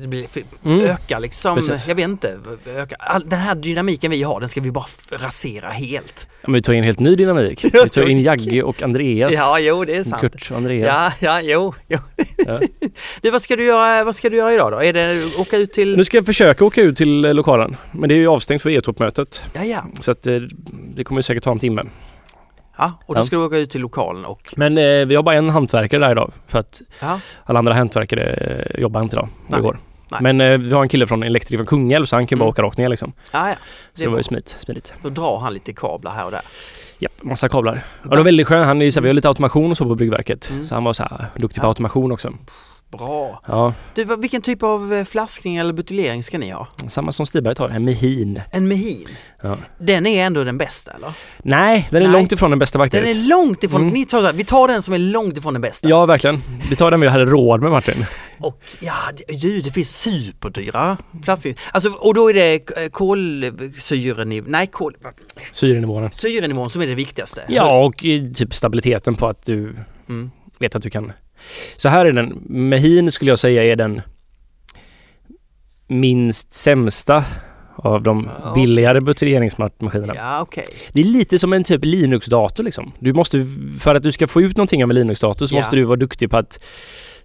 [0.00, 0.26] det blir,
[0.64, 0.80] Mm.
[0.80, 1.88] öka liksom, Precis.
[1.88, 5.68] jag vet inte, öka, all, den här dynamiken vi har den ska vi bara rasera
[5.68, 6.28] helt.
[6.40, 7.64] Ja, men vi tar in helt ny dynamik.
[7.72, 9.32] Vi tar in Jagge och Andreas.
[9.34, 10.20] Ja, jo det är sant.
[10.20, 11.14] Kurt och Andreas.
[11.20, 11.98] Ja, ja, jo, jo.
[12.36, 12.60] Ja.
[13.20, 14.82] Du, vad ska du göra, vad ska du göra idag då?
[14.82, 15.96] Är det åka ut till...
[15.96, 17.76] Nu ska jag försöka åka ut till eh, lokalen.
[17.92, 19.42] Men det är ju avstängt för E-toppmötet.
[19.52, 19.84] Ja, ja.
[20.00, 20.34] Så att eh,
[20.94, 21.82] det kommer säkert ta en timme.
[22.78, 23.24] Ja och då Ja.
[23.24, 24.54] ska du åka ut till lokalen och...
[24.56, 26.32] Men eh, vi har bara en hantverkare där idag.
[26.46, 29.28] För att Ja, alla andra hantverkare eh, jobbar inte idag.
[29.46, 29.56] Nej.
[29.58, 29.78] Det går.
[30.10, 30.20] Nej.
[30.22, 32.44] Men eh, vi har en kille från Elektriker från Kungälv så han kan ju bara
[32.44, 32.50] Mm.
[32.52, 33.12] åka rakt ner liksom.
[33.32, 33.48] ja.
[33.48, 33.54] ja.
[33.54, 33.58] Så
[34.00, 34.48] Det det var ju smidigt.
[34.48, 34.94] smidigt.
[35.02, 36.40] Då drar han lite kablar här och där.
[36.98, 37.84] Japp, massa kablar.
[38.02, 38.66] Och det var väldigt skönt.
[38.66, 40.50] Han är ju så här, vi har lite automation och så på bryggverket.
[40.50, 40.66] Mm.
[40.66, 41.68] Så han var så här duktig på Ja.
[41.68, 42.32] automation också.
[42.90, 43.42] Bra.
[43.46, 46.68] Ja, Du, vilken typ av eh, flaskning eller buteljering ska ni ha?
[46.88, 48.40] samma som Stiberg har, en Mehin.
[48.52, 49.08] En Mehin.
[49.42, 49.56] Ja.
[49.78, 51.12] Den är ändå den bästa eller?
[51.42, 52.12] Nej, den är Nej.
[52.12, 53.16] långt ifrån den bästa Den faktiskt.
[53.16, 53.94] är långt ifrån, Mm.
[53.94, 55.88] ni tar här, vi tar den som är långt ifrån den bästa.
[55.88, 56.42] Ja, verkligen.
[56.70, 58.04] Vi tar den vi hade råd med Martin.
[58.40, 58.94] Och ja,
[59.28, 61.54] ju, det finns superdyra flaskor.
[61.72, 64.96] Alltså, och då är det eh, kolsyrenivå, nej kol,
[65.52, 66.10] Syrenivåerna.
[66.10, 67.44] syrenivån som är det viktigaste.
[67.48, 69.76] Ja, och eh, typ stabiliteten på att du
[70.08, 70.30] Mm.
[70.58, 71.12] vet att du kan.
[71.76, 72.42] Så här är den.
[72.46, 74.00] Mehin skulle jag säga är den
[75.86, 77.24] minst sämsta
[77.76, 78.52] av de Ja.
[78.54, 80.14] billigare buteljeringsmaskinerna.
[80.16, 80.64] Ja, okej.
[80.92, 82.92] Det är lite som en typ Linux-dator liksom.
[82.98, 83.44] Du måste,
[83.80, 85.58] för att du ska få ut någonting av en Linux-dator så Ja.
[85.58, 86.64] måste du vara duktig på att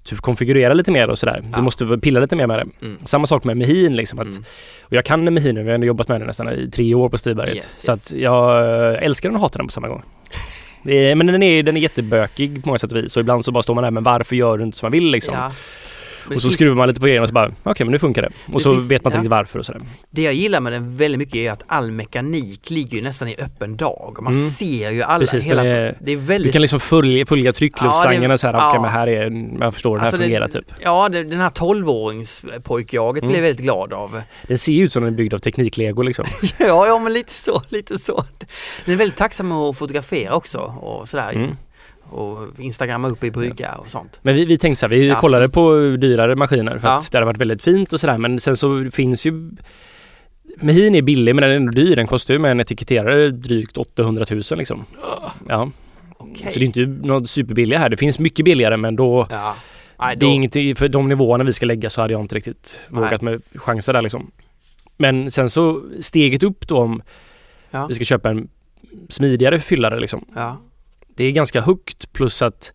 [0.04, 1.42] typ konfigurera lite mer och sådär.
[1.52, 1.58] Ja.
[1.58, 2.86] Du måste pilla lite mer med det.
[2.86, 2.98] Mm.
[3.06, 4.20] Samma sak med Mehin liksom.
[4.20, 4.44] Att, Mm.
[4.82, 7.10] Och jag kan Mehin nu, vi har ändå jobbat med den nästan i tre år
[7.10, 7.56] på Stiberget.
[7.56, 8.12] Yes, så yes.
[8.14, 8.60] att jag
[8.94, 10.04] eh, älskar den och hatar den på samma gång.
[10.86, 13.18] Är, men den är, den är jättebökig på många sätt och vis.
[13.18, 15.12] Och ibland så bara står man där, men varför gör du inte som man vill
[15.12, 15.34] liksom?
[15.34, 15.52] Ja.
[16.28, 18.00] Men och så det skruvar man lite på grejerna och så bara, okej men nu
[18.00, 18.28] funkar det.
[18.48, 19.20] Och Det så finns- vet man inte ja.
[19.22, 19.82] riktigt varför och sådär.
[20.10, 23.36] Det jag gillar med den väldigt mycket är att all mekanik ligger ju nästan i
[23.40, 24.18] öppen dag.
[24.22, 24.50] Man Mm.
[24.50, 26.48] ser ju alla, Precis, hela, den är- det är väldigt...
[26.50, 28.70] Du kan liksom följa, följa tryckluftstangen Ja, det- och så här, ja.
[28.70, 30.66] okej men här är, jag förstår, det här Alltså, det- fungerar typ.
[30.80, 33.32] Ja, det, den här 12-åringspojkjaget Mm.
[33.32, 34.22] blev jag väldigt glad av.
[34.48, 36.26] Den ser ju ut som den är byggd av tekniklego liksom.
[36.60, 38.24] Ja, ja men lite så, lite så.
[38.86, 41.32] Den är väldigt tacksam att fotografera också och sådär.
[41.36, 41.52] Mm.
[42.14, 44.20] Och instagramma upp i brygga och sånt.
[44.24, 45.20] Men vi, vi tänkte så här, vi Ja.
[45.20, 46.98] kollade på dyrare maskiner för Ja.
[46.98, 49.52] att det hade varit väldigt fint och sådär men sen så finns ju
[50.58, 51.96] Mehin är billig men den är ändå dyr.
[51.96, 54.86] Den kostar ju med en etiketterare drygt 800 000 liksom.
[55.48, 55.72] Ja.
[56.18, 56.50] Okej.
[56.50, 57.90] Så det är inte något superbilliga här.
[57.90, 59.56] Det finns mycket billigare men då Ja.
[60.00, 62.80] Nej, Det är ingenting, för de nivåerna vi ska lägga så hade jag inte riktigt
[62.90, 63.04] Nej.
[63.04, 64.32] vågat med chanser där liksom.
[64.98, 67.02] Men sen så steget upp då om
[67.72, 67.86] Ja.
[67.88, 68.48] vi ska köpa en
[69.10, 70.26] smidigare fyllare liksom.
[70.36, 70.58] Ja.
[71.16, 72.74] Det är ganska högt plus att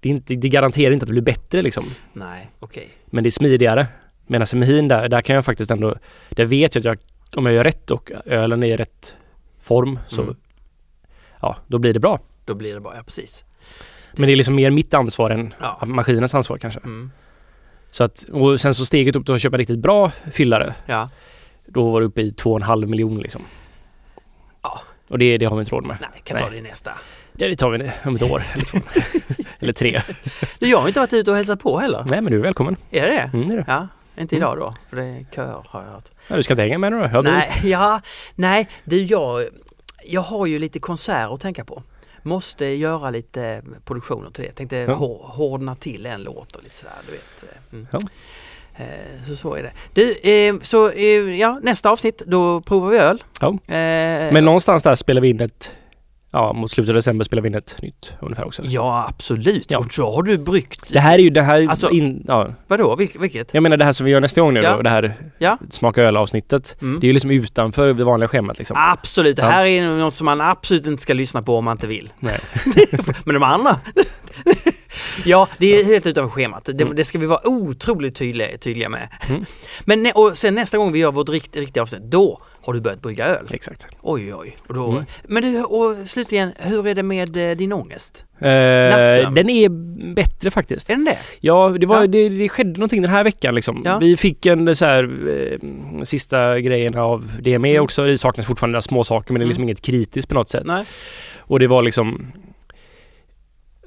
[0.00, 1.84] det, inte, det garanterar inte att det blir bättre liksom.
[2.12, 2.88] Nej, okej.
[3.06, 3.86] Men det är smidigare.
[4.26, 5.94] Medan Mehin där, där kan jag faktiskt ändå,
[6.30, 6.98] där vet jag att jag,
[7.38, 9.14] om jag gör rätt och ölen är i rätt
[9.60, 10.36] form så Mm.
[11.40, 12.20] ja, då blir det bra.
[12.44, 13.44] Då blir det bra, ja precis.
[14.12, 15.78] Men det är liksom mer mitt ansvar än Ja.
[15.86, 16.80] maskinens ansvar kanske.
[16.80, 17.10] Mm.
[17.90, 21.10] Så att, och sen så steget upp till att köpa riktigt bra fyllare Ja.
[21.66, 23.42] Då var det uppe i 2,5 miljoner liksom.
[24.62, 24.80] Ja.
[25.08, 25.96] Och det, det har vi inte råd med.
[26.00, 26.52] Nej, kan ta Nej.
[26.52, 26.90] det i nästa.
[27.38, 28.78] Det tar vi om ett år eller två.
[29.58, 30.02] eller tre.
[30.58, 32.04] Du, jag har inte varit ute och hälsat på heller.
[32.06, 32.76] Nej men du är välkommen.
[32.90, 33.30] Är det det?
[33.34, 33.64] Mm, det är det.
[33.66, 34.42] Ja, inte Mm.
[34.48, 36.04] idag då, för det är köer har jag hört.
[36.28, 37.08] Ja, du ska inte hänga med nu då?
[37.12, 38.00] Ja, du- Nej, ja,
[38.34, 39.44] nej, du jag,
[40.04, 41.82] jag har ju lite konserter att tänka på.
[42.22, 44.52] Måste göra lite produktioner till det.
[44.52, 44.94] Tänkte Ja.
[44.94, 47.44] hår- hårdna till en låt och lite sådär, du vet.
[47.72, 47.86] Mm.
[47.92, 47.98] Ja.
[48.76, 49.72] Eh, Så så är det.
[49.94, 53.22] Du, eh, så eh, ja, nästa avsnitt då provar vi öl.
[53.40, 53.48] Ja.
[53.48, 55.70] Eh, Men någonstans där spelar vi in ett
[56.30, 58.62] Ja, mot slutet av december spelar vi in ett nytt ungefär också.
[58.64, 59.66] Ja, absolut.
[59.70, 59.78] Ja.
[59.78, 60.92] Och då har du bryggt.
[60.92, 62.48] Det här är ju det här Alltså- in, ja.
[62.66, 63.54] Vadå, Vil- vilket?
[63.54, 64.76] Jag menar det här som vi gör nästa gång nu Ja.
[64.76, 65.58] då, det här Ja.
[65.70, 66.76] smaka öl avsnittet.
[66.80, 67.00] Mm.
[67.00, 68.76] Det är ju liksom utanför det vanliga schemat liksom.
[68.92, 69.48] Absolut, det Ja.
[69.48, 72.10] här är något som man absolut inte ska lyssna på om man inte vill.
[72.18, 72.38] Nej.
[73.24, 73.70] Men de andra?
[75.24, 76.64] ja, det är helt utanför schemat.
[76.64, 76.96] Det, Mm.
[76.96, 79.08] det ska vi vara otroligt tydliga, tydliga med.
[79.28, 79.44] Mm.
[79.84, 83.02] Men och sen nästa gång vi gör vårt rikt, riktiga avsnitt, då har du börjat
[83.02, 83.46] brygga öl.
[83.50, 83.86] Exakt.
[84.02, 84.56] Oj, oj.
[84.68, 85.04] Och då, Mm.
[85.24, 88.24] Men du, och slutligen, hur är det med eh, din ångest?
[88.40, 88.46] Eh,
[89.32, 89.68] den är
[90.14, 90.90] bättre faktiskt.
[90.90, 91.18] Är den det?
[91.40, 92.06] Ja, det, var, Ja.
[92.06, 93.82] Det, det skedde någonting den här veckan liksom.
[93.84, 93.98] Ja.
[93.98, 95.04] Vi fick en så här,
[95.52, 97.82] eh, sista grejen av DME Mm.
[97.84, 98.04] också.
[98.04, 99.68] Det saknas fortfarande några små saker men det är liksom Mm.
[99.68, 100.62] inget kritiskt på något sätt.
[100.66, 100.84] Nej.
[101.38, 102.32] Och det var liksom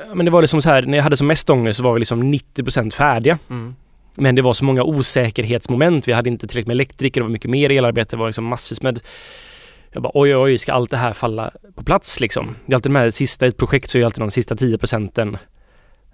[0.08, 1.94] Ja, Men det var liksom så här, när jag hade som mest ångest så var
[1.94, 3.40] vi liksom 90% färdiga.
[3.50, 3.76] Mm.
[4.16, 6.08] Men det var så många osäkerhetsmoment.
[6.08, 8.82] Vi hade inte tillräckligt med elektriker, det var mycket mer elarbete, det var liksom massvis
[8.82, 9.00] med
[9.94, 12.56] jag bara oj, oj, ska allt det här falla på plats liksom?
[12.66, 14.56] Det är alltid de här sista, i ett projekt så är det alltid de sista
[14.56, 15.38] 10 procenten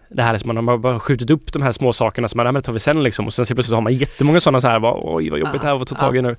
[0.09, 2.63] det här som man har bara skjutit upp de här små sakerna som man, men
[2.63, 3.25] tar vi sen liksom.
[3.25, 5.67] Och sen så plötsligt har man jättemånga sådana så här, bara, oj vad jobbigt det
[5.67, 6.35] här var att ta tag i nu.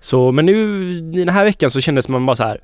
[0.00, 2.60] Så, men nu i den här veckan så kändes man bara så här,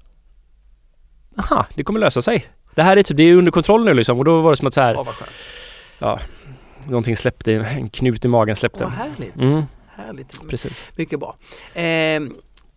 [1.39, 2.47] aha, det kommer lösa sig.
[2.79, 4.18] Det här är typ, det är under kontroll nu liksom.
[4.18, 6.20] Och då var det som att så här, Åh, vad skönt.
[6.87, 8.85] någonting släppte, en knut i magen släppte.
[8.85, 9.37] Vad härligt.
[9.37, 9.62] Mm,
[9.97, 10.49] härligt.
[10.49, 10.85] precis.
[10.97, 11.37] Mycket bra.
[11.74, 12.35] Ehm,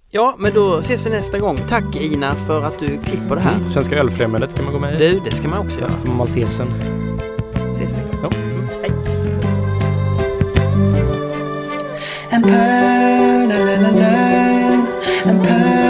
[0.10, 1.60] ja, men då ses vi nästa gång.
[1.70, 3.56] Tack Ina för att du klipper det här.
[3.56, 3.70] Mm.
[3.70, 4.98] Svenska ölfrämjandet kan man gå med i.
[4.98, 5.92] Du, det ska man också göra.
[6.02, 6.68] För Maltesen.
[7.70, 8.04] Ses vi.
[8.24, 8.32] Ja.
[8.36, 8.92] Mm, hej.
[12.32, 15.81] and pearl, la la la la, and pearl.